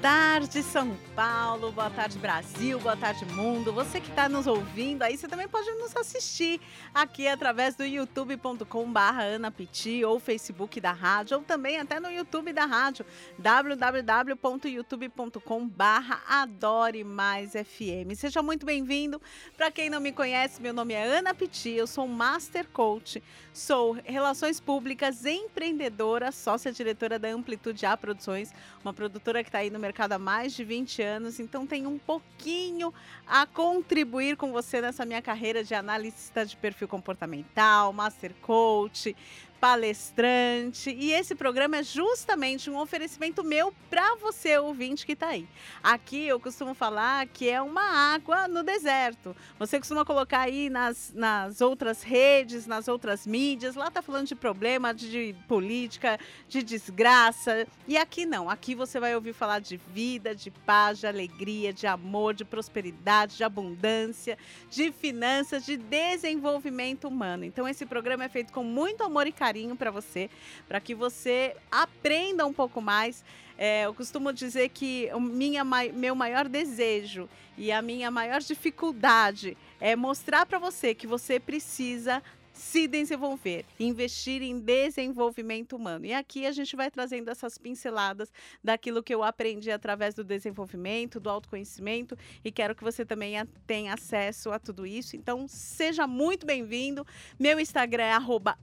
tarde, 0.00 0.62
São 0.62 0.96
Paulo. 1.14 1.70
Boa 1.72 1.90
tarde, 1.90 2.18
Brasil. 2.18 2.78
Boa 2.78 2.96
tarde, 2.96 3.26
mundo. 3.26 3.70
Você 3.72 4.00
que 4.00 4.08
está 4.08 4.26
nos 4.28 4.46
ouvindo 4.46 5.02
aí, 5.02 5.16
você 5.16 5.26
também 5.26 5.48
pode 5.48 5.68
nos 5.72 5.96
assistir 5.96 6.60
aqui 6.94 7.26
através 7.26 7.74
do 7.74 7.84
youtube.com/barra 7.84 9.24
Ana 9.24 9.50
Piti 9.50 10.04
ou 10.04 10.20
Facebook 10.20 10.80
da 10.80 10.92
rádio, 10.92 11.38
ou 11.38 11.42
também 11.42 11.80
até 11.80 11.98
no 11.98 12.08
YouTube 12.10 12.52
da 12.52 12.64
rádio, 12.64 13.04
www.youtube.com/barra 13.38 16.22
Adore 16.28 17.02
Mais 17.02 17.50
FM. 17.52 18.14
Seja 18.14 18.40
muito 18.40 18.64
bem-vindo. 18.64 19.20
Para 19.56 19.72
quem 19.72 19.90
não 19.90 19.98
me 20.00 20.12
conhece, 20.12 20.62
meu 20.62 20.72
nome 20.72 20.94
é 20.94 21.04
Ana 21.04 21.34
Piti. 21.34 21.70
Eu 21.70 21.88
sou 21.88 22.06
Master 22.06 22.68
Coach, 22.68 23.20
sou 23.52 23.98
Relações 24.04 24.60
Públicas, 24.60 25.26
empreendedora, 25.26 26.30
sócia 26.30 26.70
diretora 26.70 27.18
da 27.18 27.26
Amplitude 27.28 27.84
A 27.84 27.96
Produções, 27.96 28.54
uma 28.84 28.94
produtora 28.94 29.42
que 29.42 29.48
está 29.48 29.58
aí 29.58 29.70
no 29.70 29.78
mercado 29.78 29.87
há 30.14 30.18
mais 30.18 30.52
de 30.52 30.64
20 30.64 31.02
anos, 31.02 31.40
então 31.40 31.66
tenho 31.66 31.88
um 31.88 31.98
pouquinho 31.98 32.92
a 33.26 33.46
contribuir 33.46 34.36
com 34.36 34.52
você 34.52 34.80
nessa 34.80 35.04
minha 35.04 35.22
carreira 35.22 35.62
de 35.62 35.74
analista 35.74 36.44
de 36.44 36.56
perfil 36.56 36.88
comportamental, 36.88 37.92
master 37.92 38.32
coach, 38.42 39.16
palestrante. 39.60 40.90
E 40.90 41.12
esse 41.12 41.34
programa 41.34 41.78
é 41.78 41.82
justamente 41.82 42.70
um 42.70 42.78
oferecimento 42.78 43.42
meu 43.42 43.72
para 43.90 44.16
você, 44.16 44.56
ouvinte 44.58 45.04
que 45.04 45.12
está 45.12 45.28
aí. 45.28 45.48
Aqui 45.82 46.26
eu 46.26 46.38
costumo 46.38 46.74
falar 46.74 47.26
que 47.26 47.48
é 47.48 47.60
uma 47.60 48.14
água 48.14 48.46
no 48.46 48.62
deserto. 48.62 49.34
Você 49.58 49.78
costuma 49.78 50.04
colocar 50.04 50.40
aí 50.40 50.70
nas, 50.70 51.12
nas 51.14 51.60
outras 51.60 52.02
redes, 52.02 52.66
nas 52.66 52.88
outras 52.88 53.26
mídias, 53.26 53.74
lá 53.74 53.90
tá 53.90 54.00
falando 54.00 54.26
de 54.26 54.34
problema, 54.34 54.94
de, 54.94 55.10
de 55.10 55.36
política, 55.46 56.18
de 56.48 56.62
desgraça. 56.62 57.66
E 57.86 57.96
aqui 57.96 58.24
não. 58.24 58.48
Aqui 58.48 58.74
você 58.74 59.00
vai 59.00 59.14
ouvir 59.14 59.32
falar 59.32 59.58
de 59.58 59.76
vida, 59.76 60.34
de 60.34 60.50
paz, 60.50 60.98
de 60.98 61.06
alegria, 61.06 61.72
de 61.72 61.86
amor, 61.86 62.34
de 62.34 62.44
prosperidade, 62.44 63.36
de 63.36 63.44
abundância, 63.44 64.38
de 64.70 64.92
finanças, 64.92 65.64
de 65.64 65.76
desenvolvimento 65.76 67.08
humano. 67.08 67.44
Então 67.44 67.66
esse 67.66 67.84
programa 67.84 68.24
é 68.24 68.28
feito 68.28 68.52
com 68.52 68.62
muito 68.62 69.02
amor 69.02 69.26
e 69.26 69.32
carinho 69.32 69.47
carinho 69.48 69.74
para 69.74 69.90
você, 69.90 70.28
para 70.68 70.78
que 70.78 70.94
você 70.94 71.56
aprenda 71.70 72.44
um 72.44 72.52
pouco 72.52 72.82
mais. 72.82 73.24
É, 73.56 73.86
eu 73.86 73.94
costumo 73.94 74.30
dizer 74.30 74.68
que 74.68 75.08
o 75.14 75.20
minha, 75.20 75.64
meu 75.64 76.14
maior 76.14 76.46
desejo 76.46 77.28
e 77.56 77.72
a 77.72 77.80
minha 77.80 78.10
maior 78.10 78.40
dificuldade 78.40 79.56
é 79.80 79.96
mostrar 79.96 80.44
para 80.44 80.58
você 80.58 80.94
que 80.94 81.06
você 81.06 81.40
precisa 81.40 82.22
se 82.58 82.88
desenvolver, 82.88 83.64
investir 83.78 84.42
em 84.42 84.58
desenvolvimento 84.58 85.76
humano. 85.76 86.04
E 86.04 86.12
aqui 86.12 86.44
a 86.44 86.52
gente 86.52 86.74
vai 86.74 86.90
trazendo 86.90 87.30
essas 87.30 87.56
pinceladas 87.56 88.32
daquilo 88.62 89.02
que 89.02 89.14
eu 89.14 89.22
aprendi 89.22 89.70
através 89.70 90.14
do 90.14 90.24
desenvolvimento, 90.24 91.20
do 91.20 91.30
autoconhecimento 91.30 92.16
e 92.44 92.50
quero 92.50 92.74
que 92.74 92.82
você 92.82 93.04
também 93.04 93.34
tenha 93.66 93.94
acesso 93.94 94.50
a 94.50 94.58
tudo 94.58 94.84
isso. 94.84 95.16
Então, 95.16 95.46
seja 95.46 96.06
muito 96.06 96.44
bem-vindo. 96.44 97.06
Meu 97.38 97.60
Instagram 97.60 98.04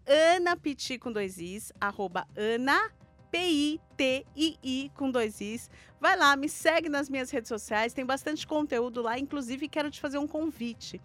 é 0.06 0.36
anapiti 0.36 0.98
com 1.00 1.12
dois 1.12 1.40
is, 1.40 1.72
ana 2.36 2.92
P-I-T-I-I 3.36 4.92
com 4.96 5.12
dois 5.12 5.42
Is. 5.42 5.70
Vai 6.00 6.16
lá, 6.16 6.38
me 6.38 6.48
segue 6.48 6.88
nas 6.88 7.10
minhas 7.10 7.30
redes 7.30 7.50
sociais, 7.50 7.92
tem 7.92 8.06
bastante 8.06 8.48
conteúdo 8.48 9.02
lá. 9.02 9.20
Inclusive, 9.20 9.68
quero 9.68 9.92
te 9.92 10.00
fazer 10.00 10.18
um 10.18 10.28
convite. 10.28 11.02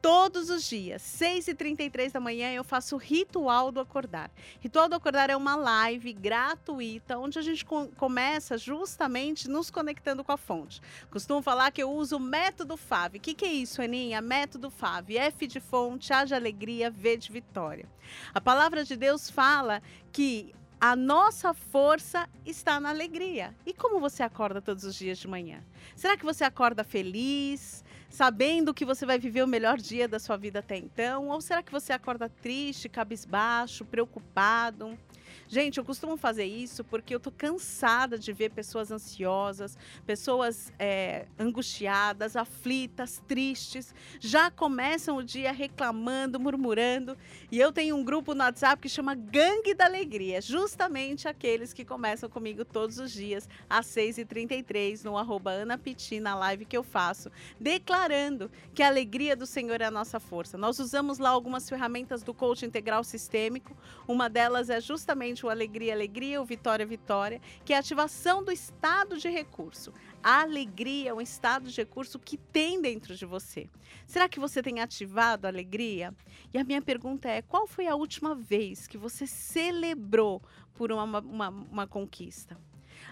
Todos 0.00 0.48
os 0.48 0.68
dias, 0.68 1.02
6h33 1.02 2.12
da 2.12 2.20
manhã, 2.20 2.52
eu 2.52 2.62
faço 2.62 2.94
o 2.94 2.98
Ritual 2.98 3.72
do 3.72 3.80
Acordar. 3.80 4.30
Ritual 4.60 4.88
do 4.88 4.94
Acordar 4.94 5.28
é 5.28 5.36
uma 5.36 5.56
live 5.56 6.12
gratuita, 6.12 7.18
onde 7.18 7.36
a 7.36 7.42
gente 7.42 7.66
começa 7.96 8.56
justamente 8.56 9.48
nos 9.50 9.70
conectando 9.70 10.22
com 10.22 10.30
a 10.30 10.36
fonte. 10.36 10.80
Costumo 11.10 11.42
falar 11.42 11.72
que 11.72 11.82
eu 11.82 11.90
uso 11.90 12.16
o 12.16 12.20
método 12.20 12.76
FAV. 12.76 13.16
O 13.16 13.20
que, 13.20 13.34
que 13.34 13.44
é 13.44 13.52
isso, 13.52 13.82
Aninha? 13.82 14.20
Método 14.20 14.70
FAV. 14.70 15.16
F 15.16 15.48
de 15.48 15.58
fonte, 15.58 16.12
A 16.12 16.24
de 16.24 16.34
alegria, 16.34 16.90
V 16.90 17.16
de 17.16 17.32
vitória. 17.32 17.88
A 18.32 18.40
palavra 18.40 18.84
de 18.84 18.96
Deus 18.96 19.28
fala 19.28 19.82
que 20.12 20.54
a 20.80 20.94
nossa 20.94 21.52
força 21.52 22.28
está 22.46 22.78
na 22.78 22.90
alegria. 22.90 23.52
E 23.66 23.72
como 23.72 23.98
você 23.98 24.22
acorda 24.22 24.62
todos 24.62 24.84
os 24.84 24.94
dias 24.94 25.18
de 25.18 25.26
manhã? 25.26 25.60
Será 25.96 26.16
que 26.16 26.24
você 26.24 26.44
acorda 26.44 26.84
feliz? 26.84 27.84
Sabendo 28.08 28.74
que 28.74 28.84
você 28.84 29.04
vai 29.04 29.18
viver 29.18 29.42
o 29.42 29.46
melhor 29.46 29.78
dia 29.78 30.08
da 30.08 30.18
sua 30.18 30.36
vida 30.36 30.60
até 30.60 30.76
então? 30.76 31.28
Ou 31.28 31.40
será 31.40 31.62
que 31.62 31.72
você 31.72 31.92
acorda 31.92 32.28
triste, 32.28 32.88
cabisbaixo, 32.88 33.84
preocupado? 33.84 34.98
Gente, 35.46 35.78
eu 35.78 35.84
costumo 35.84 36.16
fazer 36.16 36.44
isso 36.44 36.82
porque 36.82 37.14
eu 37.14 37.20
tô 37.20 37.30
cansada 37.30 38.18
de 38.18 38.32
ver 38.32 38.50
pessoas 38.50 38.90
ansiosas, 38.90 39.78
pessoas 40.06 40.72
é, 40.78 41.26
angustiadas, 41.38 42.36
aflitas, 42.36 43.22
tristes, 43.28 43.94
já 44.18 44.50
começam 44.50 45.16
o 45.16 45.22
dia 45.22 45.52
reclamando, 45.52 46.40
murmurando. 46.40 47.16
E 47.50 47.58
eu 47.58 47.72
tenho 47.72 47.96
um 47.96 48.04
grupo 48.04 48.34
no 48.34 48.42
WhatsApp 48.42 48.80
que 48.82 48.88
chama 48.88 49.14
Gangue 49.14 49.74
da 49.74 49.84
Alegria, 49.84 50.40
justamente 50.40 51.28
aqueles 51.28 51.72
que 51.72 51.84
começam 51.84 52.28
comigo 52.28 52.64
todos 52.64 52.98
os 52.98 53.12
dias 53.12 53.48
às 53.68 53.86
6h33 53.86 55.04
no 55.04 55.16
arroba 55.16 55.50
Ana 55.50 55.78
Piti, 55.78 56.20
na 56.20 56.34
live 56.34 56.64
que 56.64 56.76
eu 56.76 56.82
faço, 56.82 57.30
declarando 57.60 58.50
que 58.74 58.82
a 58.82 58.88
alegria 58.88 59.36
do 59.36 59.46
Senhor 59.46 59.80
é 59.80 59.84
a 59.84 59.90
nossa 59.90 60.18
força. 60.18 60.56
Nós 60.56 60.78
usamos 60.78 61.18
lá 61.18 61.30
algumas 61.30 61.68
ferramentas 61.68 62.22
do 62.22 62.34
coach 62.34 62.64
integral 62.64 63.04
sistêmico, 63.04 63.76
uma 64.06 64.28
delas 64.28 64.70
é 64.70 64.80
justamente 64.80 65.27
o 65.44 65.50
Alegria, 65.50 65.92
Alegria, 65.92 66.40
o 66.40 66.44
Vitória, 66.44 66.86
Vitória, 66.86 67.40
que 67.64 67.72
é 67.72 67.76
a 67.76 67.80
ativação 67.80 68.42
do 68.42 68.50
estado 68.50 69.16
de 69.16 69.28
recurso. 69.28 69.92
A 70.22 70.42
alegria 70.42 71.10
é 71.10 71.14
um 71.14 71.20
estado 71.20 71.70
de 71.70 71.76
recurso 71.76 72.18
que 72.18 72.36
tem 72.36 72.80
dentro 72.80 73.14
de 73.14 73.24
você. 73.24 73.68
Será 74.06 74.28
que 74.28 74.40
você 74.40 74.62
tem 74.62 74.80
ativado 74.80 75.46
a 75.46 75.50
alegria? 75.50 76.14
E 76.52 76.58
a 76.58 76.64
minha 76.64 76.82
pergunta 76.82 77.28
é: 77.28 77.42
qual 77.42 77.66
foi 77.66 77.86
a 77.86 77.94
última 77.94 78.34
vez 78.34 78.86
que 78.86 78.98
você 78.98 79.26
celebrou 79.26 80.42
por 80.74 80.90
uma, 80.90 81.20
uma, 81.20 81.48
uma 81.48 81.86
conquista? 81.86 82.58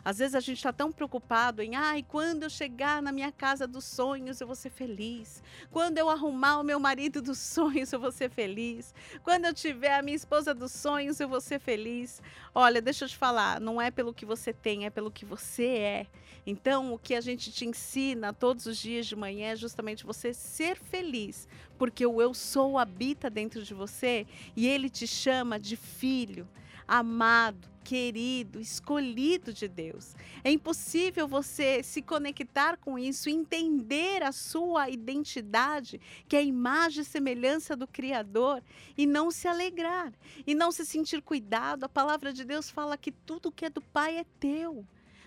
Às 0.07 0.19
vezes 0.19 0.37
a 0.37 0.41
gente 0.41 0.59
está 0.59 0.73
tão 0.73 0.93
preocupado 0.93 1.61
em, 1.61 1.75
ai, 1.75 2.01
quando 2.07 2.45
eu 2.45 2.49
chegar 2.49 3.03
na 3.03 3.11
minha 3.11 3.33
casa 3.33 3.67
dos 3.67 3.85
sonhos 3.85 4.41
eu 4.41 4.47
vou 4.47 4.55
ser 4.55 4.71
feliz. 4.71 5.43
Quando 5.69 5.99
eu 5.99 6.09
arrumar 6.09 6.61
o 6.61 6.63
meu 6.63 6.79
marido 6.79 7.21
dos 7.21 7.39
sonhos 7.41 7.93
eu 7.93 7.99
vou 7.99 8.13
ser 8.13 8.31
feliz. 8.31 8.95
Quando 9.25 9.47
eu 9.47 9.53
tiver 9.53 9.99
a 9.99 10.03
minha 10.03 10.15
esposa 10.15 10.55
dos 10.55 10.71
sonhos 10.71 11.19
eu 11.19 11.29
vou 11.29 11.41
ser 11.41 11.59
feliz. 11.59 12.23
Olha, 12.55 12.81
deixa 12.81 13.05
eu 13.05 13.09
te 13.09 13.17
falar, 13.17 13.61
não 13.61 13.83
é 13.83 13.91
pelo 13.91 14.15
que 14.15 14.25
você 14.25 14.53
tem, 14.53 14.87
é 14.87 14.91
pelo 14.91 15.11
que 15.11 15.25
você 15.25 15.67
é. 15.67 16.07
Então, 16.47 16.95
o 16.95 16.99
que 17.01 17.13
a 17.13 17.21
gente 17.21 17.51
te 17.51 17.67
ensina 17.67 18.33
todos 18.33 18.67
os 18.67 18.79
dias 18.79 19.07
de 19.07 19.17
manhã 19.17 19.49
é 19.49 19.57
justamente 19.57 20.07
você 20.07 20.33
ser 20.33 20.79
feliz, 20.79 21.49
porque 21.77 22.07
o 22.07 22.23
eu 22.23 22.33
sou 22.33 22.79
habita 22.79 23.29
dentro 23.29 23.65
de 23.65 23.75
você 23.75 24.25
e 24.55 24.69
ele 24.69 24.89
te 24.89 25.05
chama 25.05 25.59
de 25.59 25.75
filho 25.75 26.47
amado, 26.87 27.69
querido, 27.87 28.61
escolhido 28.61 29.53
de 29.53 29.69
Deus. 29.69 30.17
É 30.43 30.51
impossível 30.51 31.29
você 31.29 31.83
se 31.83 32.03
conectar 32.03 32.77
com 32.77 32.99
isso, 32.99 33.31
entender 33.31 34.23
a 34.23 34.33
sua 34.33 34.91
identidade, 34.91 36.01
que 36.29 36.35
é 36.35 36.41
a 36.41 36.43
imagem 36.43 37.03
e 37.03 37.05
semelhança 37.05 37.77
do 37.77 37.87
Criador, 37.87 38.63
e 38.99 39.07
não 39.07 39.31
se 39.31 39.47
alegrar, 39.47 40.13
e 40.47 40.55
não 40.55 40.73
se 40.73 40.85
sentir 40.85 41.23
cuidado. 41.23 41.85
A 41.85 41.89
palavra 41.89 42.33
de 42.33 42.45
Deus 42.45 42.71
fala 42.71 42.97
que 42.97 43.13
tudo 43.13 43.53
que 43.53 43.65
é 43.65 43.71
do 43.71 43.81
Pai 43.81 44.19
é 44.19 44.25
teu. 44.41 44.85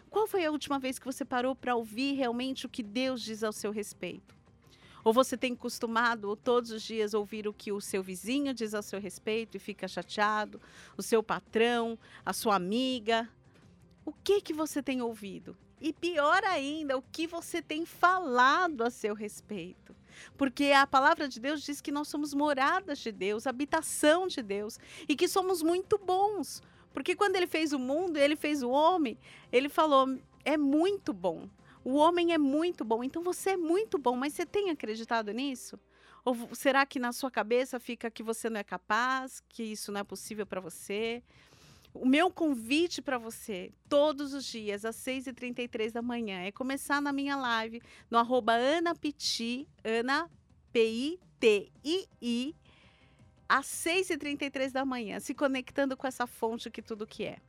Qual 0.09 0.27
foi 0.27 0.44
a 0.44 0.51
última 0.51 0.79
vez 0.79 0.97
que 0.97 1.06
você 1.06 1.23
parou 1.23 1.56
para 1.56 1.75
ouvir 1.75 2.13
realmente 2.13 2.65
o 2.65 2.69
que 2.69 2.83
Deus 2.83 3.21
diz 3.21 3.44
ao 3.44 3.53
seu 3.53 3.71
respeito? 3.71 4.38
Ou 5.03 5.13
você 5.13 5.37
tem 5.37 5.55
costumado 5.55 6.35
todos 6.35 6.71
os 6.71 6.81
dias 6.83 7.13
ouvir 7.13 7.47
o 7.47 7.53
que 7.53 7.71
o 7.71 7.81
seu 7.81 8.03
vizinho 8.03 8.53
diz 8.53 8.73
a 8.73 8.81
seu 8.81 8.99
respeito 8.99 9.55
e 9.55 9.59
fica 9.59 9.87
chateado, 9.87 10.61
o 10.97 11.01
seu 11.01 11.23
patrão, 11.23 11.97
a 12.25 12.33
sua 12.33 12.55
amiga? 12.55 13.29
O 14.05 14.11
que 14.11 14.41
que 14.41 14.53
você 14.53 14.81
tem 14.81 15.01
ouvido? 15.01 15.55
E 15.81 15.93
pior 15.93 16.43
ainda, 16.43 16.97
o 16.97 17.01
que 17.01 17.25
você 17.25 17.61
tem 17.61 17.85
falado 17.85 18.83
a 18.83 18.89
seu 18.89 19.13
respeito? 19.13 19.95
Porque 20.37 20.71
a 20.71 20.85
palavra 20.85 21.27
de 21.27 21.39
Deus 21.39 21.63
diz 21.63 21.79
que 21.79 21.91
nós 21.91 22.07
somos 22.07 22.33
moradas 22.33 22.99
de 22.99 23.11
Deus, 23.11 23.47
habitação 23.47 24.27
de 24.27 24.41
Deus 24.41 24.77
e 25.07 25.15
que 25.15 25.27
somos 25.27 25.61
muito 25.61 25.97
bons. 25.97 26.61
Porque 26.93 27.15
quando 27.15 27.35
ele 27.35 27.47
fez 27.47 27.71
o 27.71 27.79
mundo, 27.79 28.17
ele 28.17 28.35
fez 28.35 28.61
o 28.61 28.69
homem, 28.69 29.17
ele 29.51 29.69
falou: 29.69 30.17
é 30.43 30.57
muito 30.57 31.13
bom. 31.13 31.47
O 31.89 31.95
homem 31.95 32.33
é 32.33 32.38
muito 32.38 32.86
bom, 32.86 33.03
então 33.03 33.24
você 33.24 33.50
é 33.50 33.57
muito 33.57 33.97
bom, 33.97 34.15
mas 34.15 34.36
você 34.36 34.45
tem 34.45 34.69
acreditado 34.69 35.31
nisso? 35.31 35.80
Ou 36.24 36.38
será 36.53 36.86
que 36.86 37.00
na 37.00 37.12
sua 37.12 37.31
cabeça 37.31 37.80
fica 37.80 38.12
que 38.12 38.21
você 38.21 38.47
não 38.47 38.59
é 38.59 38.63
capaz, 38.63 39.41
que 39.50 39.63
isso 39.63 39.91
não 39.91 40.01
é 40.01 40.03
possível 40.03 40.45
para 40.45 40.62
você? 40.62 41.24
O 41.91 42.06
meu 42.06 42.30
convite 42.30 43.01
para 43.01 43.18
você, 43.18 43.71
todos 43.89 44.36
os 44.36 44.45
dias, 44.45 44.86
às 44.86 44.97
6h33 44.97 45.91
da 45.91 46.03
manhã, 46.03 46.41
é 46.41 46.51
começar 46.51 47.01
na 47.01 47.12
minha 47.12 47.36
live 47.36 47.81
no 48.07 48.19
arroba 48.19 48.53
Ana 48.53 48.94
Piti, 48.94 49.68
Ana 49.83 50.30
P-I-T-I-I, 50.71 52.56
às 53.47 53.65
6h33 53.65 54.71
da 54.71 54.85
manhã, 54.85 55.19
se 55.19 55.33
conectando 55.33 55.97
com 55.97 56.06
essa 56.06 56.27
fonte 56.27 56.69
que 56.69 56.83
tudo 56.83 57.07
que 57.07 57.25
é. 57.25 57.39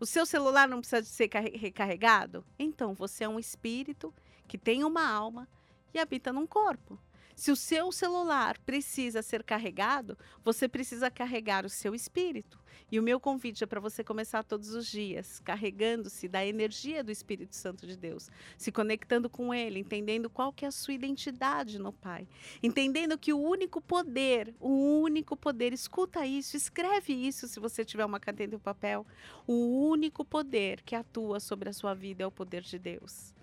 O 0.00 0.06
seu 0.06 0.24
celular 0.24 0.68
não 0.68 0.78
precisa 0.78 1.02
de 1.02 1.08
ser 1.08 1.28
recarregado? 1.56 2.44
Então, 2.58 2.94
você 2.94 3.24
é 3.24 3.28
um 3.28 3.38
espírito 3.38 4.14
que 4.46 4.56
tem 4.56 4.84
uma 4.84 5.06
alma 5.06 5.48
e 5.92 5.98
habita 5.98 6.32
num 6.32 6.46
corpo. 6.46 6.98
Se 7.38 7.52
o 7.52 7.56
seu 7.56 7.92
celular 7.92 8.58
precisa 8.66 9.22
ser 9.22 9.44
carregado, 9.44 10.18
você 10.44 10.66
precisa 10.66 11.08
carregar 11.08 11.64
o 11.64 11.68
seu 11.68 11.94
espírito. 11.94 12.58
E 12.90 12.98
o 12.98 13.02
meu 13.02 13.20
convite 13.20 13.62
é 13.62 13.66
para 13.66 13.78
você 13.78 14.02
começar 14.02 14.42
todos 14.42 14.70
os 14.70 14.88
dias 14.88 15.38
carregando-se 15.44 16.26
da 16.26 16.44
energia 16.44 17.04
do 17.04 17.12
Espírito 17.12 17.54
Santo 17.54 17.86
de 17.86 17.96
Deus, 17.96 18.28
se 18.56 18.72
conectando 18.72 19.30
com 19.30 19.54
ele, 19.54 19.78
entendendo 19.78 20.28
qual 20.28 20.52
que 20.52 20.64
é 20.64 20.68
a 20.68 20.72
sua 20.72 20.94
identidade 20.94 21.78
no 21.78 21.92
Pai, 21.92 22.26
entendendo 22.60 23.16
que 23.16 23.32
o 23.32 23.38
único 23.38 23.80
poder, 23.80 24.52
o 24.58 25.00
único 25.00 25.36
poder, 25.36 25.72
escuta 25.72 26.26
isso, 26.26 26.56
escreve 26.56 27.12
isso 27.12 27.46
se 27.46 27.60
você 27.60 27.84
tiver 27.84 28.04
uma 28.04 28.18
caneta 28.18 28.54
e 28.54 28.56
um 28.56 28.60
papel, 28.60 29.06
o 29.46 29.88
único 29.88 30.24
poder 30.24 30.82
que 30.82 30.96
atua 30.96 31.38
sobre 31.38 31.68
a 31.68 31.72
sua 31.72 31.94
vida 31.94 32.24
é 32.24 32.26
o 32.26 32.32
poder 32.32 32.62
de 32.62 32.80
Deus. 32.80 33.37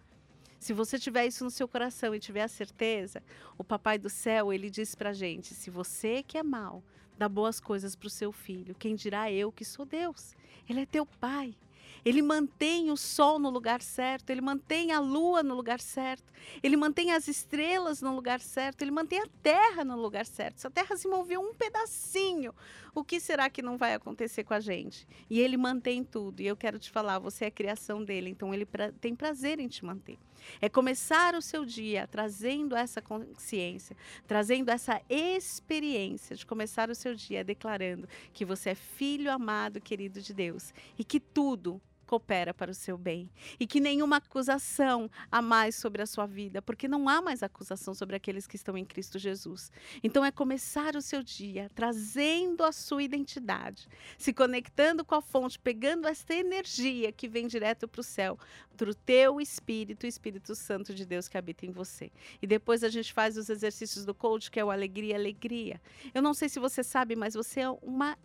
Se 0.66 0.74
você 0.74 0.98
tiver 0.98 1.28
isso 1.28 1.44
no 1.44 1.52
seu 1.52 1.68
coração 1.68 2.16
e 2.16 2.20
tiver 2.20 2.42
a 2.42 2.48
certeza, 2.48 3.22
o 3.56 3.64
Papai 3.64 4.00
do 4.00 4.10
Céu, 4.10 4.52
ele 4.52 4.68
diz 4.68 4.96
pra 4.96 5.14
gente: 5.14 5.54
se 5.54 5.70
você 5.70 6.24
que 6.24 6.40
é 6.40 6.42
mal, 6.42 6.84
dá 7.16 7.30
boas 7.30 7.60
coisas 7.60 7.96
para 7.96 8.08
o 8.08 8.10
seu 8.10 8.32
filho, 8.32 8.74
quem 8.74 8.96
dirá 8.96 9.32
eu 9.32 9.52
que 9.52 9.64
sou 9.64 9.86
Deus? 9.86 10.36
Ele 10.68 10.82
é 10.82 10.86
teu 10.88 11.06
pai. 11.06 11.56
Ele 12.04 12.20
mantém 12.20 12.90
o 12.90 12.98
sol 12.98 13.38
no 13.38 13.52
lugar 13.52 13.80
certo, 13.80 14.32
ele 14.32 14.42
mantém 14.42 14.92
a 14.92 15.00
lua 15.00 15.44
no 15.44 15.54
lugar 15.54 15.80
certo, 15.80 16.34
ele 16.64 16.76
mantém 16.76 17.12
as 17.12 17.28
estrelas 17.28 18.02
no 18.02 18.16
lugar 18.16 18.40
certo, 18.40 18.82
ele 18.82 18.92
mantém 18.92 19.20
a 19.20 19.28
terra 19.44 19.84
no 19.84 19.96
lugar 19.96 20.26
certo. 20.26 20.62
Se 20.62 20.66
a 20.68 20.72
terra 20.72 20.98
se 20.98 21.08
moveu 21.08 21.42
um 21.42 21.54
pedacinho, 21.54 22.56
o 22.96 23.04
que 23.04 23.20
será 23.20 23.50
que 23.50 23.62
não 23.62 23.78
vai 23.78 23.94
acontecer 23.94 24.46
com 24.46 24.54
a 24.54 24.60
gente? 24.60 25.06
E 25.30 25.40
ele 25.42 25.58
mantém 25.58 26.04
tudo. 26.04 26.40
E 26.40 26.48
eu 26.48 26.56
quero 26.56 26.80
te 26.80 26.90
falar, 26.90 27.20
você 27.20 27.46
é 27.46 27.52
criação 27.52 28.04
dele, 28.04 28.30
então 28.30 28.54
ele 28.54 28.66
pra, 28.66 28.92
tem 28.94 29.14
prazer 29.14 29.60
em 29.60 29.68
te 29.68 29.84
manter. 29.84 30.18
É 30.62 30.70
começar 30.70 31.36
o 31.36 31.42
seu 31.42 31.66
dia 31.66 32.08
trazendo 32.08 32.76
essa 32.76 33.02
consciência, 33.02 33.98
trazendo 34.26 34.70
essa 34.70 35.02
experiência 35.10 36.36
de 36.36 36.46
começar 36.46 36.90
o 36.90 36.96
seu 36.96 37.14
dia 37.14 37.44
declarando 37.44 38.08
que 38.32 38.46
você 38.46 38.70
é 38.70 38.76
filho 38.76 39.32
amado, 39.32 39.82
querido 39.82 40.22
de 40.22 40.34
Deus 40.34 40.74
e 40.98 41.04
que 41.04 41.20
tudo 41.20 41.82
coopera 42.06 42.54
para 42.54 42.72
o 42.72 42.74
seu 42.74 42.98
bem 42.98 43.30
e 43.60 43.68
que 43.68 43.80
nenhuma 43.80 44.18
acusação 44.18 45.10
há 45.32 45.42
mais 45.42 45.76
sobre 45.76 46.02
a 46.02 46.06
sua 46.06 46.26
vida, 46.26 46.62
porque 46.62 46.88
não 46.88 47.10
há 47.10 47.22
mais 47.22 47.44
acusação 47.44 47.94
sobre 47.94 48.16
aqueles 48.16 48.48
que 48.48 48.56
estão 48.56 48.78
em 48.78 48.86
Cristo 48.86 49.20
Jesus. 49.20 49.72
Então 50.04 50.24
é 50.24 50.32
começar 50.32 50.96
o 50.96 51.02
seu 51.02 51.22
dia 51.24 51.70
trazendo 51.74 52.64
a 52.64 52.72
sua 52.72 53.04
identidade, 53.04 53.88
se 54.18 54.32
conectando 54.32 55.04
com 55.04 55.16
a 55.16 55.22
fonte, 55.22 55.60
pegando 55.60 56.08
esta 56.08 56.34
energia 56.34 57.12
que 57.12 57.28
vem 57.28 57.48
direto 57.48 57.88
para 57.88 58.02
o 58.02 58.04
céu, 58.04 58.38
para 58.76 58.90
o 58.90 58.96
teu 58.96 59.42
espírito, 59.42 60.04
o 60.04 60.08
Espírito 60.08 60.56
Santo 60.56 60.94
de 60.94 61.06
Deus 61.06 61.28
que 61.28 61.38
habita 61.38 61.66
em 61.66 61.72
você. 61.72 62.12
E 62.42 62.48
depois 62.48 62.84
a 62.84 62.90
gente 62.90 63.14
faz 63.14 63.38
os 63.38 63.50
exercícios 63.50 64.06
do 64.06 64.14
coach, 64.14 64.52
que 64.52 64.60
é 64.60 64.66
o 64.66 64.72
alegria, 64.72 65.16
alegria. 65.16 65.82
Eu 66.14 66.22
não 66.22 66.34
sei 66.34 66.50
se 66.50 66.60
você 66.60 66.84
sabe, 66.84 67.16
mas 67.16 67.34
você 67.34 67.62
é 67.62 67.70
uma 67.70 68.18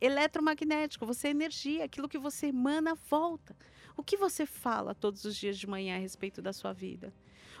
eletromagnético, 0.00 1.06
você 1.06 1.28
é 1.28 1.30
energia, 1.30 1.84
aquilo 1.84 2.08
que 2.08 2.18
você 2.18 2.46
emana 2.46 2.94
volta. 2.94 3.56
O 3.96 4.02
que 4.02 4.16
você 4.16 4.44
fala 4.44 4.94
todos 4.94 5.24
os 5.24 5.36
dias 5.36 5.58
de 5.58 5.66
manhã 5.66 5.96
a 5.96 5.98
respeito 6.00 6.42
da 6.42 6.52
sua 6.52 6.72
vida? 6.72 7.12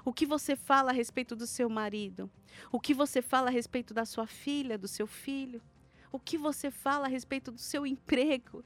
O 0.04 0.12
que 0.12 0.26
você 0.26 0.54
fala 0.56 0.90
a 0.90 0.94
respeito 0.94 1.34
do 1.34 1.46
seu 1.46 1.68
marido? 1.68 2.30
O 2.70 2.80
que 2.80 2.92
você 2.92 3.22
fala 3.22 3.48
a 3.48 3.52
respeito 3.52 3.94
da 3.94 4.04
sua 4.04 4.26
filha, 4.26 4.76
do 4.76 4.88
seu 4.88 5.06
filho? 5.06 5.62
O 6.12 6.18
que 6.18 6.36
você 6.36 6.70
fala 6.70 7.06
a 7.06 7.08
respeito 7.08 7.50
do 7.50 7.58
seu 7.58 7.86
emprego? 7.86 8.64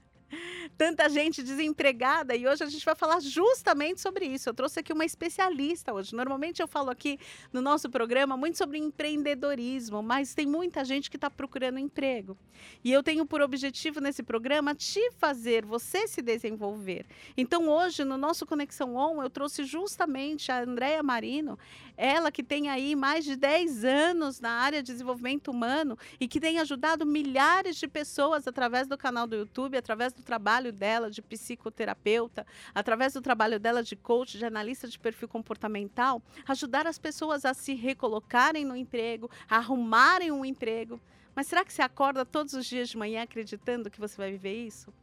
Tanta 0.76 1.08
gente 1.08 1.42
desempregada 1.42 2.36
e 2.36 2.46
hoje 2.46 2.62
a 2.62 2.66
gente 2.66 2.84
vai 2.84 2.94
falar 2.94 3.20
justamente 3.20 4.00
sobre 4.00 4.26
isso. 4.26 4.48
Eu 4.48 4.54
trouxe 4.54 4.80
aqui 4.80 4.92
uma 4.92 5.04
especialista 5.04 5.92
hoje. 5.92 6.14
Normalmente 6.14 6.60
eu 6.60 6.68
falo 6.68 6.90
aqui 6.90 7.18
no 7.52 7.60
nosso 7.60 7.88
programa 7.88 8.36
muito 8.36 8.58
sobre 8.58 8.78
empreendedorismo, 8.78 10.02
mas 10.02 10.34
tem 10.34 10.46
muita 10.46 10.84
gente 10.84 11.10
que 11.10 11.16
está 11.16 11.30
procurando 11.30 11.78
emprego. 11.78 12.36
E 12.84 12.92
eu 12.92 13.02
tenho 13.02 13.24
por 13.24 13.40
objetivo 13.40 14.00
nesse 14.00 14.22
programa 14.22 14.74
te 14.74 15.10
fazer 15.12 15.64
você 15.64 16.06
se 16.06 16.22
desenvolver. 16.22 17.06
Então 17.36 17.68
hoje 17.68 18.04
no 18.04 18.16
nosso 18.16 18.46
Conexão 18.46 18.94
On 18.94 19.22
eu 19.22 19.30
trouxe 19.30 19.64
justamente 19.64 20.50
a 20.52 20.62
Andréia 20.62 21.02
Marino, 21.02 21.58
ela 21.98 22.30
que 22.30 22.44
tem 22.44 22.68
aí 22.68 22.94
mais 22.94 23.24
de 23.24 23.34
10 23.34 23.84
anos 23.84 24.40
na 24.40 24.52
área 24.52 24.80
de 24.80 24.92
desenvolvimento 24.92 25.50
humano 25.50 25.98
e 26.20 26.28
que 26.28 26.38
tem 26.38 26.60
ajudado 26.60 27.04
milhares 27.04 27.76
de 27.76 27.88
pessoas 27.88 28.46
através 28.46 28.86
do 28.86 28.96
canal 28.96 29.26
do 29.26 29.34
YouTube, 29.34 29.76
através 29.76 30.12
do 30.12 30.22
trabalho 30.22 30.72
dela 30.72 31.10
de 31.10 31.20
psicoterapeuta, 31.20 32.46
através 32.72 33.14
do 33.14 33.20
trabalho 33.20 33.58
dela 33.58 33.82
de 33.82 33.96
coach, 33.96 34.38
de 34.38 34.46
analista 34.46 34.86
de 34.86 34.96
perfil 34.96 35.26
comportamental, 35.26 36.22
ajudar 36.46 36.86
as 36.86 37.00
pessoas 37.00 37.44
a 37.44 37.52
se 37.52 37.74
recolocarem 37.74 38.64
no 38.64 38.76
emprego, 38.76 39.28
a 39.50 39.56
arrumarem 39.56 40.30
um 40.30 40.44
emprego. 40.44 41.00
Mas 41.34 41.48
será 41.48 41.64
que 41.64 41.72
você 41.72 41.82
acorda 41.82 42.24
todos 42.24 42.54
os 42.54 42.64
dias 42.64 42.90
de 42.90 42.96
manhã 42.96 43.22
acreditando 43.22 43.90
que 43.90 43.98
você 43.98 44.16
vai 44.16 44.30
viver 44.30 44.54
isso? 44.54 44.94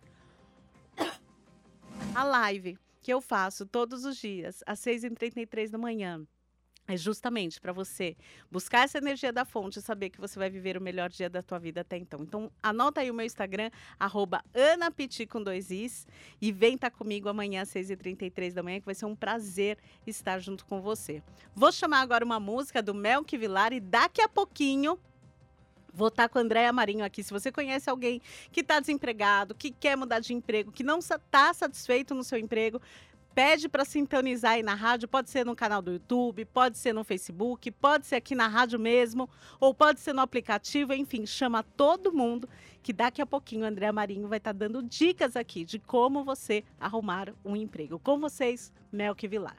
A 2.16 2.24
live 2.24 2.80
que 3.02 3.12
eu 3.12 3.20
faço 3.20 3.66
todos 3.66 4.06
os 4.06 4.18
dias, 4.18 4.64
às 4.66 4.80
6h33 4.80 5.70
da 5.70 5.78
manhã, 5.78 6.26
é 6.88 6.96
justamente 6.96 7.60
para 7.60 7.74
você 7.74 8.16
buscar 8.52 8.84
essa 8.84 8.98
energia 8.98 9.34
da 9.34 9.44
fonte 9.44 9.80
e 9.80 9.82
saber 9.82 10.10
que 10.10 10.20
você 10.20 10.38
vai 10.38 10.50
viver 10.50 10.78
o 10.78 10.82
melhor 10.82 11.10
dia 11.10 11.30
da 11.30 11.42
tua 11.42 11.58
vida 11.58 11.82
até 11.82 11.98
então. 11.98 12.22
Então, 12.22 12.52
anota 12.62 13.02
aí 13.02 13.10
o 13.10 13.14
meu 13.14 13.26
Instagram, 13.26 13.72
arroba 14.00 14.44
com 15.30 15.42
dois 15.42 15.72
is, 15.72 16.08
e 16.42 16.52
vem 16.52 16.76
estar 16.76 16.92
tá 16.92 16.98
comigo 16.98 17.28
amanhã 17.28 17.62
às 17.62 17.70
6h33 17.70 18.54
da 18.54 18.62
manhã, 18.62 18.80
que 18.80 18.86
vai 18.86 18.96
ser 18.96 19.06
um 19.06 19.16
prazer 19.16 19.78
estar 20.06 20.40
junto 20.40 20.66
com 20.66 20.82
você. 20.82 21.24
Vou 21.56 21.72
chamar 21.72 22.02
agora 22.02 22.24
uma 22.24 22.40
música 22.40 22.82
do 22.82 22.94
Melk 22.94 23.36
Vilar 23.38 23.74
e 23.74 23.80
daqui 23.80 24.22
a 24.22 24.30
pouquinho 24.30 25.00
Vou 25.96 26.10
estar 26.10 26.24
tá 26.24 26.30
com 26.30 26.38
a 26.38 26.42
Andréia 26.42 26.74
Marinho 26.74 27.06
aqui. 27.06 27.24
Se 27.24 27.32
você 27.32 27.50
conhece 27.50 27.90
alguém 27.90 28.22
que 28.52 28.60
está 28.60 28.82
desempregado, 28.82 29.56
que 29.56 29.72
quer 29.72 29.96
mudar 29.96 30.20
de 30.20 30.34
emprego, 30.34 30.70
que 30.70 30.84
não 30.84 31.00
está 31.00 31.54
satisfeito 31.54 32.14
no 32.14 32.22
seu 32.22 32.38
emprego, 32.38 32.82
pede 33.36 33.68
para 33.68 33.84
sintonizar 33.84 34.54
aí 34.54 34.64
na 34.64 34.74
rádio, 34.74 35.10
pode 35.10 35.30
ser 35.30 35.46
no 35.46 35.56
canal 35.56 35.82
do 35.82 35.92
YouTube, 35.92 36.46
pode 36.46 36.78
ser 36.78 36.94
no 36.94 37.04
Facebook, 37.04 37.70
pode 37.70 38.06
ser 38.08 38.16
aqui 38.16 38.34
na 38.34 38.48
rádio 38.48 38.80
mesmo, 38.80 39.30
ou 39.60 39.74
pode 39.74 40.00
ser 40.00 40.14
no 40.14 40.22
aplicativo, 40.22 40.94
enfim, 40.94 41.26
chama 41.26 41.62
todo 41.62 42.14
mundo, 42.14 42.48
que 42.82 42.94
daqui 42.94 43.22
a 43.22 43.26
pouquinho 43.26 43.66
o 43.66 43.68
André 43.68 43.92
Marinho 43.92 44.30
vai 44.30 44.38
estar 44.38 44.54
tá 44.54 44.60
dando 44.60 44.82
dicas 44.82 45.36
aqui 45.36 45.66
de 45.66 45.80
como 45.80 46.24
você 46.24 46.64
arrumar 46.80 47.34
um 47.44 47.58
emprego. 47.58 48.00
Com 48.00 48.18
vocês, 48.20 48.72
Melk 48.90 49.28
Vilar. 49.28 49.58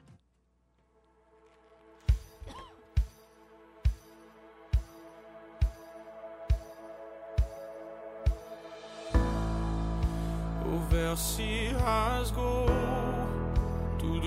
O 10.65 10.79
véu 10.89 11.15
se 11.15 11.67
rasgou 11.79 12.65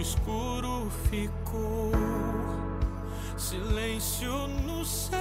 tudo 0.00 0.02
escuro 0.02 0.90
ficou, 1.10 1.92
silêncio 3.36 4.32
no 4.66 4.84
céu, 4.84 5.18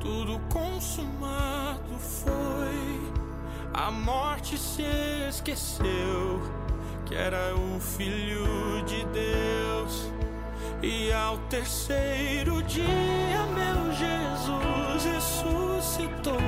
tudo 0.00 0.40
consumado 0.48 1.98
foi. 1.98 3.12
A 3.74 3.90
morte 3.90 4.56
se 4.56 4.82
esqueceu 5.28 6.40
que 7.04 7.14
era 7.14 7.54
o 7.54 7.78
Filho 7.80 8.82
de 8.86 9.04
Deus. 9.06 10.10
E 10.82 11.12
ao 11.12 11.36
terceiro 11.48 12.62
dia, 12.62 12.86
meu 13.54 13.92
Jesus 13.92 15.04
ressuscitou. 15.04 16.38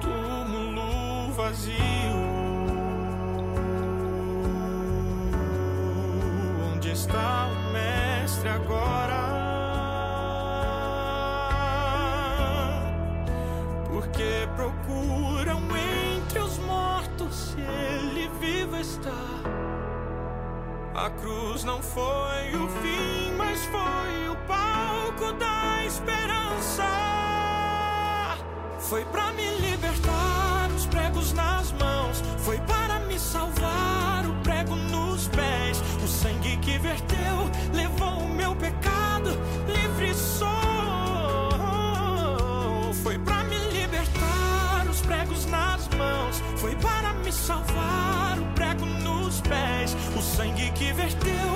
Túmulo 0.00 1.32
vazio 1.32 2.15
está 7.06 7.46
o 7.46 7.72
Mestre 7.72 8.48
agora? 8.48 9.14
Porque 13.88 14.48
procuram 14.56 15.62
entre 16.12 16.40
os 16.40 16.58
mortos 16.58 17.34
se 17.34 17.60
ele 17.60 18.28
vivo 18.40 18.76
está. 18.76 19.10
A 20.94 21.10
cruz 21.10 21.62
não 21.62 21.80
foi 21.80 22.54
o 22.56 22.68
fim, 22.80 23.32
mas 23.36 23.64
foi 23.66 24.28
o 24.28 24.36
palco 24.48 25.32
da 25.38 25.84
esperança. 25.84 26.84
Foi 28.80 29.04
pra 29.06 29.32
me 29.32 29.48
libertar, 29.58 30.68
os 30.74 30.86
pregos 30.86 31.32
nas 31.32 31.72
mãos. 31.72 32.22
Foi 32.38 32.58
para 32.60 32.98
me 33.00 33.18
salvar, 33.18 33.55
que 50.78 50.92
verteu 50.92 51.55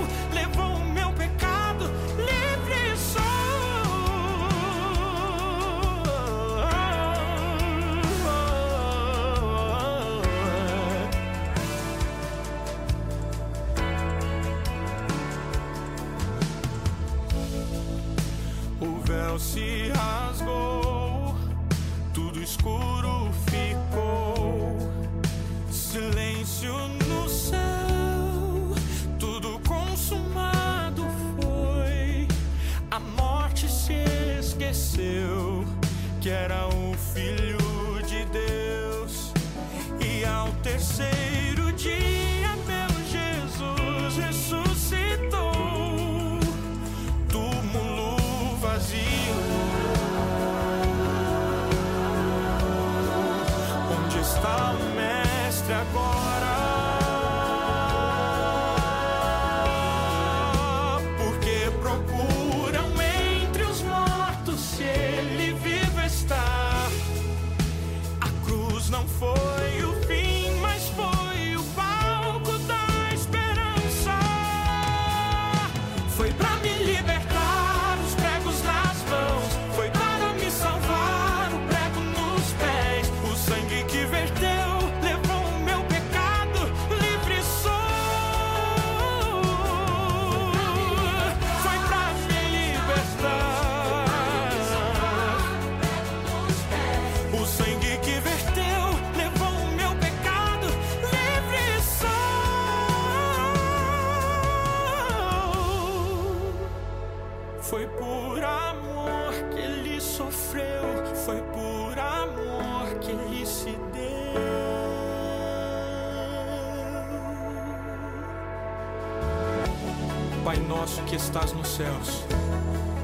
céus, 121.81 122.25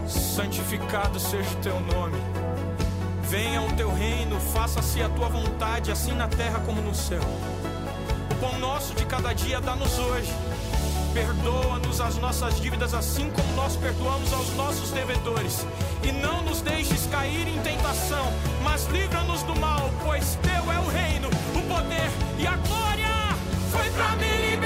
santificado 0.07 1.19
seja 1.19 1.49
o 1.51 1.57
teu 1.63 1.81
nome. 1.81 2.19
Venha 3.23 3.63
o 3.63 3.73
teu 3.73 3.91
reino, 3.93 4.39
faça-se 4.39 5.01
a 5.01 5.09
tua 5.09 5.29
vontade, 5.31 5.91
assim 5.91 6.13
na 6.13 6.29
terra 6.29 6.61
como 6.67 6.83
no 6.83 6.95
céu. 6.95 7.23
O 8.31 8.35
pão 8.35 8.59
nosso 8.59 8.95
de 8.95 9.07
cada 9.07 9.33
dia 9.33 9.63
dá-nos 9.63 9.99
hoje. 9.99 10.31
Perdoa-nos 11.15 12.03
as 12.03 12.19
nossas 12.19 12.61
dívidas, 12.61 12.93
assim 12.93 13.31
como 13.31 13.51
nós 13.55 13.77
perdoamos 13.77 14.31
aos 14.35 14.55
nossos 14.55 14.91
devedores. 14.91 15.67
E 16.03 16.13
não 16.13 16.43
nos 16.43 16.61
deixes 16.61 17.07
cair 17.07 17.49
em 17.49 17.59
tentação, 17.63 18.31
mas 18.63 18.85
livra-nos 18.89 19.43
do 19.45 19.57
mal, 19.59 19.91
pois 20.05 20.39
teu 20.43 20.71
é 20.71 20.79
o 20.79 20.89
reino, 20.89 21.29
o 21.29 21.63
poder 21.63 22.11
e 22.39 22.47
a 22.47 22.57
glória. 22.57 23.09
Foi 23.73 23.91
pra 23.91 24.17
me 24.17 24.51
libertar. 24.51 24.66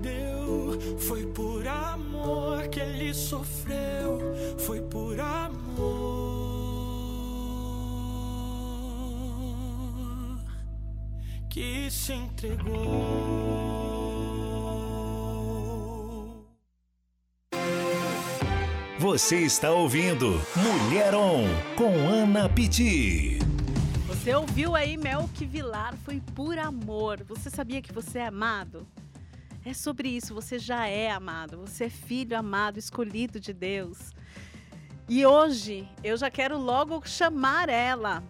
Deu, 0.00 0.98
foi 0.98 1.26
por 1.26 1.66
amor 1.66 2.68
que 2.68 2.80
ele 2.80 3.12
sofreu, 3.12 4.34
foi 4.58 4.80
por 4.80 5.18
amor 5.18 6.52
que 11.52 11.90
se 11.90 12.14
entregou. 12.14 13.42
Você 18.98 19.40
está 19.40 19.70
ouvindo 19.70 20.40
Mulher 20.56 21.14
On 21.14 21.44
com 21.76 21.92
Ana 22.08 22.48
Pitti. 22.48 23.38
Você 24.06 24.34
ouviu 24.34 24.76
aí 24.76 24.96
Melk 24.96 25.44
Vilar, 25.44 25.94
foi 26.04 26.22
por 26.34 26.58
amor. 26.58 27.22
Você 27.24 27.50
sabia 27.50 27.82
que 27.82 27.92
você 27.92 28.20
é 28.20 28.26
amado? 28.28 28.86
É 29.64 29.72
sobre 29.72 30.08
isso, 30.08 30.34
você 30.34 30.58
já 30.58 30.88
é 30.88 31.10
amado, 31.10 31.58
você 31.58 31.84
é 31.84 31.88
filho 31.88 32.36
amado, 32.36 32.78
escolhido 32.78 33.38
de 33.38 33.52
Deus. 33.52 34.10
E 35.08 35.24
hoje 35.24 35.88
eu 36.02 36.16
já 36.16 36.30
quero 36.30 36.58
logo 36.58 37.00
chamar 37.06 37.68
ela, 37.68 38.24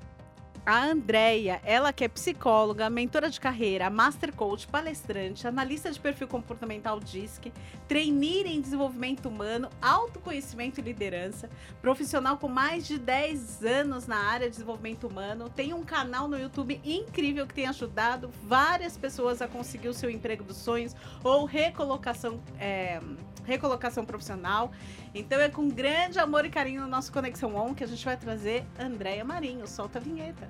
a 0.65 0.85
Andrea, 0.85 1.61
ela 1.65 1.93
que 1.93 2.05
é 2.05 2.09
psicóloga, 2.09 2.89
mentora 2.89 3.29
de 3.29 3.41
carreira, 3.41 3.91
master 3.91 4.33
coach, 4.33 4.67
palestrante, 4.69 5.47
analista 5.47 5.91
de 5.91 5.99
perfil 5.99 6.29
comportamental 6.29 7.01
DISC, 7.01 7.53
trainee 7.89 8.45
em 8.47 8.61
desenvolvimento 8.61 9.29
humano, 9.29 9.69
autoconhecimento 9.81 10.79
e 10.79 10.83
liderança, 10.83 11.51
profissional 11.81 12.37
com 12.37 12.47
mais 12.47 12.87
de 12.87 12.97
10 12.97 13.65
anos 13.65 14.07
na 14.07 14.17
área 14.17 14.47
de 14.47 14.53
desenvolvimento 14.53 15.09
humano, 15.09 15.49
tem 15.49 15.75
um 15.75 15.83
canal 15.83 16.29
no 16.29 16.39
YouTube 16.39 16.81
incrível 16.85 17.45
que 17.47 17.55
tem 17.55 17.67
ajudado 17.67 18.31
várias 18.45 18.97
pessoas 18.97 19.43
a 19.43 19.49
conseguir 19.49 19.89
o 19.89 19.95
seu 19.95 20.11
emprego 20.11 20.45
dos 20.45 20.59
sonhos 20.59 20.95
ou 21.25 21.45
recolocação, 21.45 22.41
é, 22.61 23.01
recolocação 23.45 24.05
profissional. 24.05 24.71
Então 25.15 25.39
é 25.39 25.49
com 25.49 25.69
grande 25.69 26.19
amor 26.19 26.45
e 26.45 26.51
carinho 26.51 26.81
no 26.83 26.89
nosso 26.89 27.13
Conexão 27.13 27.55
On 27.55 27.75
que 27.75 27.85
a 27.85 27.87
gente 27.87 28.05
vai 28.05 28.17
trazer 28.17 28.65
Andréia 28.79 29.25
Marinho. 29.25 29.67
Solta 29.67 29.99
a 29.99 30.03
vinheta. 30.03 30.49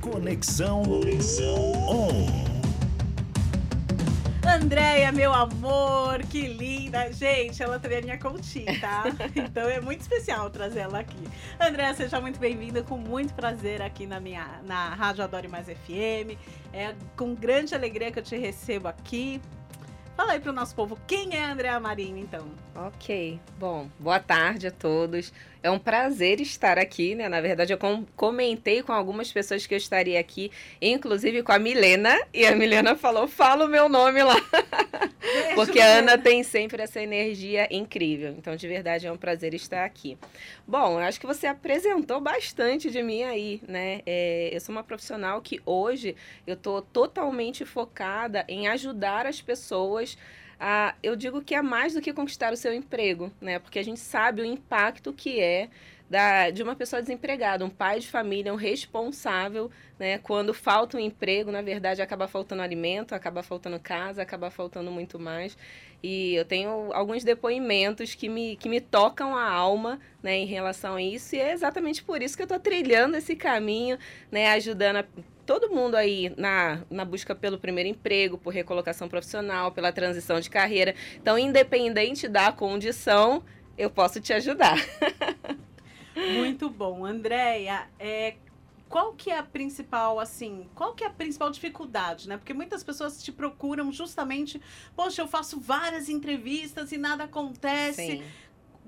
Conexão 0.00 0.82
On. 0.82 2.60
Andréia, 4.46 5.12
meu 5.12 5.32
amor, 5.32 6.22
que 6.30 6.46
linda. 6.46 7.12
Gente, 7.12 7.62
ela 7.62 7.78
também 7.78 7.98
é 7.98 8.02
minha 8.02 8.18
coaching, 8.18 8.64
tá? 8.80 9.04
Então 9.34 9.68
é 9.68 9.80
muito 9.80 10.00
especial 10.00 10.48
trazer 10.48 10.80
ela 10.80 11.00
aqui. 11.00 11.22
Andréia, 11.60 11.94
seja 11.94 12.20
muito 12.20 12.38
bem-vinda, 12.38 12.82
com 12.82 12.96
muito 12.96 13.34
prazer 13.34 13.82
aqui 13.82 14.06
na 14.06 14.20
minha 14.20 14.60
na 14.64 14.94
Rádio 14.94 15.24
Adore 15.24 15.48
Mais 15.48 15.66
FM. 15.66 16.38
É 16.72 16.94
com 17.16 17.34
grande 17.34 17.74
alegria 17.74 18.10
que 18.12 18.18
eu 18.18 18.22
te 18.22 18.36
recebo 18.36 18.88
aqui. 18.88 19.40
Fala 20.20 20.32
aí 20.32 20.40
pro 20.40 20.52
nosso 20.52 20.74
povo, 20.74 20.98
quem 21.06 21.34
é 21.34 21.46
a 21.46 21.50
Andréa 21.50 21.80
Marinho, 21.80 22.18
então? 22.18 22.46
Ok, 22.74 23.40
bom, 23.58 23.88
boa 23.98 24.20
tarde 24.20 24.66
a 24.66 24.70
todos. 24.70 25.32
É 25.62 25.70
um 25.70 25.78
prazer 25.78 26.40
estar 26.40 26.78
aqui, 26.78 27.14
né? 27.14 27.28
Na 27.28 27.40
verdade, 27.40 27.72
eu 27.72 27.78
com 27.78 28.04
comentei 28.16 28.82
com 28.82 28.92
algumas 28.92 29.30
pessoas 29.30 29.66
que 29.66 29.74
eu 29.74 29.78
estaria 29.78 30.18
aqui, 30.18 30.50
inclusive 30.80 31.42
com 31.42 31.52
a 31.52 31.58
Milena, 31.58 32.18
e 32.32 32.46
a 32.46 32.56
Milena 32.56 32.96
falou: 32.96 33.28
fala 33.28 33.66
o 33.66 33.68
meu 33.68 33.88
nome 33.88 34.22
lá. 34.22 34.36
Beijo, 35.20 35.54
Porque 35.54 35.78
a 35.78 35.98
Ana 35.98 36.16
tem 36.16 36.42
sempre 36.42 36.82
essa 36.82 37.00
energia 37.00 37.68
incrível. 37.70 38.34
Então, 38.38 38.56
de 38.56 38.66
verdade, 38.66 39.06
é 39.06 39.12
um 39.12 39.16
prazer 39.16 39.52
estar 39.52 39.84
aqui. 39.84 40.16
Bom, 40.66 40.98
eu 40.98 41.06
acho 41.06 41.20
que 41.20 41.26
você 41.26 41.46
apresentou 41.46 42.20
bastante 42.20 42.90
de 42.90 43.02
mim 43.02 43.22
aí, 43.22 43.60
né? 43.68 44.00
É, 44.06 44.50
eu 44.52 44.60
sou 44.60 44.74
uma 44.74 44.82
profissional 44.82 45.42
que 45.42 45.60
hoje 45.66 46.16
eu 46.46 46.54
estou 46.54 46.80
totalmente 46.80 47.66
focada 47.66 48.44
em 48.48 48.66
ajudar 48.68 49.26
as 49.26 49.42
pessoas 49.42 50.16
ah, 50.60 50.94
eu 51.02 51.16
digo 51.16 51.40
que 51.40 51.54
é 51.54 51.62
mais 51.62 51.94
do 51.94 52.02
que 52.02 52.12
conquistar 52.12 52.52
o 52.52 52.56
seu 52.56 52.74
emprego, 52.74 53.32
né? 53.40 53.58
Porque 53.58 53.78
a 53.78 53.82
gente 53.82 53.98
sabe 53.98 54.42
o 54.42 54.44
impacto 54.44 55.10
que 55.10 55.40
é 55.40 55.70
da, 56.10 56.50
de 56.50 56.62
uma 56.62 56.76
pessoa 56.76 57.00
desempregada, 57.00 57.64
um 57.64 57.70
pai 57.70 58.00
de 58.00 58.08
família, 58.08 58.52
um 58.52 58.56
responsável, 58.56 59.70
né? 59.98 60.18
Quando 60.18 60.52
falta 60.52 60.98
um 60.98 61.00
emprego, 61.00 61.50
na 61.50 61.62
verdade, 61.62 62.02
acaba 62.02 62.28
faltando 62.28 62.60
alimento, 62.60 63.14
acaba 63.14 63.42
faltando 63.42 63.80
casa, 63.80 64.20
acaba 64.20 64.50
faltando 64.50 64.90
muito 64.90 65.18
mais. 65.18 65.56
E 66.02 66.34
eu 66.34 66.44
tenho 66.44 66.92
alguns 66.92 67.24
depoimentos 67.24 68.14
que 68.14 68.28
me, 68.28 68.56
que 68.56 68.68
me 68.68 68.82
tocam 68.82 69.34
a 69.34 69.50
alma 69.50 69.98
né, 70.22 70.36
em 70.36 70.46
relação 70.46 70.96
a 70.96 71.02
isso, 71.02 71.36
e 71.36 71.38
é 71.38 71.52
exatamente 71.52 72.02
por 72.02 72.20
isso 72.20 72.36
que 72.36 72.42
eu 72.42 72.46
estou 72.46 72.60
trilhando 72.60 73.16
esse 73.16 73.34
caminho, 73.34 73.98
né, 74.30 74.50
ajudando 74.52 74.96
a 74.96 75.04
todo 75.50 75.68
mundo 75.68 75.96
aí 75.96 76.32
na, 76.36 76.82
na 76.88 77.04
busca 77.04 77.34
pelo 77.34 77.58
primeiro 77.58 77.90
emprego, 77.90 78.38
por 78.38 78.54
recolocação 78.54 79.08
profissional, 79.08 79.72
pela 79.72 79.90
transição 79.90 80.38
de 80.38 80.48
carreira. 80.48 80.94
Então, 81.16 81.36
independente 81.36 82.28
da 82.28 82.52
condição, 82.52 83.42
eu 83.76 83.90
posso 83.90 84.20
te 84.20 84.32
ajudar. 84.32 84.76
Muito 86.36 86.70
bom. 86.70 87.04
Andréia, 87.04 87.88
é, 87.98 88.36
qual 88.88 89.12
que 89.12 89.28
é 89.28 89.38
a 89.38 89.42
principal, 89.42 90.20
assim, 90.20 90.68
qual 90.72 90.94
que 90.94 91.02
é 91.02 91.08
a 91.08 91.10
principal 91.10 91.50
dificuldade, 91.50 92.28
né? 92.28 92.36
Porque 92.36 92.54
muitas 92.54 92.84
pessoas 92.84 93.20
te 93.20 93.32
procuram 93.32 93.90
justamente, 93.90 94.62
poxa, 94.94 95.20
eu 95.20 95.26
faço 95.26 95.58
várias 95.58 96.08
entrevistas 96.08 96.92
e 96.92 96.96
nada 96.96 97.24
acontece. 97.24 98.18
Sim. 98.18 98.22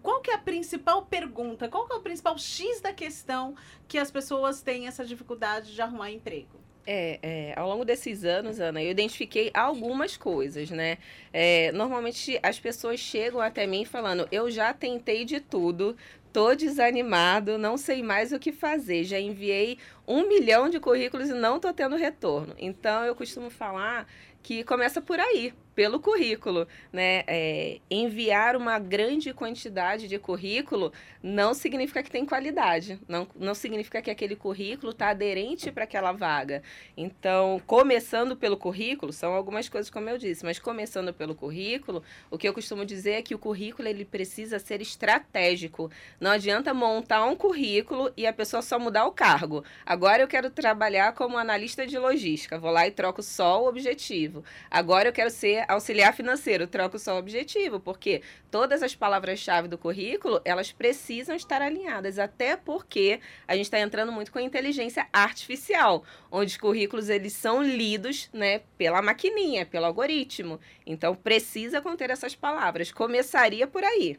Qual 0.03 0.21
que 0.21 0.31
é 0.31 0.35
a 0.35 0.39
principal 0.39 1.07
pergunta? 1.07 1.69
Qual 1.69 1.87
que 1.87 1.93
é 1.93 1.97
o 1.97 2.01
principal 2.01 2.37
X 2.37 2.81
da 2.81 2.93
questão 2.93 3.55
que 3.87 3.99
as 3.99 4.11
pessoas 4.11 4.61
têm 4.61 4.87
essa 4.87 5.05
dificuldade 5.05 5.75
de 5.75 5.81
arrumar 5.81 6.11
emprego? 6.11 6.61
É, 6.85 7.21
é, 7.23 7.55
ao 7.57 7.69
longo 7.69 7.85
desses 7.85 8.25
anos, 8.25 8.59
Ana, 8.59 8.83
eu 8.83 8.91
identifiquei 8.91 9.53
algumas 9.55 10.17
coisas, 10.17 10.69
né? 10.71 10.99
É, 11.33 11.71
normalmente 11.73 12.39
as 12.43 12.59
pessoas 12.59 12.99
chegam 12.99 13.41
até 13.41 13.67
mim 13.67 13.85
falando: 13.85 14.27
eu 14.33 14.51
já 14.51 14.75
tentei 14.75 15.25
de 15.25 15.39
tudo, 15.39 15.97
tô 16.33 16.55
desanimado, 16.57 17.57
não 17.57 17.77
sei 17.77 18.03
mais 18.03 18.33
o 18.33 18.39
que 18.39 18.51
fazer, 18.51 19.05
já 19.05 19.21
enviei 19.21 19.79
um 20.09 20.27
milhão 20.27 20.69
de 20.69 20.81
currículos 20.81 21.29
e 21.29 21.35
não 21.35 21.61
tô 21.61 21.73
tendo 21.73 21.95
retorno. 21.95 22.55
Então 22.59 23.05
eu 23.05 23.15
costumo 23.15 23.49
falar 23.49 24.09
que 24.43 24.65
começa 24.65 25.01
por 25.01 25.21
aí, 25.21 25.55
pelo 25.75 26.01
currículo, 26.01 26.67
né? 26.93 27.25
É, 27.27 27.81
enviar 27.91 28.57
uma 28.57 28.79
grande 28.79 29.33
quantidade 29.33 30.09
de 30.09 30.19
currículo 30.19 30.93
não 31.23 31.55
significa 31.55 32.03
que 32.03 32.11
tem 32.11 32.27
qualidade, 32.27 32.99
não, 33.09 33.27
não 33.37 33.55
significa 33.55 34.03
que 34.03 34.11
aquele 34.11 34.35
currículo 34.35 34.91
está 34.93 35.11
aderente 35.11 35.71
para 35.71 35.85
aquela 35.85 36.13
vaga. 36.13 36.63
Então, 36.97 37.61
começando 37.67 38.37
pelo 38.37 38.57
currículo, 38.57 39.13
são 39.13 39.33
algumas 39.33 39.69
coisas 39.69 39.91
como 39.91 40.09
eu 40.09 40.19
disse, 40.19 40.45
mas 40.45 40.59
começando 40.59 41.13
pelo 41.15 41.35
currículo, 41.35 42.03
o 42.31 42.37
que 42.37 42.49
eu 42.49 42.53
costumo 42.53 42.85
dizer 42.85 43.13
é 43.13 43.23
que 43.23 43.35
o 43.35 43.39
currículo 43.39 43.89
ele 43.89 44.05
precisa 44.05 44.59
ser 44.59 44.81
estratégico. 44.81 45.91
Não 46.21 46.31
adianta 46.31 46.75
montar 46.75 47.25
um 47.25 47.37
currículo 47.37 48.13
e 48.17 48.27
a 48.27 48.33
pessoa 48.33 48.63
só 48.63 48.79
mudar 48.79 49.07
o 49.07 49.13
cargo. 49.13 49.65
Agora 49.87 50.23
eu 50.23 50.29
quero 50.29 50.51
trabalhar 50.51 51.13
como 51.15 51.39
analista 51.39 51.87
de 51.87 51.99
logística, 51.99 52.59
vou 52.59 52.71
lá 52.71 52.87
e 52.87 52.91
troco 52.91 53.23
só 53.23 53.63
o 53.63 53.69
objetivo. 53.69 54.45
Agora 54.71 55.09
eu 55.09 55.13
quero 55.13 55.31
ser 55.31 55.62
auxiliar 55.69 56.15
financeiro, 56.15 56.67
troco 56.67 56.99
só 56.99 57.15
o 57.15 57.19
objetivo, 57.19 57.81
porque 57.81 58.23
todas 58.51 58.83
as 58.83 58.95
palavras-chave 58.95 59.69
do 59.69 59.79
currículo, 59.79 60.41
elas 60.45 60.73
precisam 60.73 61.35
estar 61.35 61.63
alinhadas, 61.63 62.19
até 62.19 62.57
porque 62.57 63.21
a 63.47 63.55
gente 63.55 63.67
está 63.67 63.81
entrando 63.81 64.13
muito 64.13 64.33
com 64.33 64.39
a 64.39 64.43
inteligência 64.43 65.07
artificial, 65.13 66.05
onde 66.31 66.53
os 66.53 66.57
currículos 66.57 67.09
eles 67.09 67.33
são 67.33 67.63
lidos, 67.63 68.29
né, 68.33 68.63
pela 68.77 69.03
maquininha, 69.03 69.67
pelo 69.67 69.87
algoritmo. 69.87 70.61
Então 70.87 71.15
precisa 71.15 71.81
conter 71.81 72.11
essas 72.11 72.35
palavras. 72.35 72.93
Começaria 72.93 73.67
por 73.67 73.85
aí. 73.85 74.19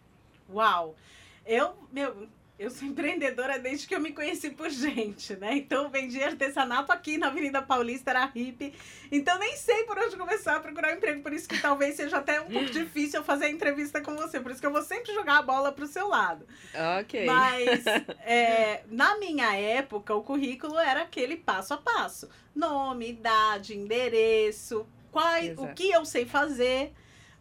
Uau! 0.52 0.96
Eu, 1.46 1.76
meu, 1.92 2.28
eu 2.64 2.72
sou 2.72 2.88
empreendedora 2.88 3.60
desde 3.60 3.86
que 3.86 3.94
eu 3.94 4.00
me 4.00 4.14
conheci 4.14 4.50
por 4.50 4.70
gente, 4.70 5.36
né? 5.36 5.58
Então, 5.58 5.90
vendi 5.90 6.24
artesanato 6.24 6.94
aqui 6.94 7.18
na 7.18 7.28
Avenida 7.28 7.62
Paulista, 7.62 8.12
era 8.12 8.26
hippie. 8.26 8.74
Então, 9.12 9.38
nem 9.38 9.56
sei 9.58 9.84
por 9.84 9.98
onde 10.00 10.16
começar 10.16 10.56
a 10.56 10.60
procurar 10.62 10.94
um 10.94 10.96
emprego. 10.96 11.22
Por 11.22 11.34
isso 11.34 11.48
que 11.48 11.62
talvez 11.62 11.96
seja 11.96 12.18
até 12.18 12.40
um 12.40 12.50
pouco 12.50 12.70
difícil 12.72 13.20
eu 13.20 13.24
fazer 13.24 13.46
a 13.46 13.50
entrevista 13.50 14.02
com 14.02 14.16
você. 14.16 14.40
Por 14.40 14.52
isso 14.52 14.62
que 14.62 14.68
eu 14.68 14.72
vou 14.72 14.82
sempre 14.82 15.14
jogar 15.14 15.40
a 15.40 15.42
bola 15.42 15.74
pro 15.74 15.86
seu 15.86 16.08
lado. 16.08 16.48
Ok. 17.02 17.26
Mas, 17.26 17.86
é, 18.26 18.84
na 18.90 19.18
minha 19.18 19.54
época, 19.56 20.16
o 20.16 20.24
currículo 20.24 20.80
era 20.80 21.02
aquele 21.02 21.36
passo 21.36 21.74
a 21.74 21.78
passo. 21.78 22.30
Nome, 22.56 23.10
idade, 23.10 23.76
endereço, 23.76 24.88
qual, 25.12 25.34
o 25.58 25.74
que 25.74 25.92
eu 25.92 26.06
sei 26.06 26.26
fazer 26.26 26.94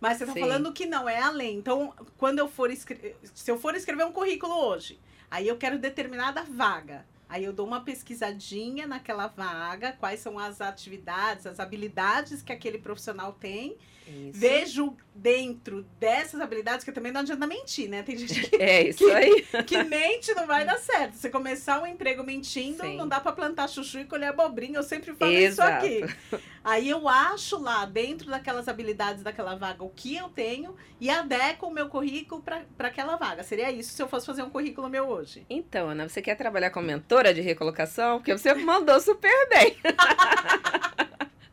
mas 0.03 0.19
você 0.19 0.25
está 0.25 0.35
falando 0.35 0.73
que 0.73 0.85
não 0.85 1.09
é 1.09 1.21
além. 1.21 1.57
Então, 1.57 1.95
quando 2.19 2.41
eu 2.41 2.49
for 2.49 2.73
escrever. 2.73 3.17
Se 3.23 3.49
eu 3.49 3.57
for 3.57 3.77
escrever 3.77 4.05
um 4.05 4.11
currículo 4.11 4.53
hoje, 4.53 4.99
aí 5.33 5.49
eu 5.49 5.57
quero 5.57 5.79
determinada 5.79 6.43
vaga. 6.43 7.07
Aí 7.27 7.43
eu 7.43 7.55
dou 7.55 7.67
uma 7.67 7.81
pesquisadinha 7.81 8.87
naquela 8.87 9.29
vaga, 9.29 9.93
quais 9.93 10.21
são 10.21 10.39
as 10.39 10.61
atividades, 10.61 11.47
as 11.47 11.59
habilidades 11.59 12.43
que 12.43 12.53
aquele 12.53 12.77
profissional 12.77 13.33
tem. 13.33 13.79
Isso. 14.07 14.39
Vejo 14.39 14.97
dentro 15.15 15.87
dessas 16.01 16.41
habilidades, 16.41 16.85
que 16.85 16.93
também 16.93 17.13
não 17.13 17.21
adianta 17.21 17.47
mentir, 17.47 17.89
né? 17.89 18.03
Tem 18.03 18.17
gente 18.17 18.49
que, 18.49 18.57
é 18.63 18.89
isso 18.89 19.07
aí. 19.11 19.47
que 19.67 19.83
mente 19.85 20.35
não 20.35 20.47
vai 20.47 20.65
dar 20.65 20.79
certo. 20.79 21.15
Você 21.15 21.29
começar 21.29 21.81
um 21.81 21.87
emprego 21.87 22.25
mentindo, 22.25 22.83
Sim. 22.83 22.97
não 22.97 23.07
dá 23.07 23.21
para 23.21 23.33
plantar 23.33 23.69
chuchu 23.69 24.01
e 24.01 24.05
colher 24.05 24.31
abobrinha. 24.31 24.79
Eu 24.79 24.83
sempre 24.83 25.15
falo 25.15 25.33
Exato. 25.33 25.87
isso 25.87 26.05
aqui. 26.05 26.41
Aí 26.65 26.89
eu 26.89 27.09
acho 27.09 27.59
lá, 27.59 27.85
dentro 27.85 28.31
daquelas 28.31 28.69
habilidades 28.69 29.23
daquela 29.23 29.55
vaga, 29.55 29.83
o 29.83 29.91
que 29.91 30.17
eu 30.17 30.29
tenho 30.29 30.77
e 31.01 31.11
adequo 31.11 31.67
o 31.67 31.73
meu 31.73 31.89
currículo 31.89 32.43
para 32.43 32.89
aquela 32.89 33.17
vaga. 33.17 33.43
Seria 33.43 33.71
isso 33.71 33.93
se 33.93 34.03
eu 34.03 34.09
fosse 34.09 34.27
fazer 34.27 34.43
um 34.43 34.51
currículo 34.51 34.89
meu 34.89 35.09
hoje. 35.09 35.45
Então, 35.51 35.89
Ana, 35.89 36.09
você 36.09 36.23
quer 36.23 36.37
trabalhar 36.37 36.71
como 36.71 36.87
mentora 36.87 37.35
de 37.35 37.41
recolocação? 37.41 38.19
Porque 38.19 38.37
você 38.37 38.55
mandou 38.55 39.01
super 39.01 39.49
bem. 39.49 39.77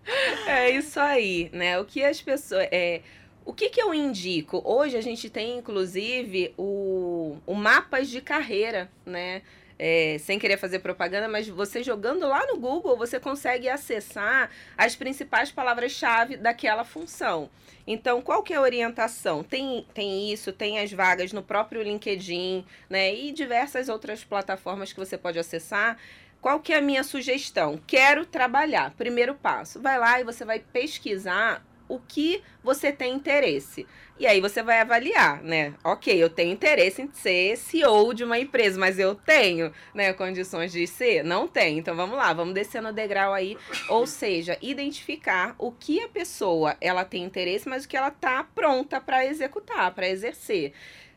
é 0.48 0.69
isso 0.72 1.00
aí, 1.00 1.50
né? 1.54 1.80
O 1.80 1.86
que 1.86 2.04
as 2.04 2.22
pessoas. 2.22 2.67
É, 2.72 3.02
o 3.45 3.54
que, 3.54 3.69
que 3.69 3.82
eu 3.82 3.93
indico? 3.93 4.62
Hoje 4.63 4.95
a 4.98 5.02
gente 5.02 5.30
tem, 5.30 5.58
inclusive, 5.58 6.54
o, 6.58 7.38
o 7.48 7.56
mapas 7.56 8.10
de 8.10 8.22
carreira, 8.22 8.89
né? 9.06 9.41
É, 9.82 10.17
sem 10.19 10.38
querer 10.38 10.58
fazer 10.58 10.80
propaganda, 10.80 11.30
mas 11.30 11.48
você 11.48 11.82
jogando 11.82 12.28
lá 12.28 12.45
no 12.45 12.58
Google, 12.58 12.98
você 12.98 13.17
consegue 13.17 13.69
acessar 13.69 14.52
as 14.78 14.93
principais 14.93 15.54
palavras-chave 15.54 16.36
daquela 16.36 16.84
função. 16.84 17.50
Então, 17.88 18.22
qual 18.22 18.43
que 18.43 18.54
é 18.54 18.58
a 18.58 18.62
orientação? 18.62 19.41
Tem, 19.41 19.88
tem 19.93 20.32
isso, 20.32 20.52
tem 20.52 20.80
as 20.80 20.91
vagas 20.91 21.32
no 21.32 21.41
próprio 21.41 21.82
LinkedIn, 21.82 22.65
né? 22.89 23.15
E 23.15 23.32
diversas 23.32 23.88
outras 23.88 24.24
plataformas 24.24 24.91
que 24.91 25.00
você 25.00 25.17
pode 25.17 25.39
acessar 25.39 25.98
qual 26.41 26.60
que 26.60 26.73
é 26.73 26.78
a 26.78 26.82
minha 26.82 27.04
sugestão? 27.04 27.80
Quero 27.86 28.25
trabalhar. 28.25 28.93
Primeiro 28.97 29.36
passo, 29.36 29.82
vai 29.82 29.97
lá 29.99 30.19
e 30.19 30.23
você 30.23 30.45
vai 30.45 30.60
pesquisar 30.60 31.65
o 31.89 31.99
que 31.99 32.41
você 32.63 32.91
tem 32.91 33.13
interesse. 33.13 33.86
E 34.19 34.28
aí 34.28 34.39
você 34.39 34.62
vai 34.62 34.80
avaliar, 34.80 35.41
né? 35.41 35.73
Ok, 35.84 36.15
eu 36.15 36.30
tenho 36.30 36.54
interesse 36.54 37.02
em 37.02 37.10
ser 37.12 37.58
CEO 37.58 38.13
de 38.13 38.23
uma 38.23 38.38
empresa, 38.38 38.80
mas 38.80 38.99
eu 38.99 39.15
tenho, 39.15 39.73
né, 39.93 40.13
condições 40.13 40.71
de 40.71 40.86
ser? 40.86 41.23
Não 41.23 41.47
tenho. 41.47 41.80
Então 41.80 41.95
vamos 41.95 42.15
lá, 42.15 42.32
vamos 42.32 42.54
descer 42.54 42.82
no 42.82 42.93
degrau 42.93 43.34
aí, 43.34 43.58
ou 43.89 44.06
seja, 44.06 44.58
identificar 44.62 45.56
o 45.58 45.71
que 45.71 46.02
a 46.02 46.08
pessoa 46.08 46.78
ela 46.80 47.04
tem 47.04 47.23
interesse, 47.23 47.67
mas 47.67 47.86
o 47.86 47.88
que 47.88 47.97
ela 47.97 48.12
tá 48.12 48.43
pronta 48.43 49.02
para 49.02 49.25
executar, 49.25 49.91
para 49.93 50.08
exercer. 50.08 50.73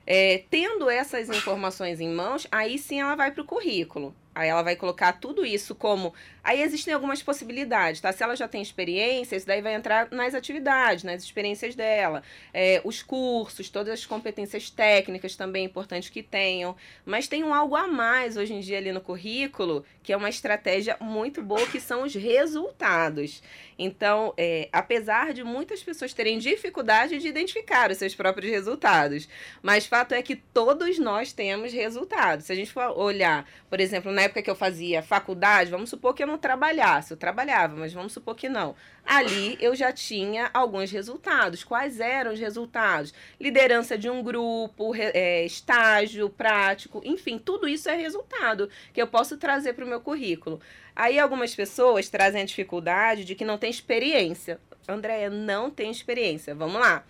É, 0.07 0.45
tendo 0.51 0.89
essas 0.91 1.29
informações 1.29 2.01
em 2.01 2.09
mãos, 2.09 2.47
aí 2.51 2.79
sim 2.79 3.01
ela 3.01 3.15
vai 3.15 3.31
para 3.31 3.43
o 3.43 3.47
currículo. 3.47 4.15
Aí 4.35 4.49
ela 4.49 4.63
vai 4.63 4.77
colocar 4.77 5.13
tudo 5.13 5.45
isso 5.45 5.75
como. 5.75 6.15
Aí 6.43 6.63
existem 6.63 6.93
algumas 6.93 7.23
possibilidades, 7.23 8.01
tá? 8.01 8.11
Se 8.13 8.23
ela 8.23 8.35
já 8.35 8.49
tem 8.49 8.63
experiência, 8.63 9.37
isso 9.37 9.47
daí 9.47 9.61
vai 9.61 9.75
entrar 9.75 10.09
nas 10.11 10.35
atividades, 10.35 11.05
nas 11.05 11.23
experiências 11.23 11.75
dela. 11.75 12.23
É, 12.53 12.81
os 12.83 13.03
cursos, 13.03 13.69
todas 13.69 13.93
as 13.93 14.07
competências 14.07 14.71
técnicas 14.71 15.37
também 15.37 15.65
é 15.65 15.67
importante 15.67 16.11
que 16.11 16.23
tenham. 16.23 16.75
Mas 17.05 17.29
tem 17.29 17.45
um 17.45 17.53
algo 17.53 17.77
a 17.77 17.87
mais 17.87 18.37
hoje 18.37 18.55
em 18.55 18.61
dia 18.61 18.79
ali 18.79 18.91
no 18.91 19.01
currículo, 19.01 19.85
que 20.03 20.13
é 20.13 20.17
uma 20.17 20.31
estratégia 20.31 20.97
muito 20.99 21.43
boa, 21.43 21.67
que 21.67 21.79
são 21.79 22.03
os 22.03 22.15
resultados. 22.15 23.43
Então, 23.79 24.33
é, 24.37 24.69
apesar 24.73 25.33
de 25.33 25.43
muitas 25.45 25.83
pessoas 25.83 26.13
terem 26.13 26.39
dificuldade 26.39 27.19
de 27.19 27.29
identificar 27.29 27.91
os 27.91 27.99
seus 27.99 28.15
próprios 28.15 28.51
resultados, 28.51 29.29
mas 29.61 29.87
fato 29.87 30.13
é 30.13 30.23
que 30.23 30.37
todos 30.37 30.99
nós 30.99 31.33
temos 31.33 31.73
resultados. 31.73 32.47
Se 32.47 32.53
a 32.53 32.57
gente 32.57 32.73
for 32.73 32.97
olhar, 32.99 33.47
por 33.69 33.81
exemplo, 33.81 34.13
na 34.13 34.22
época 34.23 34.43
que 34.43 34.51
eu 34.51 34.55
fazia 34.55 35.03
faculdade, 35.03 35.71
vamos 35.71 35.91
supor 35.91 36.15
que 36.15 36.23
eu 36.23 36.27
não 36.27 36.39
trabalhasse, 36.39 37.13
eu 37.13 37.17
trabalhava, 37.17 37.77
mas 37.77 37.93
vamos 37.93 38.13
supor 38.13 38.35
que 38.35 38.49
não. 38.49 38.75
Ali 39.05 39.57
eu 39.61 39.75
já 39.75 39.93
tinha 39.93 40.51
alguns 40.55 40.91
resultados. 40.91 41.65
Quais 41.65 42.01
eram 42.01 42.33
os 42.33 42.41
resultados? 42.41 43.13
Liderança 43.41 43.99
de 43.99 44.09
um 44.09 44.23
grupo, 44.23 44.93
é, 44.97 45.45
estágio 45.45 46.31
prático, 46.31 47.03
enfim, 47.05 47.39
tudo 47.39 47.69
isso 47.69 47.89
é 47.89 47.95
resultado 47.95 48.71
que 48.93 49.03
eu 49.03 49.07
posso 49.07 49.37
trazer 49.37 49.73
para 49.75 49.85
o 49.85 49.89
meu 49.89 50.01
currículo. 50.01 50.61
Aí 50.95 51.19
algumas 51.19 51.55
pessoas 51.55 52.09
trazem 52.09 52.43
a 52.43 52.47
dificuldade 52.47 53.25
de 53.25 53.35
que 53.35 53.45
não 53.45 53.59
tem 53.59 53.71
experiência. 53.71 54.61
Andréia, 54.89 55.31
não 55.31 55.71
tem 55.71 55.91
experiência. 55.91 56.55
Vamos 56.55 56.81
lá. 56.81 57.05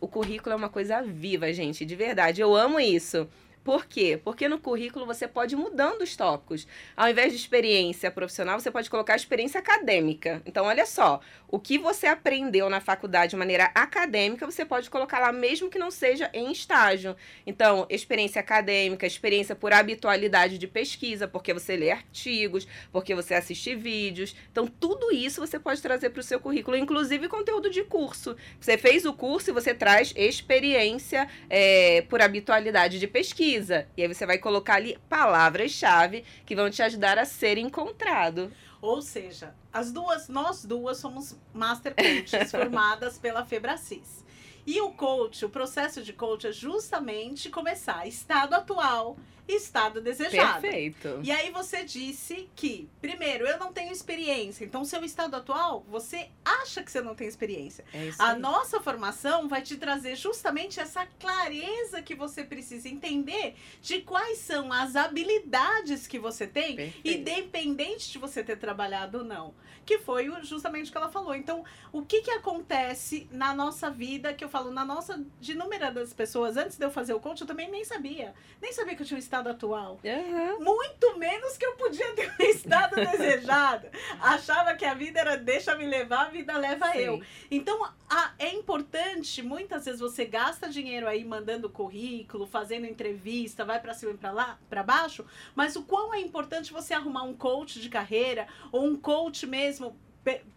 O 0.00 0.08
currículo 0.08 0.52
é 0.52 0.56
uma 0.56 0.68
coisa 0.68 1.02
viva, 1.02 1.52
gente, 1.52 1.84
de 1.84 1.96
verdade. 1.96 2.40
Eu 2.40 2.54
amo 2.54 2.78
isso. 2.78 3.28
Por 3.64 3.86
quê? 3.86 4.18
Porque 4.22 4.48
no 4.48 4.58
currículo 4.58 5.04
você 5.04 5.28
pode 5.28 5.54
ir 5.54 5.58
mudando 5.58 6.02
os 6.02 6.16
tópicos. 6.16 6.66
Ao 6.96 7.08
invés 7.08 7.32
de 7.32 7.38
experiência 7.38 8.10
profissional, 8.10 8.58
você 8.58 8.70
pode 8.70 8.88
colocar 8.88 9.14
experiência 9.14 9.60
acadêmica. 9.60 10.40
Então, 10.46 10.64
olha 10.64 10.86
só, 10.86 11.20
o 11.46 11.58
que 11.58 11.78
você 11.78 12.06
aprendeu 12.06 12.70
na 12.70 12.80
faculdade 12.80 13.30
de 13.30 13.36
maneira 13.36 13.70
acadêmica, 13.74 14.46
você 14.46 14.64
pode 14.64 14.88
colocar 14.88 15.18
lá 15.18 15.32
mesmo 15.32 15.68
que 15.68 15.78
não 15.78 15.90
seja 15.90 16.30
em 16.32 16.50
estágio. 16.50 17.16
Então, 17.46 17.86
experiência 17.90 18.40
acadêmica, 18.40 19.06
experiência 19.06 19.54
por 19.54 19.72
habitualidade 19.72 20.56
de 20.56 20.66
pesquisa, 20.66 21.28
porque 21.28 21.52
você 21.52 21.76
lê 21.76 21.90
artigos, 21.90 22.66
porque 22.90 23.14
você 23.14 23.34
assiste 23.34 23.74
vídeos. 23.74 24.34
Então, 24.50 24.66
tudo 24.66 25.12
isso 25.12 25.40
você 25.40 25.58
pode 25.58 25.82
trazer 25.82 26.10
para 26.10 26.20
o 26.20 26.24
seu 26.24 26.40
currículo, 26.40 26.76
inclusive 26.76 27.28
conteúdo 27.28 27.70
de 27.70 27.82
curso. 27.84 28.36
Você 28.60 28.78
fez 28.78 29.04
o 29.04 29.12
curso 29.12 29.50
e 29.50 29.52
você 29.52 29.74
traz 29.74 30.14
experiência 30.16 31.28
é, 31.50 32.02
por 32.02 32.22
habitualidade 32.22 32.98
de 32.98 33.06
pesquisa 33.06 33.57
pesquisa. 33.58 33.86
E 33.96 34.02
aí 34.02 34.08
você 34.08 34.24
vai 34.24 34.38
colocar 34.38 34.74
ali 34.74 34.98
palavras-chave 35.08 36.24
que 36.46 36.54
vão 36.54 36.70
te 36.70 36.82
ajudar 36.82 37.18
a 37.18 37.24
ser 37.24 37.58
encontrado. 37.58 38.52
Ou 38.80 39.02
seja, 39.02 39.54
as 39.72 39.90
duas, 39.92 40.28
nós 40.28 40.64
duas 40.64 40.98
somos 40.98 41.36
master 41.52 41.94
coaches 41.94 42.50
formadas 42.50 43.18
pela 43.18 43.44
Febracis. 43.44 44.24
E 44.66 44.80
o 44.80 44.90
coach, 44.90 45.44
o 45.44 45.48
processo 45.48 46.02
de 46.02 46.12
coach 46.12 46.46
é 46.46 46.52
justamente 46.52 47.50
começar 47.50 48.06
estado 48.06 48.54
atual, 48.54 49.16
estado 49.48 50.00
desejado. 50.00 50.60
Perfeito. 50.60 51.20
E 51.22 51.30
aí 51.30 51.50
você 51.50 51.84
disse 51.84 52.48
que, 52.54 52.88
primeiro, 53.00 53.46
eu 53.46 53.58
não 53.58 53.72
tenho 53.72 53.90
experiência. 53.90 54.64
Então, 54.64 54.84
seu 54.84 55.02
estado 55.04 55.34
atual, 55.34 55.84
você 55.88 56.28
acha 56.44 56.82
que 56.82 56.90
você 56.90 57.00
não 57.00 57.14
tem 57.14 57.26
experiência. 57.26 57.84
É 57.92 58.06
isso 58.06 58.20
A 58.22 58.32
aí. 58.32 58.38
nossa 58.38 58.80
formação 58.80 59.48
vai 59.48 59.62
te 59.62 59.76
trazer 59.76 60.16
justamente 60.16 60.80
essa 60.80 61.06
clareza 61.18 62.02
que 62.02 62.14
você 62.14 62.44
precisa 62.44 62.88
entender 62.88 63.54
de 63.80 64.02
quais 64.02 64.38
são 64.38 64.72
as 64.72 64.96
habilidades 64.96 66.06
que 66.06 66.18
você 66.18 66.46
tem, 66.46 66.76
Perfeito. 66.76 67.08
independente 67.08 68.10
de 68.10 68.18
você 68.18 68.42
ter 68.42 68.56
trabalhado 68.56 69.18
ou 69.18 69.24
não. 69.24 69.54
Que 69.86 69.98
foi 69.98 70.30
justamente 70.42 70.88
o 70.88 70.92
que 70.92 70.98
ela 70.98 71.08
falou. 71.10 71.34
Então, 71.34 71.64
o 71.90 72.02
que 72.02 72.20
que 72.20 72.30
acontece 72.30 73.26
na 73.32 73.54
nossa 73.54 73.88
vida, 73.88 74.34
que 74.34 74.44
eu 74.44 74.48
falo, 74.48 74.70
na 74.70 74.84
nossa, 74.84 75.24
de 75.40 75.52
inúmeras 75.52 76.12
pessoas, 76.12 76.58
antes 76.58 76.76
de 76.76 76.84
eu 76.84 76.90
fazer 76.90 77.14
o 77.14 77.20
coach, 77.20 77.40
eu 77.40 77.46
também 77.46 77.70
nem 77.70 77.84
sabia. 77.84 78.34
Nem 78.60 78.70
sabia 78.72 78.94
que 78.94 79.02
eu 79.02 79.06
tinha 79.06 79.16
um 79.16 79.20
estado 79.20 79.37
atual. 79.46 80.00
Aham. 80.04 80.58
Muito 80.60 81.16
menos 81.18 81.56
que 81.56 81.64
eu 81.64 81.76
podia 81.76 82.12
ter 82.14 82.32
um 82.40 82.42
estado 82.44 82.96
desejado. 82.96 83.86
Achava 84.20 84.74
que 84.74 84.84
a 84.84 84.94
vida 84.94 85.20
era 85.20 85.36
deixa 85.36 85.74
me 85.76 85.86
levar, 85.86 86.26
a 86.26 86.30
vida 86.30 86.56
leva 86.58 86.90
Sim. 86.92 86.98
eu. 86.98 87.22
Então, 87.50 87.84
a- 88.10 88.32
é 88.38 88.52
importante, 88.54 89.42
muitas 89.42 89.84
vezes 89.84 90.00
você 90.00 90.24
gasta 90.24 90.68
dinheiro 90.68 91.06
aí 91.06 91.24
mandando 91.24 91.68
currículo, 91.70 92.46
fazendo 92.46 92.86
entrevista, 92.86 93.64
vai 93.64 93.80
pra 93.80 93.94
cima 93.94 94.12
e 94.12 94.16
pra 94.16 94.30
lá, 94.32 94.58
para 94.68 94.82
baixo, 94.82 95.24
mas 95.54 95.76
o 95.76 95.82
quão 95.84 96.12
é 96.14 96.20
importante 96.20 96.72
você 96.72 96.94
arrumar 96.94 97.22
um 97.22 97.34
coach 97.34 97.80
de 97.80 97.88
carreira 97.88 98.46
ou 98.72 98.84
um 98.84 98.96
coach 98.96 99.46
mesmo 99.46 99.96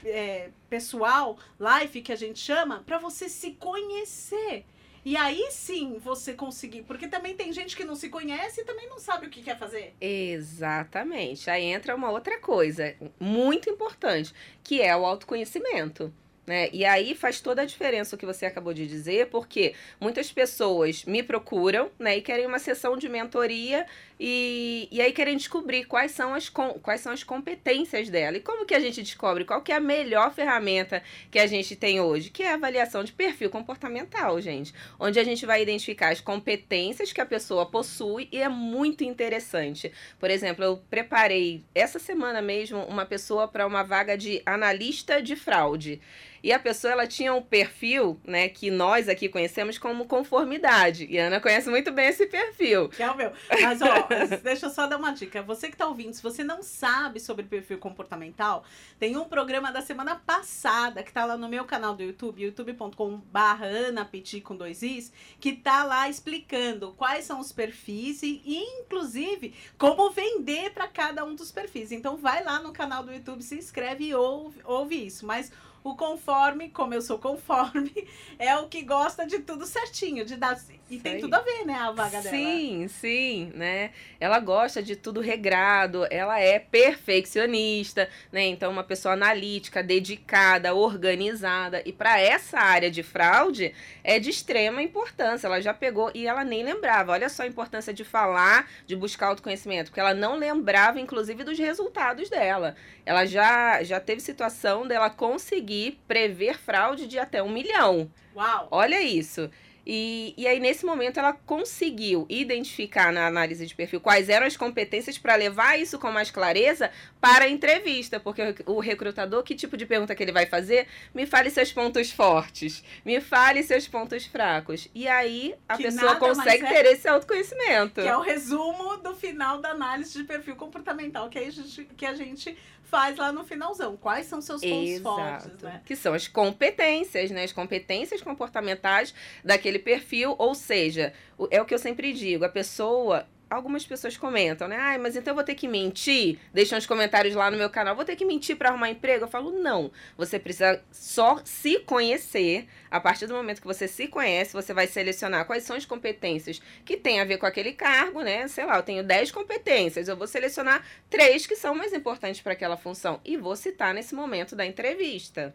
é, 0.04 0.50
pessoal, 0.70 1.38
life 1.60 2.02
que 2.02 2.12
a 2.12 2.15
gente 2.15 2.39
chama, 2.39 2.84
pra 2.86 2.98
você 2.98 3.30
se 3.30 3.52
conhecer. 3.52 4.65
E 5.04 5.18
aí 5.18 5.48
sim 5.52 5.98
você 5.98 6.34
conseguir, 6.34 6.84
porque 6.84 7.08
também 7.08 7.36
tem 7.36 7.52
gente 7.52 7.76
que 7.76 7.84
não 7.84 7.96
se 7.96 8.10
conhece 8.10 8.62
e 8.62 8.66
também 8.66 8.88
não 8.88 9.00
sabe 9.00 9.28
o 9.28 9.30
que 9.30 9.42
quer 9.42 9.58
fazer. 9.58 9.96
Exatamente. 10.00 11.50
Aí 11.50 11.64
entra 11.64 11.96
uma 11.96 12.12
outra 12.12 12.40
coisa 12.40 12.96
muito 13.20 13.70
importante, 13.70 14.34
que 14.64 14.82
é 14.82 14.96
o 14.96 15.06
autoconhecimento. 15.06 16.14
Né? 16.46 16.70
E 16.74 16.84
aí 16.84 17.16
faz 17.16 17.40
toda 17.40 17.62
a 17.62 17.66
diferença 17.66 18.16
o 18.16 18.20
que 18.20 18.26
você 18.26 18.46
acabou 18.46 18.74
de 18.74 18.88
dizer, 18.88 19.30
porque 19.30 19.76
muitas 20.00 20.32
pessoas 20.32 21.06
me 21.06 21.22
procuram 21.22 21.92
né, 22.00 22.18
e 22.18 22.22
querem 22.22 22.48
uma 22.48 22.60
sessão 22.60 22.98
de 22.98 23.08
mentoria 23.08 23.86
e, 24.24 24.88
e 24.92 25.02
aí 25.02 25.12
querem 25.12 25.36
descobrir 25.36 25.86
quais 25.86 26.12
são, 26.12 26.36
as 26.36 26.48
com, 26.48 26.74
quais 26.74 27.02
são 27.02 27.12
as 27.12 27.24
competências 27.24 28.08
dela. 28.08 28.38
E 28.38 28.40
como 28.40 28.68
que 28.68 28.76
a 28.76 28.80
gente 28.80 29.02
descobre 29.02 29.44
qual 29.44 29.64
que 29.64 29.72
é 29.72 29.76
a 29.76 29.80
melhor 29.80 30.32
ferramenta 30.32 31.02
que 31.32 31.40
a 31.40 31.48
gente 31.48 31.76
tem 31.76 32.00
hoje? 32.00 32.30
Que 32.30 32.44
é 32.44 32.52
a 32.52 32.54
avaliação 32.54 33.04
de 33.04 33.12
perfil 33.12 33.50
comportamental, 33.50 34.40
gente. 34.40 34.76
Onde 35.00 35.20
a 35.20 35.24
gente 35.24 35.44
vai 35.44 35.64
identificar 35.64 36.10
as 36.10 36.22
competências 36.22 37.12
que 37.12 37.20
a 37.20 37.26
pessoa 37.26 37.66
possui 37.66 38.30
e 38.32 38.38
é 38.38 38.48
muito 38.48 39.04
interessante. 39.04 39.92
Por 40.20 40.30
exemplo, 40.30 40.64
eu 40.64 40.78
preparei 40.88 41.66
essa 41.74 41.98
semana 41.98 42.44
mesmo 42.44 42.84
uma 42.84 43.08
pessoa 43.08 43.48
para 43.48 43.66
uma 43.66 43.82
vaga 43.82 44.16
de 44.16 44.40
analista 44.46 45.20
de 45.20 45.36
fraude. 45.36 46.00
E 46.44 46.52
a 46.52 46.58
pessoa 46.58 46.92
ela 46.92 47.06
tinha 47.06 47.34
um 47.34 47.42
perfil, 47.42 48.20
né, 48.26 48.50
que 48.50 48.72
nós 48.72 49.08
aqui 49.08 49.30
conhecemos 49.30 49.78
como 49.78 50.06
conformidade. 50.06 51.06
E 51.10 51.20
a 51.20 51.28
Ana 51.28 51.40
conhece 51.40 51.70
muito 51.70 51.92
bem 51.92 52.08
esse 52.08 52.26
perfil. 52.26 52.90
Que 52.90 53.04
é 53.04 53.12
o 53.12 53.16
meu. 53.16 53.32
Mas, 53.62 53.80
ó, 53.82 54.08
deixa 54.43 54.65
eu 54.65 54.69
só 54.69 54.88
dar 54.88 54.97
uma 54.97 55.12
dica. 55.12 55.41
Você 55.43 55.69
que 55.69 55.78
tá 55.78 55.88
ouvindo, 55.88 56.13
se 56.13 56.21
você 56.21 56.43
não 56.43 56.62
sabe 56.62 57.19
sobre 57.19 57.45
perfil 57.45 57.78
comportamental, 57.78 58.63
tem 59.00 59.17
um 59.17 59.26
programa 59.26 59.71
da 59.71 59.82
semana 59.82 60.15
passada 60.15 61.04
que 61.04 61.12
tá 61.12 61.26
lá 61.26 61.38
no 61.38 61.47
meu 61.47 61.65
canal 61.65 61.95
do 61.95 62.04
YouTube, 62.04 62.43
youtube.com/barra 62.43 63.65
Ana 63.65 64.06
Petit 64.06 64.41
com 64.41 64.56
dois 64.56 64.82
Is, 64.82 65.12
que 65.39 65.54
tá 65.54 65.84
lá 65.84 66.10
explicando 66.10 66.93
quais 66.93 67.26
são 67.26 67.39
os 67.39 67.52
perfis 67.52 68.24
e, 68.24 68.41
inclusive, 68.45 69.54
como 69.78 70.12
vender 70.12 70.71
para 70.71 70.88
cada 70.88 71.24
um 71.24 71.36
dos 71.36 71.52
perfis. 71.52 71.91
Então, 71.91 72.17
vai 72.17 72.43
lá 72.43 72.60
no 72.60 72.71
canal 72.71 73.04
do 73.04 73.13
YouTube, 73.13 73.41
se 73.41 73.56
inscreve 73.56 74.06
e 74.06 74.15
ouve, 74.15 74.62
ouve 74.63 75.06
isso. 75.06 75.26
Mas 75.26 75.52
o 75.84 75.95
conforme, 75.95 76.69
como 76.69 76.93
eu 76.93 77.02
sou 77.02 77.17
conforme, 77.17 78.08
é 78.38 78.56
o 78.58 78.67
que 78.67 78.84
gosta 78.84 79.26
de 79.26 79.39
tudo 79.39 79.65
certinho, 79.65 80.26
de 80.26 80.36
dar. 80.36 80.60
E 80.92 80.96
Isso 80.96 81.04
tem 81.06 81.14
aí. 81.14 81.22
tudo 81.22 81.34
a 81.36 81.40
ver, 81.40 81.66
né, 81.66 81.74
a 81.74 81.90
vaga 81.92 82.22
dela. 82.22 82.36
Sim, 82.36 82.86
sim, 82.90 83.50
né? 83.56 83.92
Ela 84.20 84.40
gosta 84.42 84.84
de 84.84 84.98
tudo 84.98 85.22
regrado, 85.22 86.06
ela 86.12 86.38
é 86.38 86.60
perfeccionista, 86.60 88.10
né? 88.30 88.44
Então, 88.48 88.70
uma 88.70 88.84
pessoa 88.84 89.14
analítica, 89.14 89.82
dedicada, 89.82 90.74
organizada. 90.74 91.82
E 91.86 91.94
para 91.94 92.20
essa 92.20 92.60
área 92.60 92.92
de 92.92 93.04
fraude, 93.04 93.74
é 94.04 94.20
de 94.20 94.30
extrema 94.30 94.84
importância. 94.84 95.48
Ela 95.48 95.62
já 95.62 95.74
pegou 95.74 96.12
e 96.14 96.28
ela 96.28 96.44
nem 96.44 96.62
lembrava. 96.62 97.14
Olha 97.14 97.30
só 97.30 97.44
a 97.44 97.48
importância 97.48 97.94
de 97.94 98.04
falar, 98.04 98.70
de 98.86 98.94
buscar 98.94 99.28
autoconhecimento, 99.28 99.92
porque 99.92 100.02
ela 100.02 100.14
não 100.14 100.36
lembrava, 100.36 101.00
inclusive, 101.00 101.46
dos 101.46 101.58
resultados 101.58 102.30
dela. 102.30 102.76
Ela 103.06 103.26
já, 103.26 103.82
já 103.82 104.02
teve 104.02 104.20
situação 104.20 104.86
dela 104.86 105.10
conseguir 105.10 106.02
prever 106.06 106.60
fraude 106.60 107.08
de 107.08 107.18
até 107.18 107.42
um 107.42 107.50
milhão. 107.50 108.12
Uau! 108.36 108.68
Olha 108.70 109.02
isso. 109.02 109.50
E, 109.86 110.34
e 110.38 110.48
aí, 110.48 110.60
nesse 110.60 110.86
momento, 110.86 111.20
ela 111.20 111.34
conseguiu 111.34 112.26
identificar 112.30 113.12
na 113.12 113.26
análise 113.26 113.65
de 113.65 113.74
perfil 113.74 114.00
quais 114.00 114.30
eram 114.30 114.46
as 114.46 114.56
competências 114.56 115.17
para 115.17 115.36
levar 115.36 115.80
isso 115.80 115.98
com 115.98 116.12
mais 116.12 116.30
clareza 116.30 116.91
para 117.20 117.46
a 117.46 117.50
entrevista. 117.50 118.20
Porque 118.20 118.56
o 118.65 118.80
recrutador, 118.80 119.44
que 119.44 119.56
tipo 119.56 119.76
de 119.76 119.86
pergunta 119.86 120.13
que 120.15 120.22
ele 120.24 120.32
vai 120.32 120.46
fazer? 120.46 120.88
Me 121.13 121.26
fale 121.26 121.50
seus 121.50 121.72
pontos 121.74 122.12
fortes, 122.12 122.84
me 123.04 123.20
fale 123.20 123.63
seus 123.63 123.88
pontos 123.88 124.26
fracos. 124.26 124.88
E 124.94 125.08
aí, 125.08 125.56
a 125.67 125.78
Que 125.78 125.84
pessoa 125.84 126.15
consegue 126.15 126.65
é- 126.65 126.74
ter 126.74 126.86
esse 126.86 127.08
autoconhecimento. 127.08 128.02
Que 128.02 128.08
é 128.08 128.15
o 128.15 128.22
resumo 128.22 128.98
do 128.98 129.15
final 129.15 129.60
da 129.60 129.70
análise 129.72 130.13
de 130.17 130.24
perfil 130.24 130.56
comportamental 130.56 131.30
que 131.30 131.39
a 131.39 131.50
gente, 131.50 131.86
que 131.98 132.06
a 132.06 132.13
gente 132.13 132.58
faz 132.92 133.18
lá 133.18 133.32
no 133.32 133.46
finalzão. 133.46 133.96
Quais 133.96 134.28
são 134.28 134.42
seus 134.42 134.62
pontos 134.62 135.00
fortes, 135.00 135.62
né? 135.62 135.82
Que 135.86 135.96
são 135.96 136.14
as 136.14 136.28
competências, 136.28 137.32
né? 137.32 137.46
As 137.46 137.54
competências 137.54 138.22
comportamentais 138.22 139.16
daquele 139.44 139.80
perfil, 139.80 140.36
ou 140.38 140.54
seja, 140.54 141.14
é 141.50 141.62
o 141.62 141.66
que 141.66 141.74
eu 141.74 141.80
sempre 141.80 142.12
digo, 142.12 142.44
a 142.44 142.50
pessoa 142.50 143.26
algumas 143.52 143.86
pessoas 143.86 144.16
comentam, 144.16 144.68
né? 144.68 144.78
Ai, 144.78 144.98
mas 144.98 145.16
então 145.16 145.32
eu 145.32 145.36
vou 145.36 145.44
ter 145.44 145.56
que 145.56 145.68
mentir? 145.68 146.40
Deixam 146.54 146.78
os 146.78 146.86
comentários 146.86 147.36
lá 147.36 147.52
no 147.52 147.58
meu 147.58 147.70
canal. 147.70 147.96
Vou 147.96 148.06
ter 148.06 148.16
que 148.16 148.24
mentir 148.24 148.56
para 148.56 148.70
arrumar 148.70 148.90
emprego? 148.90 149.26
Eu 149.26 149.30
falo, 149.30 149.52
não. 149.52 149.92
Você 150.18 150.40
precisa 150.40 150.82
só 150.90 151.42
se 151.44 151.80
conhecer. 151.80 152.68
A 152.90 153.00
partir 153.00 153.28
do 153.28 153.34
momento 153.34 153.62
que 153.62 153.68
você 153.68 153.88
se 153.88 154.08
conhece, 154.08 154.54
você 154.54 154.74
vai 154.74 154.88
selecionar 154.88 155.46
quais 155.46 155.64
são 155.64 155.76
as 155.76 155.86
competências 155.86 156.62
que 156.86 156.96
tem 156.96 157.20
a 157.20 157.26
ver 157.26 157.38
com 157.38 157.46
aquele 157.46 157.74
cargo, 157.74 158.22
né? 158.22 158.48
Sei 158.48 158.66
lá, 158.66 158.78
eu 158.78 158.84
tenho 158.84 159.04
10 159.04 159.32
competências. 159.32 160.08
Eu 160.08 160.16
vou 160.16 160.28
selecionar 160.28 160.86
três 161.10 161.46
que 161.46 161.56
são 161.56 161.76
mais 161.76 161.94
importantes 161.94 162.42
para 162.42 162.54
aquela 162.54 162.78
função. 162.78 163.20
E 163.26 163.36
vou 163.36 163.56
citar 163.56 163.94
nesse 163.94 164.16
momento 164.16 164.56
da 164.56 164.66
entrevista. 164.66 165.54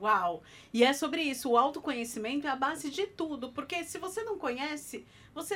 Uau! 0.00 0.42
E 0.72 0.84
é 0.84 0.92
sobre 0.92 1.22
isso, 1.22 1.50
o 1.50 1.56
autoconhecimento 1.56 2.46
é 2.46 2.50
a 2.50 2.56
base 2.56 2.90
de 2.90 3.06
tudo, 3.06 3.52
porque 3.52 3.84
se 3.84 3.96
você 3.96 4.22
não 4.24 4.36
conhece, 4.36 5.06
você 5.32 5.54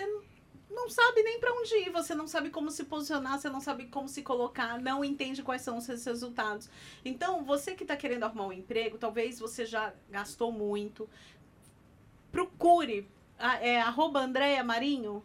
não 0.70 0.88
sabe 0.88 1.22
nem 1.22 1.38
para 1.40 1.52
onde 1.52 1.74
ir, 1.76 1.90
você 1.90 2.14
não 2.14 2.26
sabe 2.26 2.48
como 2.50 2.70
se 2.70 2.84
posicionar, 2.84 3.38
você 3.38 3.48
não 3.48 3.60
sabe 3.60 3.86
como 3.86 4.08
se 4.08 4.22
colocar, 4.22 4.80
não 4.80 5.04
entende 5.04 5.42
quais 5.42 5.62
são 5.62 5.78
os 5.78 5.84
seus 5.84 6.04
resultados. 6.04 6.68
Então, 7.04 7.44
você 7.44 7.74
que 7.74 7.84
está 7.84 7.96
querendo 7.96 8.24
arrumar 8.24 8.46
um 8.46 8.52
emprego, 8.52 8.98
talvez 8.98 9.38
você 9.38 9.66
já 9.66 9.92
gastou 10.10 10.50
muito. 10.52 11.08
Procure. 12.30 13.08
É 13.60 13.80
arroba 13.80 14.20
Andréia 14.20 14.64
Marinho? 14.64 15.22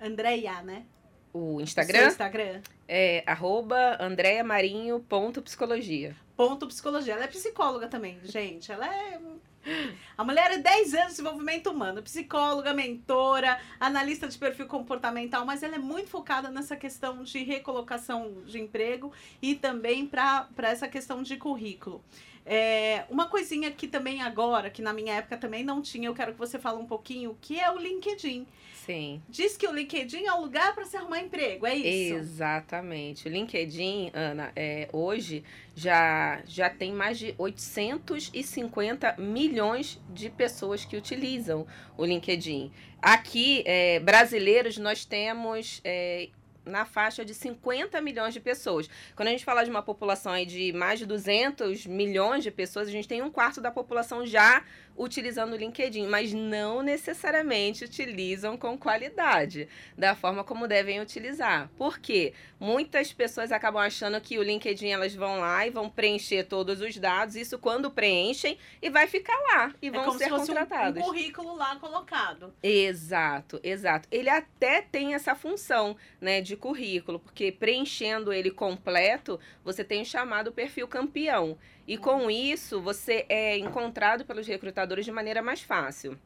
Andréia, 0.00 0.62
né? 0.62 0.86
O 1.32 1.60
Instagram? 1.60 2.04
O 2.04 2.08
Instagram? 2.08 2.62
É 2.86 3.24
arroba 3.26 3.96
andreamarinho.psicologia. 4.00 6.14
Ponto 6.36 6.66
psicologia. 6.66 7.14
Ela 7.14 7.24
é 7.24 7.28
psicóloga 7.28 7.88
também, 7.88 8.20
gente. 8.22 8.70
Ela 8.70 8.86
é 8.86 9.18
a 10.16 10.24
mulher 10.24 10.50
é 10.52 10.58
10 10.58 10.94
anos 10.94 11.06
de 11.08 11.10
desenvolvimento 11.12 11.70
humano, 11.70 12.02
psicóloga, 12.02 12.72
mentora, 12.72 13.58
analista 13.78 14.28
de 14.28 14.38
perfil 14.38 14.66
comportamental, 14.66 15.44
mas 15.44 15.62
ela 15.62 15.76
é 15.76 15.78
muito 15.78 16.10
focada 16.10 16.50
nessa 16.50 16.76
questão 16.76 17.22
de 17.24 17.42
recolocação 17.42 18.42
de 18.46 18.60
emprego 18.60 19.12
e 19.40 19.54
também 19.54 20.06
para 20.06 20.48
essa 20.62 20.88
questão 20.88 21.22
de 21.22 21.36
currículo. 21.36 22.02
É, 22.46 23.04
uma 23.08 23.26
coisinha 23.26 23.70
que 23.70 23.88
também 23.88 24.20
agora, 24.20 24.68
que 24.68 24.82
na 24.82 24.92
minha 24.92 25.14
época 25.14 25.36
também 25.36 25.64
não 25.64 25.80
tinha, 25.80 26.08
eu 26.08 26.14
quero 26.14 26.32
que 26.32 26.38
você 26.38 26.58
fale 26.58 26.76
um 26.76 26.86
pouquinho, 26.86 27.36
que 27.40 27.58
é 27.58 27.70
o 27.70 27.78
LinkedIn. 27.78 28.46
Sim. 28.84 29.22
Diz 29.28 29.56
que 29.56 29.66
o 29.66 29.72
LinkedIn 29.72 30.26
é 30.26 30.32
o 30.34 30.40
lugar 30.40 30.74
para 30.74 30.84
se 30.84 30.96
arrumar 30.96 31.20
emprego, 31.20 31.66
é 31.66 31.74
isso? 31.74 32.16
Exatamente. 32.16 33.26
O 33.26 33.30
LinkedIn, 33.30 34.10
Ana, 34.12 34.52
é, 34.54 34.88
hoje 34.92 35.42
já, 35.74 36.42
já 36.46 36.68
tem 36.68 36.92
mais 36.92 37.18
de 37.18 37.34
850 37.38 39.16
milhões 39.18 40.00
de 40.10 40.28
pessoas 40.28 40.84
que 40.84 40.96
utilizam 40.96 41.66
o 41.96 42.04
LinkedIn. 42.04 42.70
Aqui, 43.00 43.62
é, 43.66 44.00
brasileiros, 44.00 44.76
nós 44.76 45.06
temos 45.06 45.80
é, 45.82 46.28
na 46.66 46.84
faixa 46.84 47.24
de 47.24 47.34
50 47.34 48.00
milhões 48.00 48.34
de 48.34 48.40
pessoas. 48.40 48.88
Quando 49.14 49.28
a 49.28 49.30
gente 49.30 49.44
fala 49.44 49.64
de 49.64 49.70
uma 49.70 49.82
população 49.82 50.32
aí 50.32 50.46
de 50.46 50.72
mais 50.72 50.98
de 50.98 51.06
200 51.06 51.86
milhões 51.86 52.42
de 52.42 52.50
pessoas, 52.50 52.88
a 52.88 52.90
gente 52.90 53.08
tem 53.08 53.22
um 53.22 53.30
quarto 53.30 53.60
da 53.60 53.70
população 53.70 54.26
já 54.26 54.62
utilizando 54.96 55.52
o 55.52 55.56
LinkedIn, 55.56 56.06
mas 56.06 56.32
não 56.32 56.82
necessariamente 56.82 57.84
utilizam 57.84 58.56
com 58.56 58.78
qualidade, 58.78 59.68
da 59.96 60.14
forma 60.14 60.44
como 60.44 60.68
devem 60.68 61.00
utilizar. 61.00 61.68
Por 61.76 61.98
quê? 61.98 62.32
Muitas 62.60 63.12
pessoas 63.12 63.52
acabam 63.52 63.82
achando 63.82 64.20
que 64.20 64.38
o 64.38 64.42
LinkedIn 64.42 64.88
elas 64.88 65.14
vão 65.14 65.40
lá 65.40 65.66
e 65.66 65.70
vão 65.70 65.90
preencher 65.90 66.44
todos 66.44 66.80
os 66.80 66.96
dados, 66.96 67.36
isso 67.36 67.58
quando 67.58 67.90
preenchem 67.90 68.56
e 68.80 68.88
vai 68.88 69.06
ficar 69.06 69.36
lá 69.52 69.74
e 69.82 69.88
é 69.88 69.90
vão 69.90 70.16
ser 70.16 70.30
contratados. 70.30 71.02
Um, 71.02 71.04
um 71.04 71.08
currículo 71.08 71.56
lá 71.56 71.76
colocado. 71.76 72.54
Exato, 72.62 73.60
exato. 73.62 74.08
Ele 74.10 74.30
até 74.30 74.80
tem 74.80 75.14
essa 75.14 75.34
função, 75.34 75.96
né, 76.20 76.40
de 76.40 76.56
currículo, 76.56 77.18
porque 77.18 77.50
preenchendo 77.50 78.32
ele 78.32 78.50
completo, 78.50 79.38
você 79.64 79.82
tem 79.84 80.02
o 80.02 80.06
chamado 80.06 80.52
perfil 80.52 80.86
campeão. 80.86 81.58
E 81.86 81.98
com 81.98 82.30
isso, 82.30 82.80
você 82.80 83.26
é 83.28 83.58
encontrado 83.58 84.24
pelos 84.24 84.46
recrutadores 84.46 85.04
de 85.04 85.12
maneira 85.12 85.42
mais 85.42 85.60
fácil. 85.60 86.18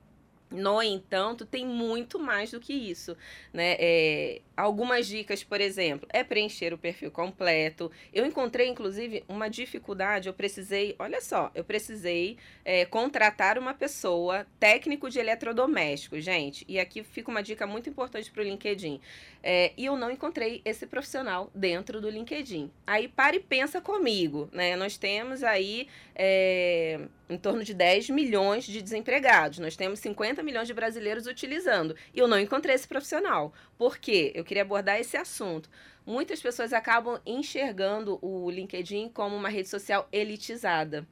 No 0.50 0.82
entanto, 0.82 1.44
tem 1.44 1.66
muito 1.66 2.18
mais 2.18 2.50
do 2.52 2.58
que 2.58 2.72
isso, 2.72 3.14
né? 3.52 3.76
É, 3.78 4.40
algumas 4.56 5.06
dicas, 5.06 5.44
por 5.44 5.60
exemplo, 5.60 6.08
é 6.10 6.24
preencher 6.24 6.72
o 6.72 6.78
perfil 6.78 7.10
completo. 7.10 7.90
Eu 8.14 8.24
encontrei, 8.24 8.66
inclusive, 8.66 9.22
uma 9.28 9.48
dificuldade. 9.48 10.26
Eu 10.26 10.32
precisei, 10.32 10.96
olha 10.98 11.20
só, 11.20 11.50
eu 11.54 11.62
precisei 11.62 12.38
é, 12.64 12.86
contratar 12.86 13.58
uma 13.58 13.74
pessoa 13.74 14.46
técnico 14.58 15.10
de 15.10 15.18
eletrodoméstico, 15.18 16.18
gente. 16.18 16.64
E 16.66 16.80
aqui 16.80 17.02
fica 17.02 17.30
uma 17.30 17.42
dica 17.42 17.66
muito 17.66 17.90
importante 17.90 18.30
para 18.30 18.40
o 18.40 18.44
LinkedIn. 18.44 19.00
É, 19.42 19.72
e 19.76 19.84
eu 19.84 19.96
não 19.96 20.10
encontrei 20.10 20.62
esse 20.64 20.86
profissional 20.86 21.50
dentro 21.54 22.00
do 22.00 22.08
LinkedIn. 22.08 22.70
Aí 22.86 23.06
para 23.06 23.36
e 23.36 23.40
pensa 23.40 23.82
comigo, 23.82 24.48
né? 24.50 24.76
Nós 24.76 24.96
temos 24.96 25.42
aí 25.42 25.88
é, 26.14 27.00
em 27.28 27.36
torno 27.36 27.62
de 27.62 27.74
10 27.74 28.10
milhões 28.10 28.64
de 28.64 28.80
desempregados. 28.80 29.58
Nós 29.58 29.76
temos 29.76 29.98
50 30.00 30.42
milhões 30.42 30.66
de 30.66 30.74
brasileiros 30.74 31.26
utilizando. 31.26 31.94
E 32.14 32.18
eu 32.18 32.28
não 32.28 32.38
encontrei 32.38 32.74
esse 32.74 32.88
profissional. 32.88 33.52
Por 33.76 33.98
quê? 33.98 34.32
Eu 34.34 34.44
queria 34.44 34.62
abordar 34.62 34.98
esse 34.98 35.16
assunto. 35.16 35.68
Muitas 36.06 36.40
pessoas 36.40 36.72
acabam 36.72 37.20
enxergando 37.26 38.18
o 38.22 38.50
LinkedIn 38.50 39.10
como 39.10 39.36
uma 39.36 39.50
rede 39.50 39.68
social 39.68 40.08
elitizada. 40.10 41.06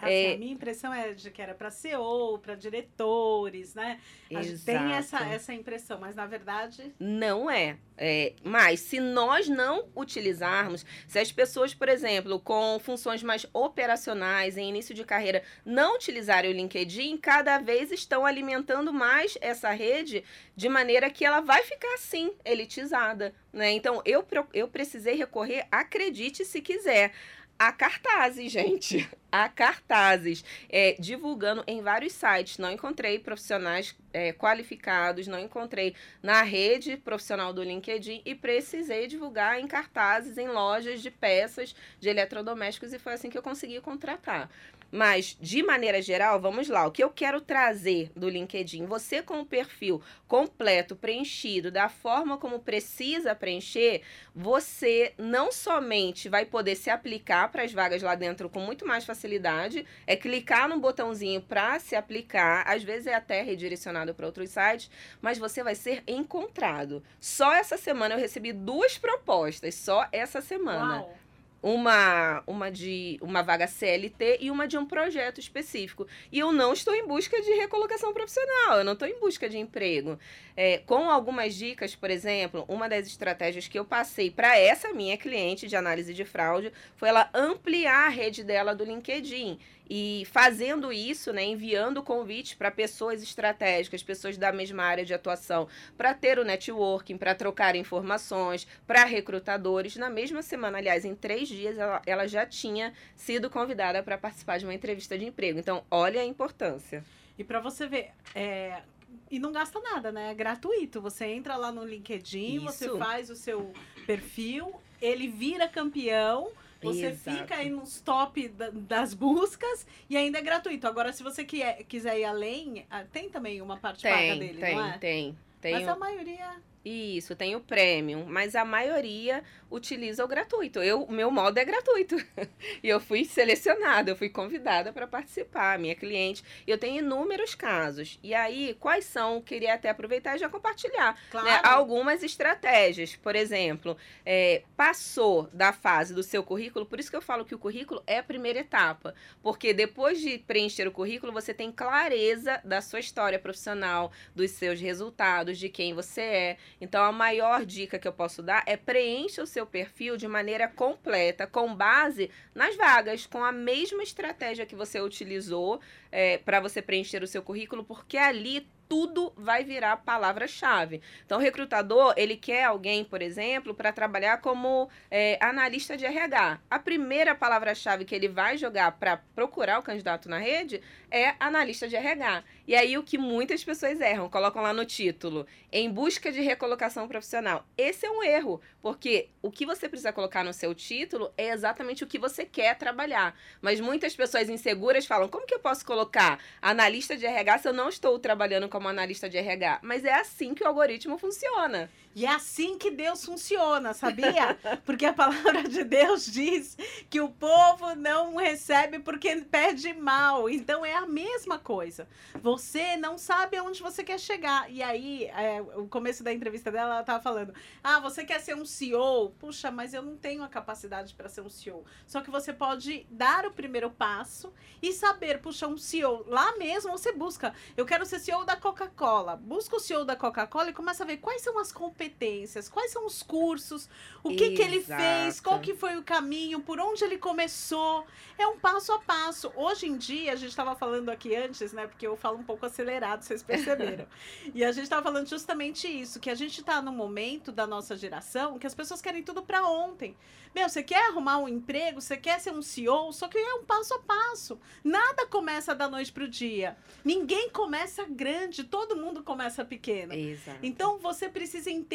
Assim, 0.00 0.10
é, 0.10 0.34
a 0.34 0.38
minha 0.38 0.52
impressão 0.52 0.92
é 0.92 1.12
de 1.12 1.30
que 1.30 1.40
era 1.42 1.54
para 1.54 1.70
CEO, 1.70 2.38
para 2.38 2.54
diretores, 2.54 3.74
né? 3.74 4.00
A 4.34 4.42
gente 4.42 4.64
tem 4.64 4.92
essa, 4.92 5.18
essa 5.26 5.52
impressão, 5.52 5.98
mas 6.00 6.16
na 6.16 6.26
verdade. 6.26 6.92
Não 6.98 7.50
é. 7.50 7.76
é. 7.96 8.32
Mas 8.42 8.80
se 8.80 8.98
nós 8.98 9.48
não 9.48 9.88
utilizarmos, 9.94 10.84
se 11.06 11.18
as 11.18 11.30
pessoas, 11.30 11.74
por 11.74 11.88
exemplo, 11.88 12.40
com 12.40 12.78
funções 12.80 13.22
mais 13.22 13.46
operacionais 13.52 14.56
em 14.56 14.68
início 14.68 14.94
de 14.94 15.04
carreira, 15.04 15.42
não 15.64 15.96
utilizarem 15.96 16.50
o 16.50 16.54
LinkedIn, 16.54 17.18
cada 17.18 17.58
vez 17.58 17.92
estão 17.92 18.24
alimentando 18.24 18.92
mais 18.92 19.36
essa 19.40 19.70
rede 19.70 20.24
de 20.56 20.68
maneira 20.68 21.10
que 21.10 21.24
ela 21.24 21.40
vai 21.40 21.62
ficar 21.62 21.94
assim, 21.94 22.32
elitizada. 22.44 23.34
Né? 23.52 23.72
Então 23.72 24.00
eu, 24.04 24.26
eu 24.54 24.68
precisei 24.68 25.14
recorrer, 25.16 25.66
acredite 25.70 26.44
se 26.44 26.60
quiser 26.60 27.12
a 27.60 27.72
cartazes, 27.72 28.50
gente. 28.50 29.06
A 29.30 29.46
cartazes. 29.46 30.42
É, 30.70 30.96
divulgando 30.98 31.62
em 31.66 31.82
vários 31.82 32.14
sites. 32.14 32.56
Não 32.56 32.72
encontrei 32.72 33.18
profissionais 33.18 33.94
é, 34.14 34.32
qualificados, 34.32 35.26
não 35.26 35.38
encontrei 35.38 35.94
na 36.22 36.40
rede 36.42 36.96
profissional 36.96 37.52
do 37.52 37.62
LinkedIn 37.62 38.22
e 38.24 38.34
precisei 38.34 39.06
divulgar 39.06 39.60
em 39.60 39.66
cartazes, 39.66 40.38
em 40.38 40.48
lojas 40.48 41.02
de 41.02 41.10
peças 41.10 41.76
de 42.00 42.08
eletrodomésticos 42.08 42.94
e 42.94 42.98
foi 42.98 43.12
assim 43.12 43.28
que 43.28 43.36
eu 43.36 43.42
consegui 43.42 43.78
contratar. 43.82 44.48
Mas, 44.90 45.36
de 45.40 45.62
maneira 45.62 46.02
geral, 46.02 46.40
vamos 46.40 46.68
lá. 46.68 46.86
O 46.86 46.90
que 46.90 47.02
eu 47.02 47.10
quero 47.10 47.40
trazer 47.40 48.10
do 48.16 48.28
LinkedIn? 48.28 48.86
Você 48.86 49.22
com 49.22 49.40
o 49.40 49.46
perfil 49.46 50.02
completo, 50.26 50.96
preenchido, 50.96 51.70
da 51.70 51.88
forma 51.88 52.36
como 52.38 52.58
precisa 52.58 53.34
preencher, 53.34 54.02
você 54.34 55.12
não 55.18 55.52
somente 55.52 56.28
vai 56.28 56.44
poder 56.44 56.76
se 56.76 56.90
aplicar 56.90 57.50
para 57.50 57.62
as 57.62 57.72
vagas 57.72 58.02
lá 58.02 58.14
dentro 58.14 58.48
com 58.48 58.60
muito 58.60 58.86
mais 58.86 59.04
facilidade, 59.04 59.86
é 60.06 60.16
clicar 60.16 60.68
no 60.68 60.78
botãozinho 60.78 61.40
para 61.40 61.78
se 61.78 61.94
aplicar, 61.94 62.64
às 62.66 62.82
vezes 62.82 63.06
é 63.06 63.14
até 63.14 63.42
redirecionado 63.42 64.14
para 64.14 64.26
outros 64.26 64.50
sites, 64.50 64.90
mas 65.20 65.38
você 65.38 65.62
vai 65.62 65.74
ser 65.74 66.02
encontrado. 66.06 67.02
Só 67.20 67.52
essa 67.52 67.76
semana 67.76 68.14
eu 68.14 68.18
recebi 68.18 68.52
duas 68.52 68.98
propostas, 68.98 69.74
só 69.74 70.06
essa 70.12 70.40
semana. 70.40 71.02
Uau 71.02 71.20
uma, 71.62 72.42
uma 72.46 72.70
de 72.70 73.18
uma 73.20 73.42
vaga 73.42 73.66
CLT 73.66 74.38
e 74.40 74.50
uma 74.50 74.66
de 74.66 74.78
um 74.78 74.86
projeto 74.86 75.38
específico. 75.38 76.06
E 76.32 76.38
eu 76.38 76.52
não 76.52 76.72
estou 76.72 76.94
em 76.94 77.06
busca 77.06 77.40
de 77.40 77.50
recolocação 77.52 78.12
profissional, 78.12 78.78
eu 78.78 78.84
não 78.84 78.94
estou 78.94 79.06
em 79.06 79.18
busca 79.20 79.48
de 79.48 79.58
emprego. 79.58 80.18
É, 80.56 80.78
com 80.78 81.10
algumas 81.10 81.54
dicas, 81.54 81.94
por 81.94 82.10
exemplo, 82.10 82.64
uma 82.68 82.88
das 82.88 83.06
estratégias 83.06 83.68
que 83.68 83.78
eu 83.78 83.84
passei 83.84 84.30
para 84.30 84.58
essa 84.58 84.92
minha 84.92 85.16
cliente 85.16 85.66
de 85.66 85.76
análise 85.76 86.12
de 86.14 86.24
fraude 86.24 86.72
foi 86.96 87.08
ela 87.08 87.30
ampliar 87.34 88.06
a 88.06 88.08
rede 88.08 88.42
dela 88.42 88.74
do 88.74 88.84
LinkedIn. 88.84 89.58
E 89.92 90.24
fazendo 90.26 90.92
isso, 90.92 91.32
né, 91.32 91.44
enviando 91.44 92.00
convites 92.00 92.54
para 92.54 92.70
pessoas 92.70 93.24
estratégicas, 93.24 94.04
pessoas 94.04 94.38
da 94.38 94.52
mesma 94.52 94.84
área 94.84 95.04
de 95.04 95.12
atuação, 95.12 95.66
para 95.98 96.14
ter 96.14 96.38
o 96.38 96.44
networking, 96.44 97.18
para 97.18 97.34
trocar 97.34 97.74
informações, 97.74 98.68
para 98.86 99.04
recrutadores. 99.04 99.96
Na 99.96 100.08
mesma 100.08 100.42
semana, 100.42 100.78
aliás, 100.78 101.04
em 101.04 101.16
três 101.16 101.48
dias, 101.48 101.76
ela, 101.76 102.00
ela 102.06 102.28
já 102.28 102.46
tinha 102.46 102.94
sido 103.16 103.50
convidada 103.50 104.00
para 104.00 104.16
participar 104.16 104.58
de 104.58 104.64
uma 104.64 104.74
entrevista 104.74 105.18
de 105.18 105.24
emprego. 105.24 105.58
Então, 105.58 105.82
olha 105.90 106.20
a 106.20 106.24
importância. 106.24 107.02
E 107.36 107.42
para 107.42 107.58
você 107.58 107.88
ver, 107.88 108.10
é, 108.32 108.82
e 109.28 109.40
não 109.40 109.50
gasta 109.50 109.80
nada, 109.80 110.12
né? 110.12 110.30
É 110.30 110.34
gratuito. 110.34 111.00
Você 111.00 111.24
entra 111.26 111.56
lá 111.56 111.72
no 111.72 111.84
LinkedIn, 111.84 112.58
Isso. 112.58 112.64
você 112.66 112.96
faz 112.96 113.28
o 113.28 113.34
seu 113.34 113.72
perfil, 114.06 114.72
ele 115.02 115.26
vira 115.26 115.66
campeão 115.66 116.52
você 116.82 117.06
Exato. 117.06 117.38
fica 117.38 117.54
aí 117.56 117.70
nos 117.70 118.00
top 118.00 118.48
da, 118.48 118.70
das 118.70 119.14
buscas 119.14 119.86
e 120.08 120.16
ainda 120.16 120.38
é 120.38 120.42
gratuito. 120.42 120.86
Agora, 120.86 121.12
se 121.12 121.22
você 121.22 121.44
quer, 121.44 121.84
quiser 121.84 122.18
ir 122.18 122.24
além, 122.24 122.86
ah, 122.90 123.04
tem 123.04 123.28
também 123.28 123.60
uma 123.60 123.76
parte 123.76 124.02
tem, 124.02 124.12
paga 124.12 124.36
dele, 124.36 124.60
tem, 124.60 124.74
não 124.74 124.86
é? 124.86 124.98
Tem, 124.98 125.38
tem. 125.60 125.72
Mas 125.74 125.88
a 125.88 125.96
maioria 125.96 126.56
Isso, 126.84 127.36
tem 127.36 127.54
o 127.54 127.60
premium, 127.60 128.24
mas 128.26 128.54
a 128.56 128.64
maioria 128.64 129.44
utiliza 129.70 130.24
o 130.24 130.28
gratuito. 130.28 130.80
Eu, 130.80 131.02
o 131.02 131.12
meu 131.12 131.30
modo 131.30 131.58
é 131.58 131.64
gratuito. 131.64 132.16
e 132.82 132.88
eu 132.88 132.98
fui 132.98 133.24
selecionada, 133.24 134.10
eu 134.10 134.16
fui 134.16 134.30
convidada 134.30 134.90
para 134.92 135.06
participar, 135.06 135.78
minha 135.78 135.94
cliente. 135.94 136.42
Eu 136.66 136.78
tenho 136.78 136.98
inúmeros 136.98 137.54
casos. 137.54 138.18
E 138.22 138.34
aí, 138.34 138.76
quais 138.80 139.04
são? 139.04 139.42
Queria 139.42 139.74
até 139.74 139.90
aproveitar 139.90 140.36
e 140.36 140.38
já 140.38 140.48
compartilhar. 140.48 141.12
Né, 141.12 141.20
claro. 141.30 141.46
Né? 141.46 141.60
Algumas 141.62 142.22
estratégias. 142.22 143.14
Por 143.14 143.36
exemplo, 143.36 143.96
é, 144.24 144.62
passou 144.74 145.48
da 145.52 145.72
fase 145.72 146.14
do 146.14 146.22
seu 146.22 146.42
currículo, 146.42 146.86
por 146.86 146.98
isso 146.98 147.10
que 147.10 147.16
eu 147.16 147.22
falo 147.22 147.44
que 147.44 147.54
o 147.54 147.58
currículo 147.58 148.02
é 148.06 148.18
a 148.18 148.22
primeira 148.22 148.60
etapa. 148.60 149.14
Porque 149.42 149.74
depois 149.74 150.18
de 150.18 150.38
preencher 150.38 150.88
o 150.88 150.92
currículo, 150.92 151.30
você 151.30 151.52
tem 151.52 151.70
clareza 151.70 152.58
da 152.64 152.80
sua 152.80 153.00
história 153.00 153.38
profissional, 153.38 154.10
dos 154.34 154.50
seus 154.52 154.80
resultados, 154.80 155.58
de 155.58 155.68
quem 155.68 155.92
você 155.92 156.20
é. 156.22 156.56
Então, 156.80 157.02
a 157.04 157.12
maior 157.12 157.64
dica 157.64 157.98
que 157.98 158.06
eu 158.06 158.12
posso 158.12 158.42
dar 158.42 158.62
é 158.66 158.76
preencha 158.76 159.42
o 159.42 159.46
seu 159.46 159.66
perfil 159.66 160.16
de 160.16 160.28
maneira 160.28 160.68
completa, 160.68 161.46
com 161.46 161.74
base 161.74 162.30
nas 162.54 162.76
vagas, 162.76 163.26
com 163.26 163.42
a 163.42 163.52
mesma 163.52 164.02
estratégia 164.02 164.66
que 164.66 164.74
você 164.74 165.00
utilizou 165.00 165.80
é, 166.12 166.38
para 166.38 166.60
você 166.60 166.82
preencher 166.82 167.22
o 167.22 167.26
seu 167.26 167.42
currículo, 167.42 167.84
porque 167.84 168.18
ali 168.18 168.68
tudo 168.90 169.32
vai 169.36 169.62
virar 169.62 169.98
palavra-chave. 169.98 171.00
Então, 171.24 171.38
o 171.38 171.40
recrutador, 171.40 172.12
ele 172.16 172.36
quer 172.36 172.64
alguém, 172.64 173.04
por 173.04 173.22
exemplo, 173.22 173.72
para 173.72 173.92
trabalhar 173.92 174.40
como 174.40 174.90
é, 175.08 175.38
analista 175.40 175.96
de 175.96 176.04
RH. 176.04 176.58
A 176.68 176.76
primeira 176.76 177.32
palavra-chave 177.32 178.04
que 178.04 178.16
ele 178.16 178.26
vai 178.26 178.58
jogar 178.58 178.90
para 178.98 179.18
procurar 179.32 179.78
o 179.78 179.82
candidato 179.82 180.28
na 180.28 180.38
rede 180.38 180.82
é 181.08 181.36
analista 181.38 181.86
de 181.86 181.94
RH. 181.94 182.42
E 182.66 182.74
aí, 182.74 182.98
o 182.98 183.04
que 183.04 183.16
muitas 183.16 183.62
pessoas 183.62 184.00
erram, 184.00 184.28
colocam 184.28 184.60
lá 184.60 184.72
no 184.72 184.84
título, 184.84 185.46
em 185.70 185.88
busca 185.88 186.32
de 186.32 186.40
recolocação 186.40 187.06
profissional. 187.06 187.64
Esse 187.78 188.06
é 188.06 188.10
um 188.10 188.24
erro, 188.24 188.60
porque 188.82 189.28
o 189.42 189.50
que 189.50 189.66
você 189.66 189.88
precisa 189.88 190.12
colocar 190.12 190.44
no 190.44 190.52
seu 190.52 190.74
título 190.74 191.32
é 191.36 191.50
exatamente 191.50 192.02
o 192.04 192.06
que 192.06 192.18
você 192.18 192.44
quer 192.44 192.76
trabalhar. 192.76 193.36
Mas 193.60 193.80
muitas 193.80 194.14
pessoas 194.14 194.48
inseguras 194.48 195.06
falam, 195.06 195.28
como 195.28 195.46
que 195.46 195.54
eu 195.54 195.60
posso 195.60 195.84
colocar 195.84 196.38
analista 196.60 197.16
de 197.16 197.26
RH 197.26 197.58
se 197.58 197.68
eu 197.68 197.72
não 197.72 197.88
estou 197.88 198.18
trabalhando 198.18 198.68
como 198.68 198.88
analista 198.88 199.28
de 199.28 199.36
RH, 199.36 199.80
mas 199.82 200.04
é 200.04 200.14
assim 200.14 200.54
que 200.54 200.64
o 200.64 200.66
algoritmo 200.66 201.18
funciona. 201.18 201.90
E 202.12 202.26
é 202.26 202.30
assim 202.30 202.76
que 202.76 202.90
Deus 202.90 203.24
funciona, 203.24 203.94
sabia? 203.94 204.58
Porque 204.84 205.06
a 205.06 205.12
palavra 205.12 205.62
de 205.62 205.84
Deus 205.84 206.26
diz 206.26 206.76
que 207.08 207.20
o 207.20 207.28
povo 207.28 207.94
não 207.94 208.34
recebe 208.34 208.98
porque 208.98 209.36
pede 209.42 209.92
mal. 209.92 210.50
Então 210.50 210.84
é 210.84 210.92
a 210.94 211.06
mesma 211.06 211.56
coisa. 211.56 212.08
Você 212.42 212.96
não 212.96 213.16
sabe 213.16 213.56
aonde 213.56 213.80
você 213.80 214.02
quer 214.02 214.18
chegar. 214.18 214.68
E 214.68 214.82
aí, 214.82 215.26
é, 215.26 215.62
o 215.76 215.86
começo 215.86 216.24
da 216.24 216.32
entrevista 216.32 216.72
dela, 216.72 216.94
ela 216.94 217.00
estava 217.00 217.22
falando: 217.22 217.54
Ah, 217.82 218.00
você 218.00 218.24
quer 218.24 218.40
ser 218.40 218.56
um 218.56 218.64
CEO? 218.64 219.30
Puxa, 219.38 219.70
mas 219.70 219.94
eu 219.94 220.02
não 220.02 220.16
tenho 220.16 220.42
a 220.42 220.48
capacidade 220.48 221.14
para 221.14 221.28
ser 221.28 221.42
um 221.42 221.48
CEO. 221.48 221.84
Só 222.08 222.20
que 222.22 222.30
você 222.30 222.52
pode 222.52 223.06
dar 223.08 223.46
o 223.46 223.52
primeiro 223.52 223.88
passo 223.88 224.52
e 224.82 224.92
saber, 224.92 225.40
puxa, 225.40 225.68
um 225.68 225.78
CEO. 225.78 226.24
Lá 226.26 226.56
mesmo 226.56 226.90
você 226.90 227.12
busca. 227.12 227.54
Eu 227.76 227.86
quero 227.86 228.04
ser 228.04 228.18
CEO 228.18 228.44
da 228.44 228.56
Coca-Cola. 228.56 229.36
Busca 229.36 229.76
o 229.76 229.80
CEO 229.80 230.04
da 230.04 230.16
Coca-Cola 230.16 230.70
e 230.70 230.72
começa 230.72 231.04
a 231.04 231.06
ver 231.06 231.18
quais 231.18 231.42
são 231.42 231.56
as 231.58 231.70
competências 231.70 231.99
competências, 232.00 232.68
quais 232.68 232.90
são 232.90 233.04
os 233.04 233.22
cursos, 233.22 233.88
o 234.22 234.30
que, 234.30 234.52
que 234.52 234.62
ele 234.62 234.82
fez, 234.82 235.38
qual 235.38 235.60
que 235.60 235.74
foi 235.74 235.98
o 235.98 236.02
caminho, 236.02 236.60
por 236.60 236.80
onde 236.80 237.04
ele 237.04 237.18
começou. 237.18 238.06
É 238.38 238.46
um 238.46 238.58
passo 238.58 238.92
a 238.92 238.98
passo. 238.98 239.52
Hoje 239.54 239.86
em 239.86 239.96
dia, 239.96 240.32
a 240.32 240.36
gente 240.36 240.48
estava 240.48 240.74
falando 240.74 241.10
aqui 241.10 241.36
antes, 241.36 241.72
né? 241.74 241.86
Porque 241.86 242.06
eu 242.06 242.16
falo 242.16 242.38
um 242.38 242.42
pouco 242.42 242.64
acelerado, 242.64 243.22
vocês 243.22 243.42
perceberam. 243.42 244.06
e 244.54 244.64
a 244.64 244.72
gente 244.72 244.84
estava 244.84 245.02
falando 245.02 245.28
justamente 245.28 245.86
isso, 245.86 246.18
que 246.18 246.30
a 246.30 246.34
gente 246.34 246.60
está 246.60 246.80
num 246.80 246.92
momento 246.92 247.52
da 247.52 247.66
nossa 247.66 247.94
geração 247.96 248.58
que 248.58 248.66
as 248.66 248.74
pessoas 248.74 249.02
querem 249.02 249.22
tudo 249.22 249.42
para 249.42 249.66
ontem. 249.66 250.16
Meu, 250.54 250.68
você 250.68 250.82
quer 250.82 251.10
arrumar 251.10 251.38
um 251.38 251.48
emprego, 251.48 252.00
você 252.00 252.16
quer 252.16 252.40
ser 252.40 252.52
um 252.52 252.60
CEO, 252.60 253.12
só 253.12 253.28
que 253.28 253.38
é 253.38 253.54
um 253.54 253.64
passo 253.64 253.94
a 253.94 253.98
passo. 254.00 254.58
Nada 254.82 255.26
começa 255.26 255.74
da 255.74 255.88
noite 255.88 256.10
para 256.10 256.24
o 256.24 256.28
dia. 256.28 256.76
Ninguém 257.04 257.50
começa 257.50 258.04
grande, 258.04 258.64
todo 258.64 258.96
mundo 258.96 259.22
começa 259.22 259.64
pequeno. 259.64 260.12
Exato. 260.12 260.58
Então 260.60 260.98
você 260.98 261.28
precisa 261.28 261.70
entender 261.70 261.89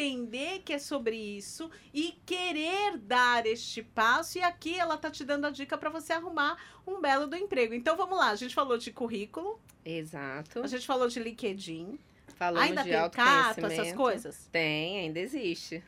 que 0.64 0.72
é 0.74 0.78
sobre 0.78 1.16
isso 1.16 1.70
e 1.92 2.12
querer 2.26 2.98
dar 2.98 3.46
este 3.46 3.82
passo. 3.82 4.38
E 4.38 4.42
aqui 4.42 4.78
ela 4.78 4.98
tá 4.98 5.10
te 5.10 5.24
dando 5.24 5.46
a 5.46 5.50
dica 5.50 5.78
para 5.78 5.88
você 5.88 6.12
arrumar 6.12 6.58
um 6.86 7.00
belo 7.00 7.26
do 7.26 7.34
emprego. 7.34 7.72
Então 7.72 7.96
vamos 7.96 8.18
lá, 8.18 8.30
a 8.30 8.36
gente 8.36 8.54
falou 8.54 8.76
de 8.76 8.92
currículo. 8.92 9.58
Exato. 9.84 10.60
A 10.62 10.66
gente 10.66 10.86
falou 10.86 11.08
de 11.08 11.18
LinkedIn. 11.18 11.98
Falamos 12.36 12.68
ainda 12.68 12.82
de 12.82 12.90
tem 12.90 13.10
cato, 13.10 13.66
essas 13.66 13.92
coisas? 13.94 14.48
Tem, 14.52 14.98
ainda 14.98 15.18
existe. 15.18 15.82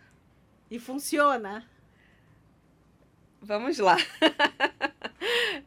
E 0.70 0.78
funciona? 0.78 1.68
Vamos 3.40 3.78
lá. 3.78 3.96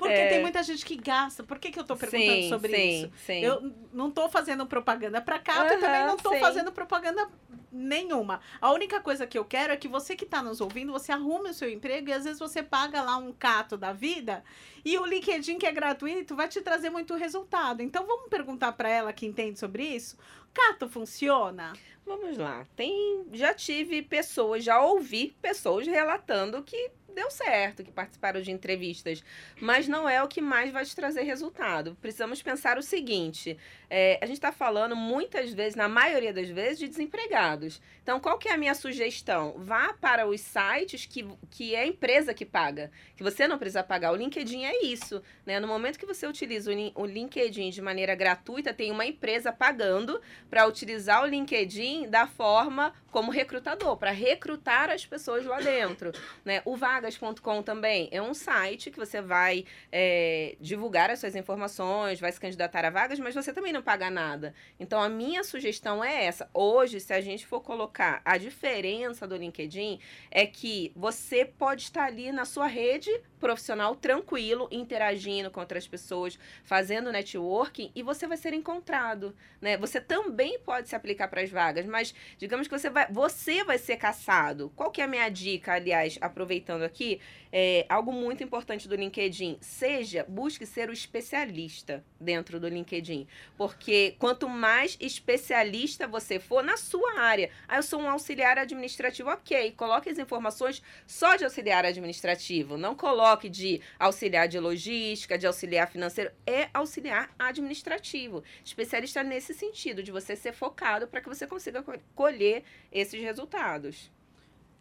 Porque 0.02 0.16
é... 0.16 0.30
tem 0.30 0.42
muita 0.42 0.64
gente 0.64 0.84
que 0.84 0.96
gasta. 0.96 1.44
Por 1.44 1.60
que, 1.60 1.70
que 1.70 1.78
eu 1.78 1.84
estou 1.84 1.96
perguntando 1.96 2.42
sim, 2.42 2.50
sobre 2.50 2.76
sim, 2.76 2.90
isso? 2.90 3.12
Sim. 3.24 3.40
Eu 3.42 3.72
não 3.94 4.10
estou 4.10 4.28
fazendo 4.28 4.66
propaganda 4.66 5.22
para 5.22 5.38
cá, 5.38 5.60
uhum, 5.60 5.68
eu 5.68 5.80
também 5.80 6.06
não 6.08 6.16
estou 6.16 6.40
fazendo 6.40 6.72
propaganda 6.72 7.30
nenhuma. 7.72 8.42
A 8.60 8.72
única 8.72 9.00
coisa 9.00 9.28
que 9.28 9.38
eu 9.38 9.46
quero 9.46 9.72
é 9.72 9.78
que 9.78 9.88
você 9.88 10.16
que 10.16 10.26
está 10.26 10.42
nos 10.42 10.60
ouvindo, 10.60 10.92
você 10.92 11.12
arrume 11.12 11.52
o 11.52 11.54
seu 11.54 11.70
emprego 11.70 12.10
e 12.10 12.14
às 12.14 12.24
vezes 12.24 12.40
você 12.40 12.64
paga 12.64 13.00
lá 13.04 13.16
um 13.18 13.32
cato 13.32 13.78
da 13.78 13.94
vida 13.94 14.44
e 14.84 14.98
o 14.98 15.06
LinkedIn 15.06 15.60
que 15.60 15.68
é 15.68 15.72
gratuito 15.72 16.36
vai 16.36 16.48
te 16.48 16.62
trazer 16.62 16.90
muito 16.90 17.14
resultado. 17.14 17.84
Então 17.84 18.08
vamos 18.08 18.28
perguntar 18.28 18.72
para 18.72 18.90
ela 18.90 19.14
que 19.14 19.28
entende 19.28 19.60
sobre 19.60 19.84
isso. 19.84 20.18
Cato 20.52 20.90
funciona? 20.90 21.74
Vamos 22.04 22.38
lá. 22.38 22.66
Tem, 22.76 23.24
já 23.32 23.54
tive 23.54 24.02
pessoas, 24.02 24.64
já 24.64 24.82
ouvi 24.82 25.36
pessoas 25.42 25.86
relatando 25.86 26.64
que 26.64 26.90
deu 27.12 27.30
certo, 27.30 27.84
que 27.84 27.92
participaram 27.92 28.42
de 28.42 28.52
entrevistas, 28.52 29.24
mas 29.60 29.88
não 29.88 30.08
é 30.08 30.24
o 30.24 30.28
que 30.28 30.42
mais 30.42 30.72
vai 30.72 30.86
te 30.86 30.96
trazer 30.96 31.24
resultado. 31.24 31.98
Precisamos 32.02 32.42
pensar 32.42 32.78
o 32.78 32.82
seguinte: 32.82 33.58
é, 33.90 34.18
a 34.22 34.26
gente 34.26 34.38
está 34.38 34.52
falando 34.52 34.96
muitas 34.96 35.52
vezes, 35.54 35.76
na 35.76 35.90
maioria 35.90 36.34
das 36.34 36.50
vezes, 36.50 36.80
de 36.80 36.88
desempregados. 36.88 37.82
Então, 38.02 38.20
qual 38.20 38.38
que 38.38 38.48
é 38.48 38.54
a 38.54 38.58
minha 38.58 38.74
sugestão? 38.74 39.56
Vá 39.58 39.94
para 39.94 40.28
os 40.28 40.42
sites 40.42 41.06
que, 41.06 41.28
que 41.50 41.76
é 41.76 41.82
a 41.82 41.88
empresa 41.88 42.34
que 42.34 42.46
paga, 42.46 42.92
que 43.16 43.24
você 43.24 43.48
não 43.48 43.58
precisa 43.58 43.84
pagar. 43.84 44.12
O 44.12 44.16
LinkedIn 44.16 44.64
é 44.64 44.86
isso, 44.86 45.22
né? 45.46 45.60
No 45.60 45.68
momento 45.68 46.00
que 46.00 46.06
você 46.06 46.26
utiliza 46.26 46.72
o, 46.72 47.02
o 47.02 47.06
LinkedIn 47.06 47.70
de 47.70 47.82
maneira 47.82 48.16
gratuita, 48.16 48.74
tem 48.74 48.92
uma 48.92 49.06
empresa 49.06 49.52
pagando 49.52 50.22
para 50.50 50.66
utilizar 50.66 51.24
o 51.24 51.26
LinkedIn 51.26 52.10
da 52.10 52.26
forma 52.26 52.94
como 53.12 53.32
recrutador, 53.32 53.98
para 53.98 54.12
recrutar 54.12 54.90
as 54.90 55.06
pessoas 55.06 55.46
lá 55.46 55.60
dentro, 55.60 56.12
né? 56.46 56.62
O 56.66 56.78
vagas.com 57.02 57.64
também 57.64 58.08
é 58.12 58.22
um 58.22 58.34
site 58.34 58.92
que 58.92 58.98
você 58.98 59.22
vai 59.22 59.66
é, 59.92 60.56
divulgar 60.60 61.10
as 61.10 61.20
suas 61.20 61.36
informações, 61.36 62.20
vai 62.20 62.32
se 62.32 62.40
candidatar 62.40 62.86
a 62.86 62.90
vagas, 62.90 63.20
mas 63.20 63.34
você 63.34 63.52
também 63.52 63.74
não 63.74 63.82
paga 63.82 64.10
nada. 64.10 64.54
Então, 64.80 65.02
a 65.02 65.10
minha 65.10 65.44
sugestão 65.44 66.04
é 66.04 66.26
essa. 66.26 66.50
Hoje, 66.54 67.00
se 67.00 67.14
a 67.14 67.20
gente 67.20 67.46
for 67.46 67.62
colocar 67.62 68.22
a 68.24 68.38
diferença 68.38 69.28
do 69.28 69.36
LinkedIn, 69.36 70.00
é 70.30 70.46
que 70.46 70.92
você 70.96 71.44
pode 71.44 71.84
estar 71.84 72.06
ali 72.06 72.32
na 72.32 72.46
sua 72.46 72.68
rede 72.68 73.12
profissional 73.42 73.96
tranquilo, 73.96 74.70
interagindo 74.72 75.50
com 75.50 75.60
outras 75.60 75.88
pessoas, 75.88 76.40
fazendo 76.64 77.12
networking 77.12 77.92
e 77.96 78.04
você 78.04 78.28
vai 78.28 78.38
ser 78.38 78.54
encontrado, 78.54 79.36
né? 79.60 79.76
Você 79.78 80.00
também 80.00 80.60
pode 80.60 80.88
se 80.88 80.96
aplicar 80.96 81.28
para 81.28 81.42
as 81.42 81.50
vagas, 81.50 81.86
mas 81.86 82.14
digamos 82.38 82.68
que 82.68 82.78
você 82.78 82.90
vai, 82.90 83.12
você 83.12 83.64
vai 83.64 83.80
ser 83.80 83.98
caçado. 83.98 84.72
Qual 84.76 84.92
que 84.92 85.02
é 85.02 85.06
a 85.06 85.08
minha 85.08 85.28
dica, 85.28 85.74
aliás, 85.74 86.18
aproveitando 86.22 86.84
aqui, 86.84 87.20
é, 87.52 87.86
algo 87.90 88.12
muito 88.12 88.44
importante 88.44 88.88
do 88.88 88.96
LinkedIn, 88.96 89.58
seja, 89.60 90.26
busque 90.28 90.66
ser 90.66 90.90
o 90.90 90.94
especialista 90.94 92.04
dentro 92.20 92.60
do 92.60 92.68
LinkedIn, 92.68 93.28
porque 93.58 94.16
quanto 94.18 94.48
mais 94.48 94.98
especialista 95.00 96.08
você 96.08 96.40
for 96.40 96.64
na 96.64 96.78
sua 96.78 97.20
área, 97.20 97.50
ah, 97.68 97.78
eu 97.78 97.84
sou 97.84 98.02
um 98.02 98.10
auxiliar 98.10 98.58
administrativo, 98.58 99.30
ok, 99.30 99.72
coloque 99.72 100.10
as 100.10 100.18
informações 100.18 100.82
só 101.06 101.36
de 101.36 101.44
auxiliar 101.44 101.86
administrativo, 101.86 102.78
não 102.78 102.96
coloque 102.96 103.50
de 103.50 103.82
auxiliar 104.00 104.48
de 104.48 104.60
logística, 104.60 105.38
de 105.38 105.48
auxiliar 105.48 105.90
financeiro, 105.90 106.32
é 106.46 106.70
auxiliar 106.74 107.30
administrativo, 107.38 108.44
especialista 108.64 109.24
nesse 109.24 109.54
sentido, 109.54 110.02
de 110.02 110.12
você 110.12 110.36
ser 110.36 110.54
focado 110.54 111.08
para 111.08 111.22
que 111.22 111.28
você 111.28 111.46
consiga 111.46 111.84
colher 112.16 112.64
esses 112.92 113.22
resultados. 113.22 114.10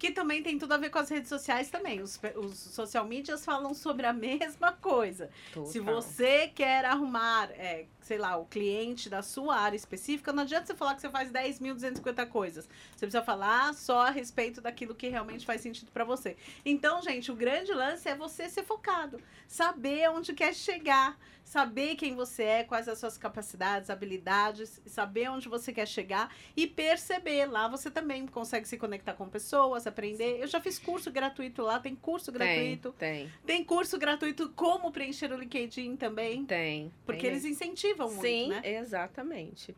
Que 0.00 0.10
também 0.10 0.42
tem 0.42 0.58
tudo 0.58 0.72
a 0.72 0.78
ver 0.78 0.88
com 0.88 0.98
as 0.98 1.10
redes 1.10 1.28
sociais 1.28 1.68
também. 1.68 2.00
Os, 2.00 2.18
os 2.34 2.58
social 2.58 3.04
medias 3.04 3.44
falam 3.44 3.75
sobre 3.75 4.06
a 4.06 4.12
mesma 4.14 4.72
coisa. 4.72 5.29
Total. 5.52 5.70
Se 5.70 5.79
você 5.79 6.48
quer 6.48 6.87
arrumar, 6.87 7.50
é, 7.50 7.85
sei 8.00 8.16
lá, 8.16 8.38
o 8.38 8.46
cliente 8.46 9.10
da 9.10 9.20
sua 9.20 9.58
área 9.58 9.77
específica, 9.77 10.33
não 10.33 10.42
adianta 10.42 10.64
você 10.68 10.75
falar 10.75 10.94
que 10.94 11.02
você 11.02 11.10
faz 11.10 11.31
10.250 11.31 12.27
coisas. 12.29 12.66
Você 12.92 13.06
precisa 13.06 13.22
falar 13.22 13.75
só 13.75 14.06
a 14.06 14.10
respeito 14.10 14.62
daquilo 14.62 14.94
que 14.94 15.06
realmente 15.08 15.44
faz 15.44 15.60
sentido 15.60 15.90
para 15.92 16.02
você. 16.02 16.35
Então, 16.64 17.02
gente, 17.02 17.31
o 17.31 17.37
grande 17.37 17.75
lance 17.75 18.08
é 18.08 18.16
você 18.16 18.48
ser 18.48 18.64
focado, 18.64 19.20
saber 19.46 20.08
onde 20.08 20.33
quer 20.33 20.54
chegar, 20.54 21.18
saber 21.51 21.96
quem 21.96 22.15
você 22.15 22.44
é, 22.44 22.63
quais 22.63 22.87
as 22.87 22.96
suas 22.96 23.19
capacidades, 23.19 23.90
habilidades, 23.90 24.81
saber 24.87 25.29
onde 25.29 25.48
você 25.48 25.73
quer 25.73 25.87
chegar 25.88 26.33
e 26.57 26.65
perceber. 26.65 27.46
Lá 27.46 27.67
você 27.67 27.90
também 27.90 28.25
consegue 28.25 28.69
se 28.69 28.77
conectar 28.77 29.15
com 29.15 29.29
pessoas, 29.29 29.85
aprender. 29.85 30.40
Eu 30.40 30.46
já 30.46 30.61
fiz 30.61 30.79
curso 30.79 31.11
gratuito 31.11 31.61
lá, 31.61 31.81
tem 31.81 31.96
curso 31.96 32.31
gratuito. 32.31 32.92
Tem, 32.92 33.27
tem. 33.27 33.33
Tem 33.44 33.65
curso 33.65 33.98
gratuito 33.98 34.48
como 34.51 34.92
preencher 34.92 35.33
o 35.33 35.37
LinkedIn 35.37 35.96
também. 35.96 36.44
Tem. 36.44 36.92
Porque 37.05 37.23
tem 37.23 37.31
eles 37.31 37.44
incentivam 37.44 38.07
Sim, 38.09 38.15
muito, 38.15 38.29
Sim, 38.29 38.48
né? 38.51 38.61
exatamente. 38.65 39.75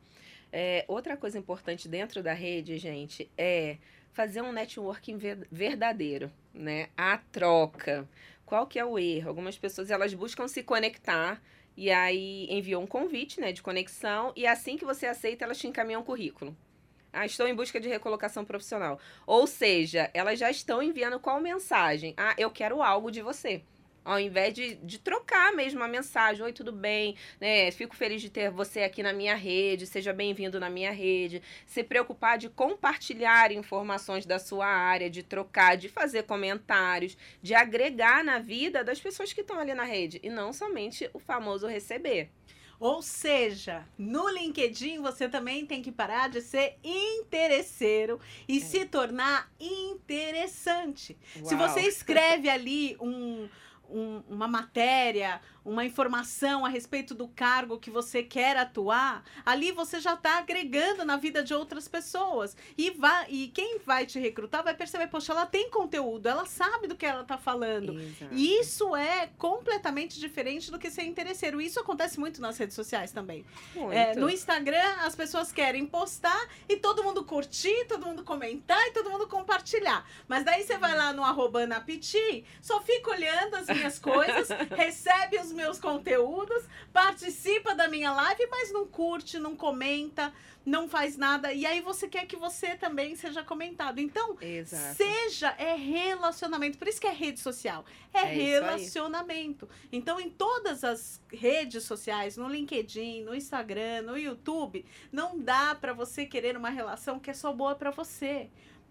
É, 0.53 0.85
outra 0.87 1.17
coisa 1.17 1.39
importante 1.39 1.89
dentro 1.89 2.23
da 2.23 2.35
rede, 2.35 2.77
gente, 2.77 3.31
é 3.39 3.79
fazer 4.13 4.43
um 4.43 4.53
networking 4.53 5.17
ver- 5.17 5.49
verdadeiro, 5.51 6.31
né? 6.53 6.91
A 6.99 7.17
troca. 7.17 8.07
Qual 8.45 8.67
que 8.67 8.79
é 8.79 8.85
o 8.85 8.99
erro? 8.99 9.31
Algumas 9.31 9.57
pessoas 9.57 9.91
elas 9.91 10.13
buscam 10.13 10.47
se 10.47 10.63
conectar 10.63 11.41
e 11.77 11.91
aí 11.91 12.47
enviam 12.51 12.83
um 12.83 12.87
convite, 12.87 13.41
né, 13.41 13.53
de 13.53 13.63
conexão 13.63 14.33
e 14.37 14.47
assim 14.47 14.77
que 14.77 14.85
você 14.85 15.07
aceita, 15.07 15.45
elas 15.45 15.59
te 15.59 15.67
encaminham 15.67 16.01
um 16.01 16.05
currículo. 16.05 16.57
Ah, 17.13 17.27
estou 17.27 17.47
em 17.47 17.55
busca 17.55 17.79
de 17.79 17.89
recolocação 17.89 18.45
profissional. 18.45 18.99
Ou 19.27 19.47
seja, 19.47 20.11
elas 20.15 20.39
já 20.39 20.51
estão 20.51 20.83
enviando 20.83 21.21
qual 21.21 21.41
mensagem? 21.41 22.15
Ah, 22.17 22.35
eu 22.39 22.51
quero 22.51 22.83
algo 22.83 23.11
de 23.11 23.21
você. 23.21 23.63
Ao 24.05 24.19
invés 24.19 24.53
de, 24.53 24.75
de 24.77 24.99
trocar 24.99 25.53
mesmo 25.53 25.83
a 25.83 25.89
mensagem, 25.89 26.43
oi, 26.43 26.53
tudo 26.53 26.73
bem, 26.73 27.17
né? 27.41 27.71
Fico 27.71 27.95
feliz 27.95 28.21
de 28.21 28.29
ter 28.31 28.51
você 28.51 28.83
aqui 28.83 29.03
na 29.03 29.13
minha 29.13 29.35
rede, 29.35 29.87
seja 29.87 30.13
bem-vindo 30.13 30.59
na 30.59 30.69
minha 30.69 30.91
rede. 30.91 31.41
Se 31.65 31.85
preocupar 31.85 32.37
de 32.37 32.49
compartilhar 32.49 33.53
informações 33.53 34.27
da 34.27 34.39
sua 34.39 34.67
área, 34.67 35.09
de 35.09 35.23
trocar, 35.23 35.77
de 35.77 35.89
fazer 35.89 36.25
comentários, 36.25 37.17
de 37.41 37.55
agregar 37.55 38.25
na 38.25 38.39
vida 38.39 38.83
das 38.83 39.01
pessoas 39.01 39.33
que 39.33 39.41
estão 39.41 39.59
ali 39.59 39.73
na 39.73 39.85
rede. 39.85 40.19
E 40.23 40.29
não 40.29 40.53
somente 40.53 41.09
o 41.13 41.21
famoso 41.21 41.67
receber. 41.67 42.31
Ou 42.83 43.01
seja, 43.01 43.87
no 43.97 44.29
LinkedIn 44.29 45.01
você 45.01 45.29
também 45.29 45.65
tem 45.65 45.81
que 45.81 45.93
parar 45.93 46.29
de 46.29 46.41
ser 46.41 46.77
interesseiro 46.83 48.19
e 48.49 48.59
se 48.59 48.85
tornar 48.85 49.49
interessante. 49.61 51.17
Se 51.45 51.55
Uau. 51.55 51.69
você 51.69 51.83
escreve 51.83 52.51
ali 52.51 52.97
um, 53.01 53.49
um- 53.93 54.23
uma 54.29 54.49
matéria, 54.49 55.41
uma 55.65 55.85
informação 55.85 56.65
a 56.65 56.69
respeito 56.69 57.15
do 57.15 57.29
cargo 57.29 57.79
que 57.79 57.91
você 57.91 58.23
quer 58.23 58.57
atuar, 58.57 59.25
ali 59.45 59.73
você 59.73 60.01
já 60.01 60.15
está 60.15 60.39
agregando 60.39 61.05
na 61.05 61.17
vida 61.17 61.43
de 61.43 61.55
outras 61.55 61.87
pessoas. 61.89 62.57
E, 62.77 62.91
vai, 62.91 63.27
e 63.29 63.49
quem 63.49 63.79
vai 63.79 64.07
te 64.07 64.19
recrutar 64.19 64.63
vai 64.63 64.75
perceber, 64.75 65.07
poxa, 65.07 65.33
ela 65.33 65.47
tem 65.47 65.71
conteúdo, 65.71 66.29
ela 66.29 66.47
sabe 66.47 66.87
do 66.87 66.97
que 66.97 67.07
ela 67.07 67.23
está 67.23 67.39
falando. 67.39 67.99
Exato. 67.99 68.35
E 68.35 68.61
isso 68.61 68.95
é 68.97 69.29
completamente 69.39 70.19
diferente 70.19 70.71
do 70.71 70.79
que 70.79 70.91
ser 70.91 71.05
interesseiro. 71.05 71.61
Isso 71.61 71.79
acontece 71.79 72.19
muito 72.19 72.41
nas 72.41 72.59
redes 72.59 72.75
sociais 72.75 73.13
também. 73.13 73.45
É, 73.91 74.17
no 74.17 74.29
Instagram, 74.29 74.97
as 75.01 75.15
pessoas 75.15 75.53
querem 75.53 75.87
postar 75.87 76.49
e 76.69 76.77
todo 76.77 77.05
mundo 77.05 77.25
curtir, 77.25 77.87
todo 77.87 78.07
mundo 78.07 78.25
comentar 78.25 78.81
e 78.89 78.91
todo 78.93 79.11
mundo 79.11 79.29
compartilhar. 79.29 80.07
Mas 80.27 80.45
daí 80.45 80.65
você 80.65 80.77
vai 80.77 80.97
lá 80.97 81.13
no 81.13 81.23
arroba 81.23 81.61
Ana 81.61 81.81
Piti, 81.81 82.45
só 82.61 82.81
fica 82.81 83.11
olhando 83.11 83.55
as 83.55 83.67
minhas 83.69 83.99
coisas, 83.99 84.49
recebe 84.77 85.39
os 85.39 85.52
meus 85.53 85.79
conteúdos, 85.79 86.65
participa 86.93 87.75
da 87.75 87.89
minha 87.89 88.13
live, 88.13 88.47
mas 88.51 88.73
não 88.73 88.87
curte, 88.87 89.39
não 89.39 89.55
comenta, 89.55 90.33
não 90.65 90.89
faz 90.89 91.17
nada. 91.17 91.53
E 91.53 91.67
aí 91.67 91.81
você 91.81 92.09
quer 92.09 92.27
que 92.27 92.37
você 92.37 92.77
também 92.77 93.17
seja 93.17 93.43
comentado. 93.43 93.99
Então, 93.99 94.37
Exato. 94.41 94.97
Seja 94.97 95.55
é 95.59 95.75
relacionamento, 95.75 96.79
por 96.79 96.89
isso 96.89 97.01
que 97.01 97.07
é 97.07 97.13
rede 97.13 97.41
social. 97.41 97.85
É, 98.13 98.21
É 98.21 98.25
relacionamento. 98.25 99.69
Então, 99.91 100.21
em 100.21 100.31
todas 100.31 100.85
as 100.85 101.21
redes 101.33 101.85
sociais, 101.85 102.37
no 102.37 102.49
LinkedIn, 102.49 103.23
no 103.23 103.35
Instagram, 103.35 104.03
no 104.03 104.17
YouTube, 104.17 104.85
não 105.11 105.39
dá 105.39 105.75
para 105.75 105.93
você 105.93 106.25
querer 106.27 106.57
uma 106.57 106.71
relação 106.71 107.19
que 107.19 107.31
é 107.31 107.35
só 107.35 107.53
boa 107.53 107.75
para 107.75 107.91
você. 107.91 108.49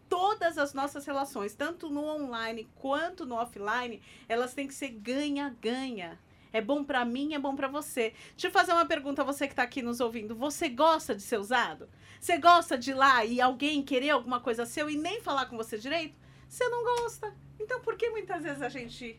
Todas 0.09 0.57
as 0.57 0.73
nossas 0.73 1.05
relações, 1.05 1.55
tanto 1.55 1.89
no 1.89 2.03
online 2.03 2.67
quanto 2.75 3.25
no 3.25 3.35
offline, 3.35 4.01
elas 4.27 4.53
têm 4.53 4.67
que 4.67 4.73
ser 4.73 4.89
ganha-ganha. 4.89 6.19
É 6.53 6.59
bom 6.61 6.83
para 6.83 7.03
mim, 7.05 7.33
é 7.33 7.39
bom 7.39 7.55
para 7.55 7.67
você. 7.67 8.13
Deixa 8.31 8.47
eu 8.47 8.51
fazer 8.51 8.73
uma 8.73 8.85
pergunta 8.85 9.21
a 9.21 9.25
você 9.25 9.47
que 9.47 9.53
está 9.53 9.63
aqui 9.63 9.81
nos 9.81 9.99
ouvindo. 9.99 10.35
Você 10.35 10.67
gosta 10.69 11.15
de 11.15 11.21
ser 11.21 11.39
usado? 11.39 11.87
Você 12.19 12.37
gosta 12.37 12.77
de 12.77 12.91
ir 12.91 12.93
lá 12.95 13.23
e 13.25 13.39
alguém 13.39 13.81
querer 13.81 14.09
alguma 14.11 14.39
coisa 14.39 14.65
seu 14.65 14.89
e 14.89 14.95
nem 14.97 15.21
falar 15.21 15.45
com 15.45 15.55
você 15.57 15.77
direito? 15.77 16.15
Você 16.49 16.67
não 16.67 16.83
gosta. 16.83 17.33
Então, 17.59 17.79
por 17.81 17.95
que 17.95 18.09
muitas 18.09 18.43
vezes 18.43 18.61
a 18.61 18.69
gente 18.69 19.17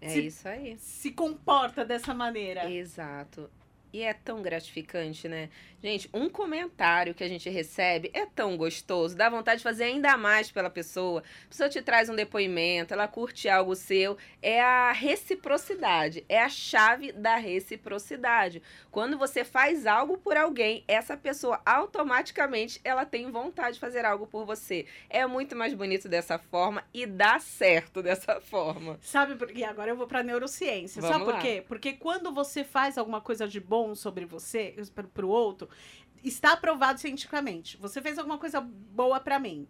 É 0.00 0.08
se- 0.08 0.26
isso 0.26 0.48
aí. 0.48 0.76
se 0.78 1.12
comporta 1.12 1.84
dessa 1.84 2.12
maneira? 2.12 2.68
Exato. 2.70 3.48
E 3.92 4.02
é 4.02 4.12
tão 4.12 4.42
gratificante, 4.42 5.28
né? 5.28 5.50
Gente, 5.84 6.08
um 6.14 6.30
comentário 6.30 7.14
que 7.14 7.22
a 7.22 7.28
gente 7.28 7.50
recebe 7.50 8.10
é 8.14 8.24
tão 8.24 8.56
gostoso, 8.56 9.14
dá 9.14 9.28
vontade 9.28 9.58
de 9.58 9.62
fazer 9.62 9.84
ainda 9.84 10.16
mais 10.16 10.50
pela 10.50 10.70
pessoa. 10.70 11.22
A 11.44 11.48
pessoa 11.50 11.68
te 11.68 11.82
traz 11.82 12.08
um 12.08 12.16
depoimento, 12.16 12.94
ela 12.94 13.06
curte 13.06 13.50
algo 13.50 13.76
seu. 13.76 14.16
É 14.40 14.62
a 14.62 14.92
reciprocidade, 14.92 16.24
é 16.26 16.40
a 16.40 16.48
chave 16.48 17.12
da 17.12 17.36
reciprocidade. 17.36 18.62
Quando 18.90 19.18
você 19.18 19.44
faz 19.44 19.86
algo 19.86 20.16
por 20.16 20.38
alguém, 20.38 20.82
essa 20.88 21.18
pessoa 21.18 21.60
automaticamente 21.66 22.80
ela 22.82 23.04
tem 23.04 23.30
vontade 23.30 23.74
de 23.74 23.80
fazer 23.80 24.06
algo 24.06 24.26
por 24.26 24.46
você. 24.46 24.86
É 25.10 25.26
muito 25.26 25.54
mais 25.54 25.74
bonito 25.74 26.08
dessa 26.08 26.38
forma 26.38 26.82
e 26.94 27.04
dá 27.04 27.38
certo 27.38 28.02
dessa 28.02 28.40
forma. 28.40 28.98
Sabe 29.02 29.36
por 29.36 29.48
quê? 29.48 29.64
Agora 29.64 29.90
eu 29.90 29.96
vou 29.96 30.06
pra 30.06 30.22
neurociência. 30.22 31.02
Vamos 31.02 31.14
Sabe 31.14 31.24
por 31.26 31.34
lá. 31.34 31.40
quê? 31.42 31.62
Porque 31.68 31.92
quando 31.92 32.32
você 32.32 32.64
faz 32.64 32.96
alguma 32.96 33.20
coisa 33.20 33.46
de 33.46 33.60
bom 33.60 33.94
sobre 33.94 34.24
você, 34.24 34.74
pro 35.12 35.28
outro, 35.28 35.73
está 36.22 36.56
provado 36.56 37.00
cientificamente. 37.00 37.76
Você 37.78 38.00
fez 38.00 38.18
alguma 38.18 38.38
coisa 38.38 38.60
boa 38.60 39.20
pra 39.20 39.38
mim. 39.38 39.66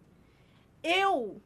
Eu 0.83 1.41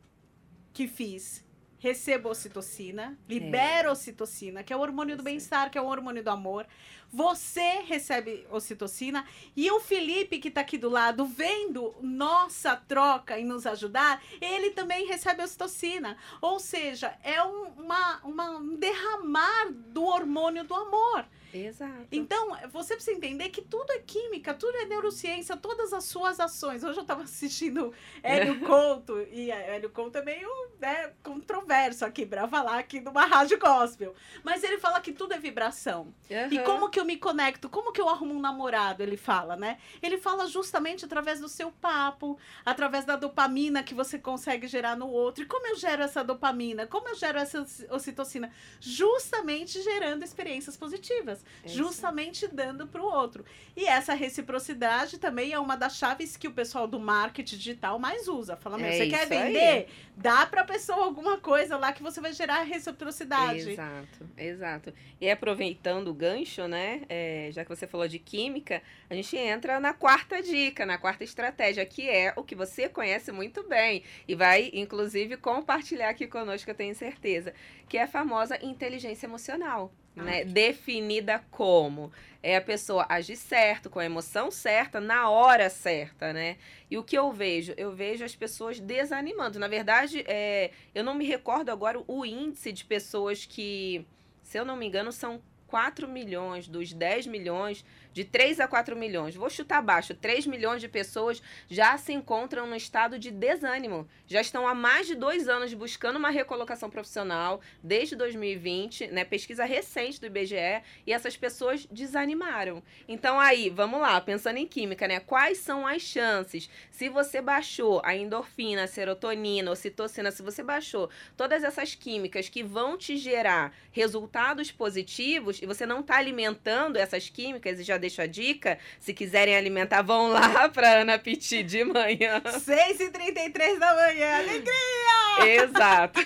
que 0.74 0.88
fiz 0.88 1.47
recebo 1.82 2.28
ocitocina, 2.28 3.18
libero 3.28 3.89
ocitocina, 3.91 4.62
que 4.64 4.74
é 4.74 4.76
o 4.76 4.82
hormônio 4.82 5.16
do 5.16 5.24
bem-estar, 5.24 5.72
que 5.72 5.78
é 5.78 5.82
o 5.82 5.88
hormônio 5.88 6.22
do 6.22 6.30
amor. 6.30 6.68
Você 7.10 7.80
recebe 7.88 8.45
ocitocina 8.51 9.26
e 9.55 9.72
o 9.72 9.80
Felipe 9.80 10.39
que 10.39 10.51
tá 10.51 10.60
aqui 10.60 10.78
do 10.78 10.89
lado, 10.89 11.26
vendo 11.26 11.95
nossa 12.01 12.76
troca 12.76 13.39
em 13.39 13.45
nos 13.45 13.66
ajudar, 13.66 14.22
ele 14.41 14.72
também 14.72 15.07
recebe 15.07 15.41
ocitocina. 15.41 16.18
Ou 16.41 16.60
seja, 16.60 17.18
é 17.24 17.41
um, 17.41 17.68
uma, 17.78 18.18
uma- 18.26 18.57
um 18.57 18.76
derramar 18.76 19.72
do 19.72 20.03
hormônio 20.03 20.66
do 20.66 20.76
amor. 20.76 21.26
Exato. 21.54 22.08
Então, 22.12 22.56
você 22.72 22.95
precisa 22.95 23.16
entender 23.18 23.50
que 23.50 23.62
tudo 23.62 23.91
é 23.91 24.00
química, 24.00 24.54
tudo 24.54 24.76
é 24.78 24.86
neurociência, 24.86 25.58
todas 25.58 25.93
as 25.93 26.04
suas 26.04 26.39
ações. 26.39 26.84
Hoje 26.84 26.97
eu 26.97 27.02
estava 27.02 27.24
assistindo 27.24 27.93
Hélio 28.22 28.60
Couto, 28.62 29.20
e 29.32 29.52
Hélio 29.52 29.89
Couto 29.89 30.18
é 30.20 30.24
meio 30.24 30.50
né, 30.80 31.12
controverso 31.24 32.06
aqui 32.06 32.26
para 32.26 32.47
falar 32.47 32.80
aqui 32.80 33.00
numa 33.00 33.26
rádio 33.26 33.60
gospel. 33.60 34.14
Mas 34.43 34.64
ele 34.64 34.78
fala 34.78 35.02
que 35.02 35.12
tudo 35.12 35.34
é 35.34 35.39
vibração. 35.39 36.14
E 36.30 36.36
Aham. 36.36 36.64
como 36.64 36.89
que 36.89 37.00
eu 37.00 37.06
me 37.06 37.18
conecto? 37.18 37.70
Como 37.70 37.91
que 37.91 38.00
eu 38.00 38.10
arrumo 38.10 38.34
um 38.34 38.39
namorado? 38.39 39.04
Ele 39.04 39.18
fala, 39.18 39.56
né? 39.56 39.78
Ele 40.02 40.18
fala 40.18 40.47
justamente 40.47 41.06
através 41.06 41.39
do 41.39 41.50
seu 41.50 41.72
papo, 41.72 42.38
através 42.66 43.06
da 43.06 43.16
dopamina 43.16 43.84
que 43.84 43.93
você 43.93 44.18
consegue 44.20 44.68
gerar 44.68 44.95
no 44.95 45.08
outro. 45.08 45.43
E 45.43 45.47
como 45.47 45.68
eu 45.68 45.76
gero 45.76 46.04
essa 46.04 46.24
dopamina? 46.24 46.88
Como 46.88 47.08
eu 47.10 47.16
gero 47.16 47.39
essa 47.39 47.66
ocitocina? 47.89 48.52
Justamente 48.80 49.82
gerando 49.82 50.24
experiências 50.24 50.78
positivas, 50.78 51.39
É 51.64 51.68
justamente 51.68 52.48
dando 52.48 52.88
para 52.88 53.02
o 53.02 53.06
outro. 53.06 53.46
E 53.76 53.86
essa 53.86 54.14
reciprocidade 54.14 55.18
também 55.18 55.54
é 55.54 55.60
uma 55.60 55.76
das 55.76 55.96
chaves 55.98 56.36
que 56.36 56.48
o 56.48 56.52
pessoal 56.52 56.88
do 56.88 57.00
marketing 57.00 57.58
digital 57.58 57.98
mais 58.00 58.28
usa. 58.28 58.56
Fala, 58.56 58.78
meu, 58.78 58.88
É 58.88 58.92
você 58.94 59.08
quer 59.08 59.24
isso 59.24 59.34
aí. 59.34 59.44
vender? 59.54 59.90
Dá 60.16 60.46
para 60.46 60.62
a 60.62 60.66
pessoa 60.66 61.06
alguma 61.06 61.38
coisa 61.38 61.78
lá 61.78 61.94
que 61.94 62.04
você 62.04 62.20
vai 62.20 62.34
gerar 62.34 62.62
reciprocidade. 62.64 63.72
Exato, 63.72 64.30
exato. 64.38 64.94
E 65.20 65.30
aproveitando 65.30 66.10
o 66.10 66.14
gancho, 66.14 66.68
né? 66.68 67.02
é, 67.10 67.50
já 67.52 67.64
que 67.64 67.70
você 67.70 67.88
falou 67.88 68.08
de 68.08 68.20
química, 68.20 68.82
a 69.10 69.16
gente 69.16 69.36
entra 69.36 69.80
na 69.80 69.94
quarta 69.94 70.42
dica, 70.42 70.86
na 70.86 70.98
quarta 70.98 71.24
estratégia, 71.24 71.86
que 71.86 72.10
é 72.10 72.34
o 72.36 72.44
que 72.44 72.56
você 72.56 72.88
conhece 72.88 73.32
muito 73.32 73.64
bem 73.68 74.04
e 74.28 74.36
vai, 74.36 74.70
inclusive, 74.74 75.38
compartilhar 75.38 76.10
aqui 76.10 76.28
conosco, 76.28 76.70
eu 76.70 76.76
tenho 76.76 76.94
certeza, 76.96 77.54
que 77.88 77.98
é 77.98 78.04
a 78.04 78.08
famosa 78.08 78.64
inteligência 78.64 79.26
emocional. 79.26 79.92
Né? 80.24 80.43
Definida 80.43 81.43
como 81.51 82.11
é 82.41 82.55
a 82.55 82.61
pessoa 82.61 83.05
agir 83.09 83.36
certo, 83.36 83.89
com 83.89 83.99
a 83.99 84.05
emoção 84.05 84.49
certa, 84.49 84.99
na 84.99 85.30
hora 85.30 85.70
certa, 85.70 86.32
né? 86.32 86.57
E 86.89 86.97
o 86.97 87.03
que 87.03 87.17
eu 87.17 87.32
vejo? 87.32 87.74
Eu 87.76 87.91
vejo 87.91 88.24
as 88.24 88.36
pessoas 88.36 88.80
desanimando. 88.80 89.59
Na 89.59 89.67
verdade, 89.67 90.24
é, 90.28 90.72
eu 90.95 91.03
não 91.03 91.13
me 91.13 91.26
recordo 91.26 91.70
agora 91.70 92.01
o 92.07 92.26
índice 92.26 92.72
de 92.72 92.86
pessoas 92.86 93.45
que, 93.45 94.05
se 94.41 94.57
eu 94.57 94.63
não 94.63 94.78
me 94.78 94.86
engano, 94.86 95.11
são 95.11 95.41
4 95.67 96.07
milhões 96.07 96.67
dos 96.67 96.93
10 96.93 97.28
milhões 97.28 97.86
de 98.14 98.24
3 98.24 98.60
a 98.60 98.68
4 98.68 98.95
milhões, 98.95 99.36
vou 99.36 99.49
chutar 99.49 99.82
baixo, 99.82 100.14
3 100.14 100.47
milhões 100.47 100.82
de 100.82 100.88
pessoas 100.88 101.41
já 101.68 101.97
se 101.97 102.12
encontram 102.14 102.68
no 102.68 102.76
estado 102.76 103.20
de 103.20 103.32
desânimo. 103.32 104.07
Já 104.28 104.41
estão 104.41 104.68
há 104.68 104.74
mais 104.74 105.07
de 105.07 105.16
dois 105.16 105.47
anos 105.47 105.74
buscando 105.74 106.18
uma 106.18 106.30
recolocação 106.30 106.89
profissional, 106.89 107.62
desde 107.84 108.16
2020, 108.16 109.07
né? 109.07 109.24
Pesquisa 109.24 109.66
recente 109.66 110.20
do 110.20 110.28
IBGE, 110.28 110.84
e 111.05 111.14
essas 111.14 111.38
pessoas 111.38 111.86
desanimaram. 111.86 112.84
Então, 113.07 113.39
aí, 113.39 113.70
vamos 113.70 113.99
lá, 114.01 114.20
pensando 114.22 114.57
em 114.57 114.68
química, 114.68 115.07
né? 115.07 115.20
Quais 115.20 115.60
são 115.60 115.86
as 115.86 116.01
chances? 116.01 116.70
Se 116.91 117.10
você 117.10 117.41
baixou 117.41 118.01
a 118.03 118.16
endorfina, 118.16 118.84
a 118.84 118.88
serotonina, 118.88 119.72
ocitocina, 119.72 120.32
se 120.32 120.41
você 120.41 120.64
baixou 120.64 121.10
todas 121.38 121.64
essas 121.64 121.95
químicas 121.95 122.49
que 122.49 122.64
vão 122.64 122.97
te 122.97 123.18
gerar 123.18 123.74
resultados 123.91 124.72
positivos 124.72 125.62
e 125.62 125.66
você 125.66 125.86
não 125.86 126.01
está 126.01 126.18
alimentando 126.18 126.97
essas 126.97 127.30
químicas 127.30 127.80
e 127.80 127.84
já 127.84 127.97
deixo 128.00 128.22
a 128.22 128.26
dica. 128.26 128.80
Se 129.00 129.14
quiserem 129.14 129.56
alimentar, 129.56 130.02
vão 130.02 130.30
lá 130.30 130.70
para 130.74 131.02
Ana 131.02 131.20
Piti 131.20 131.64
de 131.64 131.84
manhã. 131.84 132.41
6h33 132.41 133.78
da 133.78 133.95
manhã, 133.95 134.38
alegria! 134.38 135.20
Exato. 135.45 136.20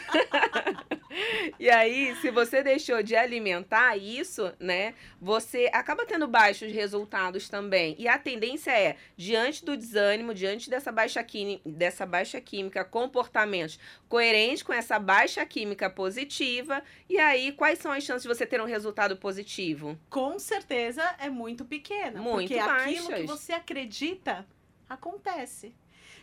e 1.60 1.70
aí, 1.70 2.16
se 2.22 2.32
você 2.32 2.64
deixou 2.64 3.04
de 3.04 3.16
alimentar 3.16 3.98
isso, 3.98 4.52
né, 4.60 4.94
você 5.22 5.70
acaba 5.74 6.06
tendo 6.06 6.28
baixos 6.28 6.72
resultados 6.72 7.50
também. 7.50 7.96
E 8.00 8.08
a 8.08 8.18
tendência 8.18 8.72
é, 8.72 8.96
diante 9.16 9.64
do 9.64 9.78
desânimo, 9.78 10.34
diante 10.34 10.70
dessa 10.70 10.92
baixa, 10.92 11.26
dessa 11.66 12.06
baixa 12.06 12.40
química, 12.42 12.84
comportamentos 12.84 13.80
coerentes 14.10 14.64
com 14.64 14.74
essa 14.74 15.00
baixa 15.00 15.46
química 15.46 15.90
positiva. 15.90 16.84
E 17.10 17.18
aí, 17.20 17.52
quais 17.52 17.80
são 17.80 17.92
as 17.92 18.04
chances 18.04 18.24
de 18.24 18.28
você 18.28 18.46
ter 18.46 18.62
um 18.62 18.66
resultado 18.66 19.16
positivo? 19.18 19.98
Com 20.10 20.40
certeza 20.40 21.04
é 21.20 21.30
muito 21.30 21.63
pequena. 21.66 22.22
Muito 22.22 22.48
porque 22.48 22.56
baixas. 22.56 23.06
aquilo 23.06 23.16
que 23.16 23.28
você 23.28 23.54
acredita 23.54 24.46
acontece. 24.90 25.74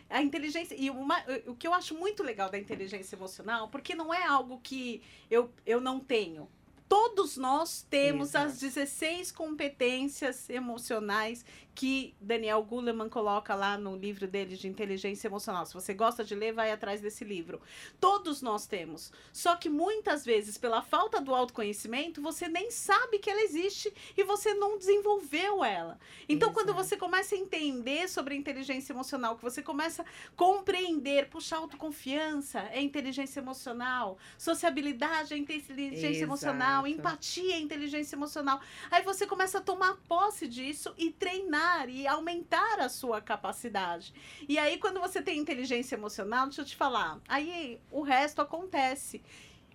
A 0.09 0.21
inteligência. 0.21 0.75
E 0.77 0.89
uma, 0.89 1.23
o 1.47 1.55
que 1.55 1.67
eu 1.67 1.73
acho 1.73 1.95
muito 1.95 2.21
legal 2.21 2.49
da 2.49 2.57
inteligência 2.57 3.15
emocional, 3.15 3.69
porque 3.69 3.95
não 3.95 4.13
é 4.13 4.23
algo 4.25 4.59
que 4.61 5.01
eu, 5.29 5.51
eu 5.65 5.79
não 5.79 5.99
tenho. 5.99 6.49
Todos 6.91 7.37
nós 7.37 7.87
temos 7.89 8.31
Exato. 8.31 8.47
as 8.47 8.59
16 8.59 9.31
competências 9.31 10.49
emocionais 10.49 11.45
que 11.73 12.13
Daniel 12.19 12.61
Goleman 12.63 13.07
coloca 13.07 13.55
lá 13.55 13.77
no 13.77 13.95
livro 13.95 14.27
dele 14.27 14.57
de 14.57 14.67
inteligência 14.67 15.27
emocional. 15.27 15.65
Se 15.65 15.73
você 15.73 15.93
gosta 15.93 16.23
de 16.23 16.35
ler, 16.35 16.51
vai 16.51 16.71
atrás 16.71 17.01
desse 17.01 17.23
livro. 17.23 17.61
Todos 17.99 18.41
nós 18.41 18.67
temos. 18.67 19.11
Só 19.31 19.55
que 19.55 19.69
muitas 19.69 20.25
vezes, 20.25 20.57
pela 20.57 20.81
falta 20.81 21.21
do 21.21 21.33
autoconhecimento, 21.33 22.21
você 22.21 22.47
nem 22.47 22.69
sabe 22.69 23.19
que 23.19 23.29
ela 23.29 23.41
existe 23.41 23.91
e 24.17 24.23
você 24.23 24.53
não 24.53 24.77
desenvolveu 24.77 25.63
ela. 25.63 25.97
Então, 26.27 26.51
quando 26.51 26.73
você 26.73 26.97
começa 26.97 27.35
a 27.35 27.37
entender 27.37 28.09
sobre 28.09 28.33
a 28.33 28.37
inteligência 28.37 28.91
emocional, 28.91 29.37
que 29.37 29.43
você 29.43 29.61
começa 29.61 30.03
a 30.03 30.05
compreender, 30.35 31.29
puxa, 31.29 31.55
autoconfiança 31.55 32.59
é 32.71 32.81
inteligência 32.81 33.39
emocional, 33.39 34.17
sociabilidade 34.37 35.33
é 35.33 35.37
inteligência 35.37 36.07
Exato. 36.07 36.23
emocional, 36.23 36.80
empatia 36.87 37.55
é 37.55 37.59
inteligência 37.59 38.15
emocional. 38.15 38.59
Aí 38.89 39.03
você 39.03 39.25
começa 39.25 39.57
a 39.57 39.61
tomar 39.61 39.97
posse 40.07 40.47
disso 40.47 40.93
e 40.97 41.11
treinar 41.11 41.89
e 41.89 42.07
aumentar 42.07 42.79
a 42.79 42.89
sua 42.89 43.21
capacidade. 43.21 44.13
E 44.47 44.57
aí, 44.57 44.77
quando 44.77 44.99
você 44.99 45.21
tem 45.21 45.39
inteligência 45.39 45.95
emocional, 45.95 46.45
deixa 46.45 46.61
eu 46.61 46.65
te 46.65 46.75
falar, 46.75 47.19
aí 47.27 47.79
o 47.91 48.01
resto 48.01 48.41
acontece. 48.41 49.21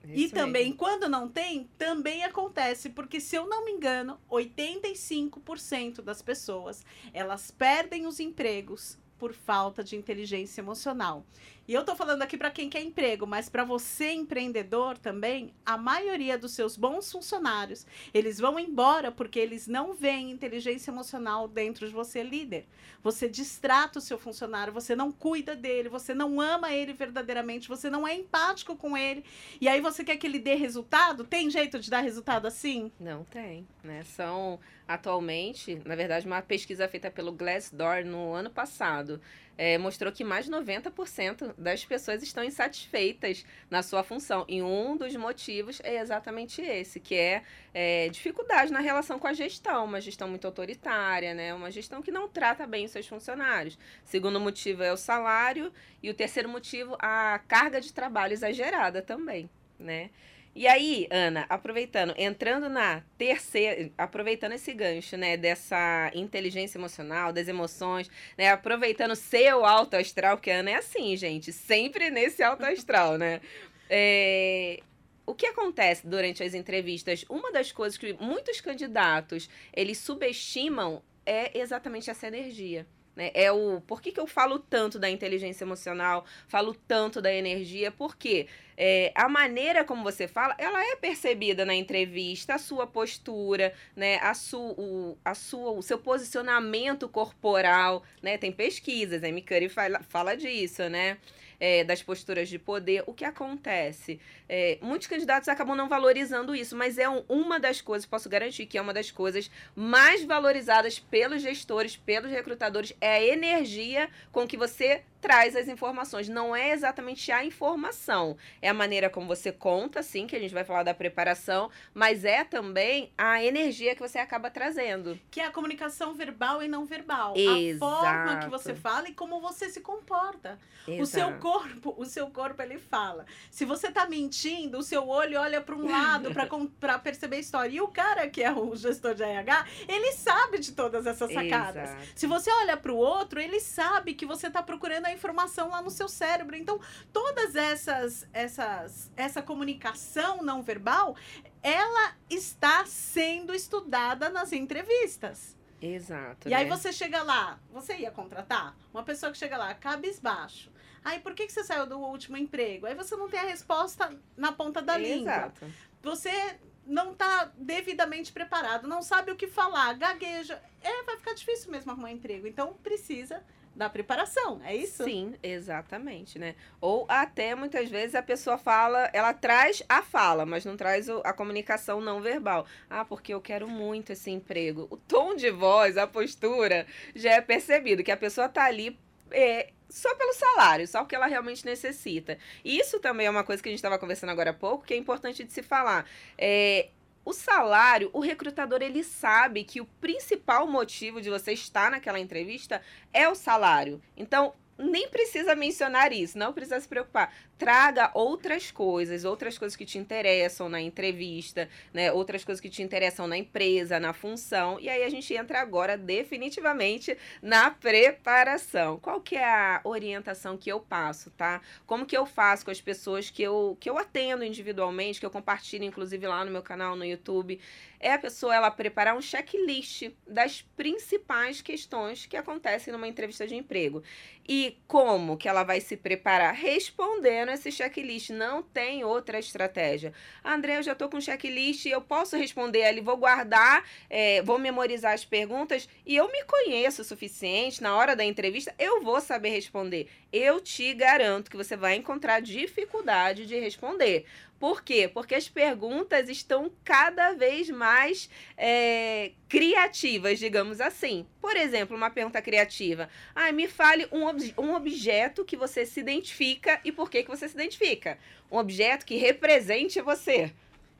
e 0.05 0.25
Isso 0.25 0.35
também, 0.35 0.65
mesmo. 0.65 0.79
quando 0.79 1.09
não 1.09 1.29
tem, 1.29 1.69
também 1.79 2.25
acontece, 2.25 2.91
porque 2.91 3.21
se 3.21 3.37
eu 3.37 3.47
não 3.47 3.65
me 3.65 3.73
engano, 3.73 4.19
85% 4.31 6.03
das 6.03 6.23
pessoas, 6.23 6.85
elas 7.13 7.51
perdem 7.51 8.07
os 8.07 8.21
empregos 8.21 8.99
por 9.19 9.33
falta 9.33 9.83
de 9.83 9.97
inteligência 9.97 10.61
emocional. 10.61 11.25
E 11.69 11.75
eu 11.75 11.85
tô 11.85 11.97
falando 11.97 12.23
aqui 12.23 12.37
para 12.37 12.51
quem 12.51 12.71
quer 12.71 12.81
emprego, 12.81 13.27
mas 13.27 13.49
para 13.49 13.65
você 13.65 14.13
empreendedor 14.13 14.97
também, 14.97 15.53
a 15.65 15.77
maioria 15.77 16.39
dos 16.39 16.53
seus 16.53 16.77
bons 16.77 17.11
funcionários, 17.11 17.85
eles 18.15 18.39
vão 18.39 18.57
embora 18.57 19.11
porque 19.11 19.39
eles 19.39 19.67
não 19.67 19.93
veem 19.93 20.31
inteligência 20.31 20.93
emocional 20.93 21.49
dentro 21.49 21.89
de 21.89 21.93
você, 21.93 22.23
líder. 22.23 22.67
Você 23.03 23.29
distrata 23.29 23.99
o 23.99 24.03
seu 24.03 24.17
funcionário, 24.17 24.73
você 24.73 24.95
não 24.95 25.11
cuida 25.11 25.57
dele, 25.57 25.89
você 25.89 26.15
não 26.15 26.41
ama 26.41 26.73
ele 26.73 26.93
verdadeiramente, 26.93 27.69
você 27.69 27.91
não 27.91 28.07
é 28.07 28.15
empático 28.15 28.77
com 28.77 28.97
ele. 28.97 29.25
E 29.61 29.69
aí 29.69 29.81
você 29.81 30.05
quer 30.05 30.17
que 30.17 30.27
ele 30.27 30.39
dê 30.39 30.55
resultado? 30.55 31.25
Tem 31.25 31.51
jeito 31.51 31.81
de 31.81 31.91
dar 31.91 32.01
resultado 32.01 32.47
assim? 32.47 32.93
Não 33.01 33.25
tem, 33.25 33.67
né? 33.83 34.05
São 34.05 34.61
atualmente, 34.87 35.81
na 35.85 35.97
verdade, 35.97 36.27
uma 36.27 36.43
pesquisa 36.43 36.87
feita 36.87 37.11
pelo 37.11 37.33
Glassdoor 37.33 38.05
no 38.05 38.33
ano 38.33 38.51
passado 38.51 39.21
eh, 39.59 39.79
mostrou 39.79 40.13
que 40.13 40.25
mais 40.25 40.47
de 40.47 40.51
90% 40.51 41.55
das 41.57 41.85
pessoas 41.85 42.23
estão 42.23 42.45
insatisfeitas 42.45 43.45
na 43.71 43.83
sua 43.83 44.03
função. 44.03 44.45
E 44.49 44.63
um 44.63 44.97
dos 44.97 45.15
motivos 45.17 45.81
é 45.83 46.01
exatamente 46.01 46.61
esse, 46.63 47.01
que 47.01 47.15
é, 47.15 47.43
eh, 47.75 48.09
dificuldade 48.11 48.73
na 48.73 48.81
relação 48.81 49.19
com 49.19 49.27
a 49.27 49.33
gestão, 49.33 49.85
uma 49.85 50.01
gestão 50.01 50.29
muito 50.29 50.47
autoritária, 50.47 51.35
né? 51.35 51.55
Uma 51.55 51.71
gestão 51.71 52.03
que 52.03 52.11
não 52.11 52.29
trata 52.29 52.67
bem 52.67 52.85
os 52.85 52.91
seus 52.91 53.07
funcionários. 53.07 53.79
Segundo 54.05 54.41
motivo 54.41 54.83
é 54.83 54.93
o 54.93 54.97
salário 54.97 55.73
e 56.03 56.11
o 56.11 56.15
terceiro 56.15 56.49
motivo 56.49 56.97
a 56.99 57.41
carga 57.49 57.81
de 57.81 57.93
trabalho 57.93 58.33
exagerada 58.33 59.03
também, 59.03 59.49
né? 59.79 60.11
E 60.57 60.67
aí, 60.67 61.07
Ana, 61.11 61.45
aproveitando, 61.51 62.15
entrando 62.17 62.71
na 62.71 63.03
terceira, 63.19 63.93
aproveitando 63.99 64.53
esse 64.53 64.73
gancho, 64.73 65.15
né, 65.15 65.37
dessa 65.37 66.11
inteligência 66.15 66.79
emocional, 66.79 67.31
das 67.31 67.47
emoções, 67.47 68.11
né, 68.39 68.49
aproveitando 68.49 69.15
seu 69.15 69.67
alto 69.67 69.97
astral, 69.97 70.39
porque 70.39 70.51
a 70.51 70.61
Ana 70.61 70.71
é 70.71 70.75
assim, 70.77 71.15
gente, 71.15 71.53
sempre 71.53 72.09
nesse 72.09 72.43
alto 72.43 72.65
astral, 72.65 73.19
né? 73.19 73.43
É, 73.91 74.81
o 75.27 75.35
que 75.35 75.45
acontece 75.45 76.07
durante 76.07 76.43
as 76.43 76.55
entrevistas? 76.55 77.23
Uma 77.29 77.53
das 77.53 77.71
coisas 77.71 77.99
que 77.99 78.15
muitos 78.15 78.59
candidatos, 78.59 79.51
eles 79.75 79.99
subestimam 79.99 81.03
é 81.27 81.59
exatamente 81.59 82.09
essa 82.09 82.29
energia. 82.29 82.87
Né? 83.17 83.31
É 83.35 83.51
o 83.51 83.81
por 83.81 84.03
que, 84.03 84.13
que 84.13 84.21
eu 84.21 84.27
falo 84.27 84.59
tanto 84.59 84.99
da 84.99 85.09
inteligência 85.09 85.65
emocional, 85.65 86.27
falo 86.47 86.75
tanto 86.75 87.23
da 87.23 87.33
energia, 87.33 87.91
porque 87.91 88.47
é, 88.77 89.11
a 89.15 89.27
maneira 89.27 89.83
como 89.85 90.05
você 90.05 90.29
fala, 90.29 90.55
ela 90.59 90.85
é 90.85 90.97
percebida 90.97 91.65
na 91.65 91.75
entrevista, 91.75 92.55
a 92.55 92.59
sua 92.59 92.87
postura, 92.87 93.73
né, 93.97 94.19
a, 94.19 94.35
su, 94.35 94.61
o, 94.61 95.17
a 95.25 95.35
sua, 95.35 95.71
o 95.71 95.83
seu 95.83 95.99
posicionamento 95.99 97.09
corporal, 97.09 98.03
né, 98.23 98.37
tem 98.37 98.53
pesquisas, 98.53 99.25
a 99.25 99.29
Curry 99.41 99.71
fala, 99.71 100.03
fala 100.03 100.37
disso, 100.37 100.87
né, 100.91 101.17
é, 101.59 101.85
das 101.85 102.03
posturas 102.03 102.49
de 102.49 102.59
poder, 102.59 103.03
o 103.07 103.13
que 103.15 103.25
acontece? 103.25 104.21
É, 104.49 104.79
muitos 104.83 105.07
candidatos 105.07 105.49
acabam 105.49 105.77
não 105.77 105.89
valorizando 105.89 106.55
isso, 106.55 106.77
mas 106.77 106.99
é 106.99 107.09
um- 107.09 107.25
uma 107.29 107.59
das 107.59 107.81
coisas, 107.81 108.07
posso 108.07 108.29
garantir 108.29 108.67
que 108.67 108.79
é 108.79 108.83
uma 108.83 108.93
das 108.95 109.11
coisas 109.11 109.51
mais 109.75 110.23
valorizadas 110.25 110.99
pelos 110.99 111.43
gestores, 111.43 111.97
pelos 111.97 112.31
recrutadores, 112.31 112.93
é 113.01 113.15
a 113.15 113.23
energia 113.25 114.09
com 114.33 114.47
que 114.47 114.57
você 114.57 115.03
traz 115.27 115.57
as 115.57 115.67
informações. 115.67 116.29
Não 116.29 116.55
é 116.55 116.71
exatamente 116.71 117.33
a 117.33 117.45
informação, 117.45 118.37
é 118.63 118.69
a 118.69 118.75
maneira 118.75 119.11
como 119.11 119.27
você 119.27 119.51
conta, 119.51 120.01
sim, 120.01 120.25
que 120.25 120.37
a 120.37 120.39
gente 120.39 120.55
vai 120.55 120.63
falar 120.63 120.85
da 120.85 120.95
preparação, 120.95 121.69
mas 121.93 122.25
é 122.25 122.45
também 122.45 123.11
a 123.19 123.43
energia 123.43 123.97
que 123.97 124.01
você 124.01 124.19
acaba 124.19 124.53
trazendo. 124.53 125.19
Que 125.29 125.41
é 125.41 125.47
a 125.47 125.51
comunicação 125.51 126.15
verbal 126.15 126.63
e 126.63 126.69
não 126.69 126.85
verbal. 126.85 127.35
A 127.35 127.59
Exato. 127.59 127.79
forma 127.81 128.39
que 128.39 128.49
você 128.49 128.73
fala 128.73 129.09
e 129.09 129.15
como 129.15 129.41
você 129.41 129.69
se 129.69 129.81
comporta. 129.81 130.61
O 130.87 131.05
seu 131.05 131.27
Exato. 131.27 131.41
corpo, 131.41 131.95
o 131.99 132.05
seu 132.05 132.31
corpo 132.31 132.63
ele 132.63 132.79
fala. 132.79 133.27
Se 133.51 133.65
você 133.65 133.91
tá 133.91 134.07
mentindo, 134.09 134.79
o 134.79 134.83
seu 134.83 135.09
olho 135.09 135.41
olha 135.41 135.61
para 135.61 135.75
um 135.75 135.83
lado 135.91 136.31
para 136.79 136.99
perceber 137.01 137.37
a 137.37 137.41
história. 137.41 137.75
E 137.75 137.81
o 137.81 137.89
cara 137.89 138.29
que 138.29 138.45
é 138.45 138.53
o 138.53 138.77
gestor 138.77 139.13
de 139.13 139.25
RH, 139.25 139.67
ele 139.89 140.13
sabe 140.13 140.61
de 140.61 140.71
todas 140.71 141.05
essas 141.05 141.33
sacadas. 141.33 141.91
Exato. 141.91 142.03
Se 142.15 142.27
você 142.29 142.49
olha 142.53 142.77
para 142.77 142.93
o 142.93 142.97
outro, 142.97 143.41
ele 143.41 143.59
sabe 143.59 144.15
que 144.15 144.25
você 144.25 144.47
está 144.47 144.63
procurando 144.63 145.07
a 145.07 145.16
informação 145.17 145.69
lá 145.69 145.83
no 145.83 145.91
seu 145.91 146.09
cérebro. 146.09 146.55
Então, 146.55 146.81
todas 147.13 147.57
essas, 147.57 148.29
essas, 148.33 149.11
essa 149.17 149.43
comunicação 149.43 150.43
não 150.43 150.63
verbal, 150.63 151.17
ela 151.63 152.15
está 152.31 152.87
sendo 152.87 153.55
estudada 153.55 154.31
nas 154.31 154.53
entrevistas. 154.53 155.57
Exato. 155.83 156.49
E 156.49 156.55
aí 156.55 156.65
né? 156.65 156.71
você 156.71 156.93
chega 156.93 157.23
lá, 157.23 157.59
você 157.71 157.97
ia 157.97 158.11
contratar 158.11 158.77
uma 158.93 159.03
pessoa 159.03 159.33
que 159.33 159.39
chega 159.39 159.57
lá, 159.57 159.75
cabisbaixo. 159.75 160.71
Aí, 161.05 161.21
por 161.21 161.35
que, 161.35 161.47
que 161.47 161.53
você 161.53 161.63
saiu 161.63 161.87
do 161.87 161.99
último 161.99 162.37
emprego? 162.37 162.87
Aí 162.87 162.95
você 162.95 163.15
não 163.15 163.29
tem 163.29 163.39
a 163.39 163.45
resposta 163.45 164.19
na 164.37 164.51
ponta 164.51 164.83
da 164.83 164.97
língua. 164.97 165.33
Exato. 165.33 165.67
Você 166.03 166.59
não 166.87 167.13
está 167.13 167.53
devidamente 167.57 168.33
preparado, 168.33 168.87
não 168.87 169.03
sabe 169.03 169.33
o 169.33 169.37
que 169.37 169.49
falar, 169.49 169.93
gagueja, 169.95 170.63
é, 170.81 171.03
vai 171.03 171.17
ficar 171.17 171.35
difícil 171.35 171.71
mesmo 171.71 171.91
arrumar 171.91 172.13
emprego. 172.13 172.47
Então 172.47 172.75
precisa 172.75 173.43
da 173.77 173.91
preparação, 173.91 174.61
é 174.65 174.75
isso? 174.75 175.05
Sim, 175.05 175.35
exatamente, 175.43 176.39
né? 176.39 176.55
Ou 176.81 177.05
até 177.09 177.55
muitas 177.55 177.91
vezes 177.91 178.15
a 178.15 178.23
pessoa 178.23 178.57
fala, 178.57 179.11
ela 179.13 179.35
traz 179.35 179.83
a 179.89 180.03
fala, 180.03 180.47
mas 180.47 180.65
não 180.65 180.77
traz 180.77 181.09
a 181.09 181.33
comunicação 181.33 182.01
não 182.01 182.23
verbal. 182.23 182.67
Ah, 182.89 183.05
porque 183.05 183.35
eu 183.35 183.41
quero 183.41 183.69
muito 183.69 184.13
esse 184.13 184.31
emprego. 184.31 184.89
O 184.91 184.97
tom 184.97 185.37
de 185.37 185.51
voz, 185.51 185.99
a 185.99 186.07
postura, 186.07 186.87
já 187.15 187.33
é 187.33 187.41
percebido 187.41 188.03
que 188.03 188.11
a 188.11 188.17
pessoa 188.17 188.49
tá 188.49 188.65
ali 188.65 188.99
é, 189.31 189.71
só 189.89 190.15
pelo 190.15 190.33
salário, 190.33 190.87
só 190.87 191.03
o 191.03 191.07
que 191.07 191.15
ela 191.15 191.27
realmente 191.27 191.65
necessita. 191.65 192.39
Isso 192.65 192.99
também 192.99 193.27
é 193.27 193.31
uma 193.31 193.45
coisa 193.45 193.63
que 193.63 193.69
a 193.69 193.73
gente 193.73 193.79
estava 193.79 193.99
conversando 193.99 194.31
agora 194.31 194.51
há 194.51 194.55
pouco, 194.55 194.87
que 194.87 194.95
é 194.95 194.97
importante 194.97 195.45
de 195.45 195.53
se 195.53 195.63
falar. 195.63 196.09
É, 196.39 196.89
o 197.27 197.33
salário, 197.33 198.09
o 198.13 198.21
recrutador 198.21 198.81
ele 198.81 199.03
sabe 199.03 199.65
que 199.65 199.81
o 199.81 199.87
principal 200.01 200.65
motivo 200.69 201.21
de 201.21 201.29
você 201.29 201.53
estar 201.53 201.91
naquela 201.91 202.21
entrevista 202.21 202.81
é 203.13 203.29
o 203.29 203.35
salário. 203.35 204.01
Então, 204.17 204.55
nem 204.79 205.09
precisa 205.09 205.57
mencionar 205.57 206.13
isso, 206.13 206.39
não 206.39 206.53
precisa 206.53 206.79
se 206.79 206.87
preocupar. 206.87 207.35
Traga 207.59 208.11
outras 208.13 208.71
coisas, 208.71 209.25
outras 209.25 209.57
coisas 209.57 209.75
que 209.75 209.87
te 209.87 209.97
interessam 209.97 210.69
na 210.69 210.81
entrevista, 210.81 211.69
né? 211.93 212.13
Outras 212.13 212.45
coisas 212.45 212.61
que 212.61 212.69
te 212.69 212.83
interessam 212.83 213.27
na 213.27 213.37
empresa, 213.37 213.99
na 213.99 214.13
função. 214.13 214.79
E 214.79 214.89
aí 214.89 215.03
a 215.03 215.09
gente 215.09 215.33
entra 215.35 215.61
agora 215.61 215.97
definitivamente 215.97 217.17
na 217.41 217.71
preparação. 217.71 218.99
Qual 218.99 219.21
que 219.21 219.37
é 219.37 219.45
a 219.45 219.81
orientação 219.85 220.57
que 220.57 220.71
eu 220.71 220.81
passo, 220.81 221.31
tá? 221.31 221.63
Como 221.87 222.05
que 222.05 222.17
eu 222.17 222.27
faço 222.27 222.65
com 222.65 222.71
as 222.71 222.81
pessoas 222.81 223.31
que 223.31 223.43
eu, 223.43 223.77
que 223.81 223.89
eu 223.89 223.97
atendo 223.97 224.45
individualmente, 224.45 225.19
que 225.19 225.27
eu 225.27 225.31
compartilho 225.31 225.85
inclusive 225.85 226.27
lá 226.27 226.45
no 226.45 226.51
meu 226.51 226.63
canal 226.63 226.95
no 226.95 227.05
YouTube? 227.05 227.59
é 228.01 228.13
a 228.13 228.19
pessoa 228.19 228.55
ela 228.55 228.71
preparar 228.71 229.17
um 229.17 229.23
checklist 229.23 230.11
das 230.27 230.63
principais 230.77 231.61
questões 231.61 232.27
que 232.27 232.37
acontecem 232.37 232.93
numa 232.93 233.09
entrevista 233.09 233.47
de 233.47 233.57
emprego. 233.57 234.03
E 234.49 234.79
como 234.87 235.37
que 235.37 235.49
ela 235.49 235.65
vai 235.65 235.81
se 235.81 235.97
preparar? 235.97 236.55
Respondendo 236.55 237.46
esse 237.53 237.71
checklist. 237.71 238.31
Não 238.31 238.63
tem 238.63 239.05
outra 239.05 239.39
estratégia. 239.39 240.13
André, 240.45 240.79
eu 240.79 240.83
já 240.83 240.93
estou 240.93 241.09
com 241.09 241.21
checklist, 241.21 241.87
eu 241.87 242.01
posso 242.01 242.37
responder 242.37 242.85
ali, 242.85 243.01
vou 243.01 243.17
guardar, 243.17 243.85
é, 244.09 244.43
vou 244.43 244.59
memorizar 244.59 245.13
as 245.13 245.25
perguntas 245.25 245.89
e 246.05 246.17
eu 246.17 246.31
me 246.31 246.45
conheço 246.45 247.03
o 247.03 247.05
suficiente, 247.05 247.83
na 247.83 247.97
hora 247.97 248.15
da 248.15 248.25
entrevista, 248.25 248.75
eu 248.79 249.03
vou 249.03 249.21
saber 249.21 249.51
responder. 249.51 250.09
Eu 250.33 250.61
te 250.61 250.93
garanto 250.95 251.51
que 251.51 251.57
você 251.57 251.77
vai 251.77 251.97
encontrar 251.97 252.41
dificuldade 252.41 253.47
de 253.47 253.59
responder. 253.59 254.27
Por 254.59 254.83
quê? 254.83 255.09
Porque 255.13 255.35
as 255.35 255.49
perguntas 255.49 256.29
estão 256.29 256.73
cada 256.83 257.33
vez 257.33 257.69
mais 257.69 258.31
é, 258.57 259.33
criativas, 259.49 260.39
digamos 260.39 260.81
assim. 260.81 261.27
Por 261.41 261.57
exemplo, 261.57 261.97
uma 261.97 262.11
pergunta 262.11 262.41
criativa. 262.41 263.09
Ah, 263.35 263.53
me 263.53 263.69
fale 263.69 264.09
um, 264.11 264.25
ob 264.25 264.55
um 264.57 264.75
objeto 264.75 265.45
que 265.45 265.57
você 265.57 265.85
se 265.85 266.01
identifica 266.01 266.81
e 266.85 266.91
por 266.91 267.11
que, 267.11 267.23
que 267.23 267.29
você 267.29 267.49
se 267.49 267.55
identifica. 267.55 268.19
Um 268.51 268.57
objeto 268.57 269.05
que 269.05 269.17
represente 269.17 270.01
você. 270.01 270.53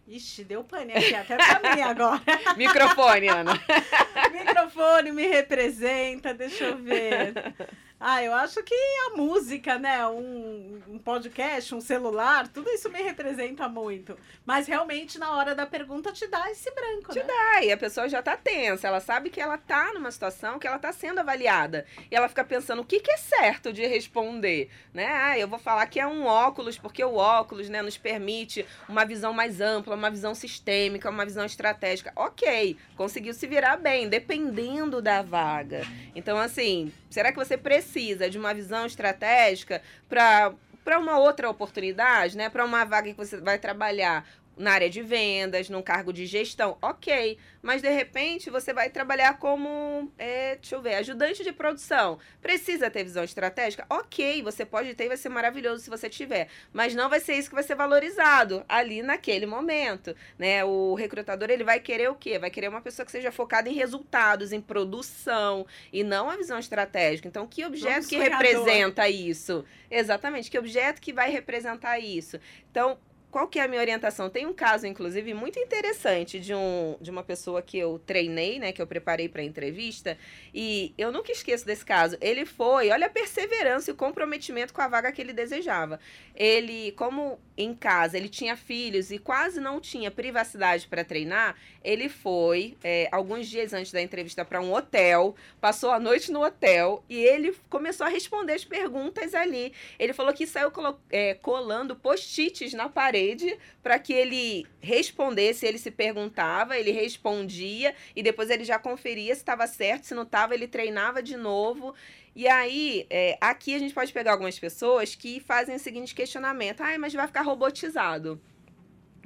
Ixi, 0.07 0.45
deu 0.45 0.63
pane 0.63 0.93
aqui, 0.93 1.15
até 1.15 1.37
pra 1.37 1.75
mim 1.75 1.83
agora. 1.83 2.23
Microfone, 2.57 3.29
Ana. 3.29 3.53
Microfone 4.31 5.11
me 5.11 5.27
representa, 5.27 6.33
deixa 6.33 6.65
eu 6.65 6.77
ver. 6.77 7.35
Ah, 7.99 8.23
eu 8.23 8.35
acho 8.35 8.63
que 8.63 8.75
a 8.75 9.17
música, 9.17 9.79
né? 9.79 10.07
Um, 10.07 10.83
um, 10.87 10.99
podcast, 10.99 11.75
um 11.75 11.81
celular, 11.81 12.47
tudo 12.47 12.69
isso 12.69 12.91
me 12.91 13.01
representa 13.01 13.67
muito. 13.71 14.19
Mas 14.45 14.67
realmente, 14.67 15.19
na 15.19 15.35
hora 15.35 15.55
da 15.55 15.65
pergunta, 15.65 16.13
te 16.13 16.27
dá 16.27 16.51
esse 16.51 16.71
branco. 16.73 17.13
Te 17.13 17.21
né? 17.21 17.25
dá, 17.25 17.65
e 17.65 17.73
a 17.73 17.77
pessoa 17.77 18.07
já 18.07 18.23
tá 18.23 18.37
tensa. 18.37 18.87
Ela 18.87 19.01
sabe 19.01 19.31
que 19.31 19.41
ela 19.41 19.57
tá 19.57 19.95
numa 19.95 20.11
situação 20.11 20.59
que 20.59 20.67
ela 20.67 20.79
tá 20.79 20.93
sendo 20.93 21.21
avaliada. 21.21 21.87
E 22.11 22.15
ela 22.15 22.29
fica 22.29 22.45
pensando 22.45 22.83
o 22.83 22.85
que, 22.85 23.01
que 23.01 23.11
é 23.11 23.17
certo 23.17 23.73
de 23.73 23.87
responder. 23.87 24.69
Né? 24.93 25.07
Ah, 25.07 25.39
eu 25.39 25.49
vou 25.49 25.59
falar 25.59 25.87
que 25.87 25.99
é 25.99 26.07
um 26.07 26.27
óculos, 26.27 26.77
porque 26.77 27.03
o 27.03 27.15
óculos 27.15 27.71
né, 27.71 27.81
nos 27.81 27.97
permite 27.97 28.67
uma 28.87 29.07
visão 29.07 29.33
mais 29.33 29.59
ampla, 29.63 29.97
uma 29.97 30.11
visão 30.11 30.35
sistêmica, 30.35 31.09
uma 31.09 31.25
visão 31.25 31.47
estratégica. 31.47 32.13
Ok, 32.15 32.77
conseguiu 32.95 33.33
se 33.33 33.47
virar 33.47 33.79
bem, 33.79 34.07
dependendo 34.07 35.01
da 35.01 35.23
vaga. 35.23 35.81
Então, 36.15 36.37
assim, 36.37 36.93
será 37.09 37.33
que 37.33 37.39
você 37.39 37.57
precisa 37.57 37.86
precisa 37.87 38.29
de 38.29 38.37
uma 38.37 38.53
visão 38.53 38.85
estratégica 38.85 39.81
para 40.09 40.53
para 40.85 41.01
uma 41.01 41.19
outra 41.19 41.51
oportunidade, 41.51 42.37
né? 42.37 42.49
Para 42.49 42.65
uma 42.65 42.85
vaga 42.85 43.11
que 43.11 43.17
você 43.17 43.39
vai 43.39 43.59
trabalhar 43.59 44.25
na 44.57 44.73
área 44.73 44.89
de 44.89 45.03
vendas, 45.03 45.69
num 45.69 45.83
cargo 45.83 46.13
de 46.13 46.25
gestão, 46.25 46.79
ok. 46.81 47.39
Mas 47.61 47.83
de 47.83 47.91
repente 47.91 48.49
você 48.49 48.73
vai 48.73 48.89
trabalhar 48.89 49.39
como, 49.39 50.11
é, 50.17 50.57
deixa 50.57 50.77
eu 50.77 50.83
ver, 50.83 50.95
ajudante 50.95 51.45
de 51.45 51.53
produção. 51.53 52.19
Precisa 52.41 52.91
ter 52.91 53.05
visão 53.05 53.25
estratégica? 53.25 53.85
Ok, 53.91 54.43
você 54.43 54.65
pode 54.65 54.95
ter 54.95 55.05
e 55.05 55.09
vai 55.09 55.17
ser 55.17 55.29
maravilhoso 55.29 55.83
se 55.83 55.91
você 55.91 56.09
tiver. 56.09 56.49
Mas 56.73 56.95
não 56.95 57.11
vai 57.11 57.21
ser 57.21 57.35
isso 57.35 57.49
que 57.49 57.55
vai 57.55 57.65
ser 57.65 57.75
valorizado 57.75 58.65
ali 58.69 59.03
naquele 59.03 59.47
momento. 59.47 60.15
Né? 60.39 60.65
O 60.65 60.95
recrutador 60.95 61.51
ele 61.51 61.65
vai 61.65 61.81
querer 61.81 62.09
o 62.09 62.15
quê? 62.15 62.39
Vai 62.39 62.51
querer 62.51 62.69
uma 62.69 62.81
pessoa 62.81 63.05
que 63.05 63.13
seja 63.13 63.31
focada 63.31 63.69
em 63.69 63.75
resultados, 63.75 64.53
em 64.53 64.61
produção, 64.61 65.67
e 65.93 66.03
não 66.03 66.31
a 66.31 66.37
visão 66.37 66.59
estratégica. 66.59 67.29
Então, 67.29 67.47
que 67.47 67.65
objeto 67.65 68.09
que 68.09 68.17
representa 68.17 69.09
isso? 69.09 69.65
Exatamente, 69.91 70.51
que 70.51 70.59
objeto 70.59 71.01
que 71.01 71.13
vai 71.13 71.31
representar 71.31 71.99
isso? 71.99 72.39
Então, 72.71 72.99
qual 73.31 73.49
que 73.49 73.59
é 73.59 73.63
a 73.65 73.69
minha 73.69 73.81
orientação? 73.81 74.31
Tem 74.31 74.47
um 74.47 74.53
caso, 74.53 74.87
inclusive, 74.87 75.35
muito 75.35 75.59
interessante 75.59 76.39
de, 76.39 76.55
um, 76.55 76.97
de 77.01 77.11
uma 77.11 77.23
pessoa 77.23 77.61
que 77.61 77.77
eu 77.77 78.01
treinei, 78.07 78.59
né? 78.59 78.73
Que 78.73 78.81
eu 78.81 78.87
preparei 78.87 79.29
para 79.29 79.43
a 79.43 79.45
entrevista. 79.45 80.17
E 80.55 80.95
eu 80.97 81.11
nunca 81.11 81.33
esqueço 81.33 81.67
desse 81.67 81.85
caso. 81.85 82.17
Ele 82.21 82.47
foi, 82.47 82.91
olha 82.91 83.07
a 83.07 83.11
perseverança 83.11 83.91
e 83.91 83.93
o 83.93 83.97
comprometimento 83.97 84.73
com 84.73 84.81
a 84.81 84.89
vaga 84.89 85.13
que 85.13 85.21
ele 85.21 85.33
desejava. 85.33 85.99
Ele, 86.35 86.93
como 86.93 87.39
em 87.57 87.75
casa, 87.75 88.17
ele 88.17 88.29
tinha 88.29 88.57
filhos 88.57 89.11
e 89.11 89.19
quase 89.19 89.61
não 89.61 89.81
tinha 89.81 90.11
privacidade 90.11 90.87
para 90.87 91.03
treinar, 91.03 91.57
ele 91.83 92.09
foi, 92.09 92.77
é, 92.85 93.09
alguns 93.11 93.49
dias 93.49 93.73
antes 93.73 93.93
da 93.93 94.03
entrevista, 94.03 94.45
para 94.45 94.61
um 94.61 94.75
hotel, 94.75 95.35
passou 95.59 95.91
a 95.91 95.99
noite 95.99 96.31
no 96.31 96.45
hotel 96.45 97.03
e 97.09 97.17
ele 97.17 97.57
começou 97.71 98.07
a 98.07 98.11
responder 98.11 98.53
as 98.53 98.65
perguntas 98.65 99.35
ali. 99.35 99.73
Ele 99.99 100.13
falou 100.13 100.35
que 100.35 100.47
saiu 100.47 100.71
é, 101.11 101.35
colando 101.35 101.97
post-its 101.97 102.75
na 102.75 102.91
parede 102.91 103.16
parede 103.17 103.57
para 103.83 103.99
que 103.99 104.13
ele 104.13 104.67
respondesse, 104.81 105.65
ele 105.65 105.79
se 105.79 105.91
perguntava, 105.91 106.79
ele 106.79 106.91
respondia 106.91 107.95
e 108.15 108.23
depois 108.23 108.51
ele 108.51 108.65
já 108.65 108.79
conferia 108.79 109.35
se 109.35 109.41
estava 109.41 109.67
certo, 109.67 110.05
se 110.05 110.15
não 110.15 110.25
estava, 110.25 110.55
ele 110.55 110.69
treinava 110.69 111.23
de 111.23 111.37
novo. 111.37 111.95
E 112.35 112.47
aí, 112.47 113.07
é, 113.09 113.39
aqui 113.41 113.75
a 113.75 113.79
gente 113.79 113.95
pode 113.95 114.13
pegar 114.13 114.33
algumas 114.33 114.59
pessoas 114.59 115.15
que 115.15 115.41
fazem 115.41 115.77
o 115.77 115.79
seguinte 115.79 116.15
questionamento: 116.15 116.83
ai, 116.83 116.99
mas 116.99 117.15
vai 117.15 117.27
ficar 117.27 117.43
robotizado. 117.43 118.39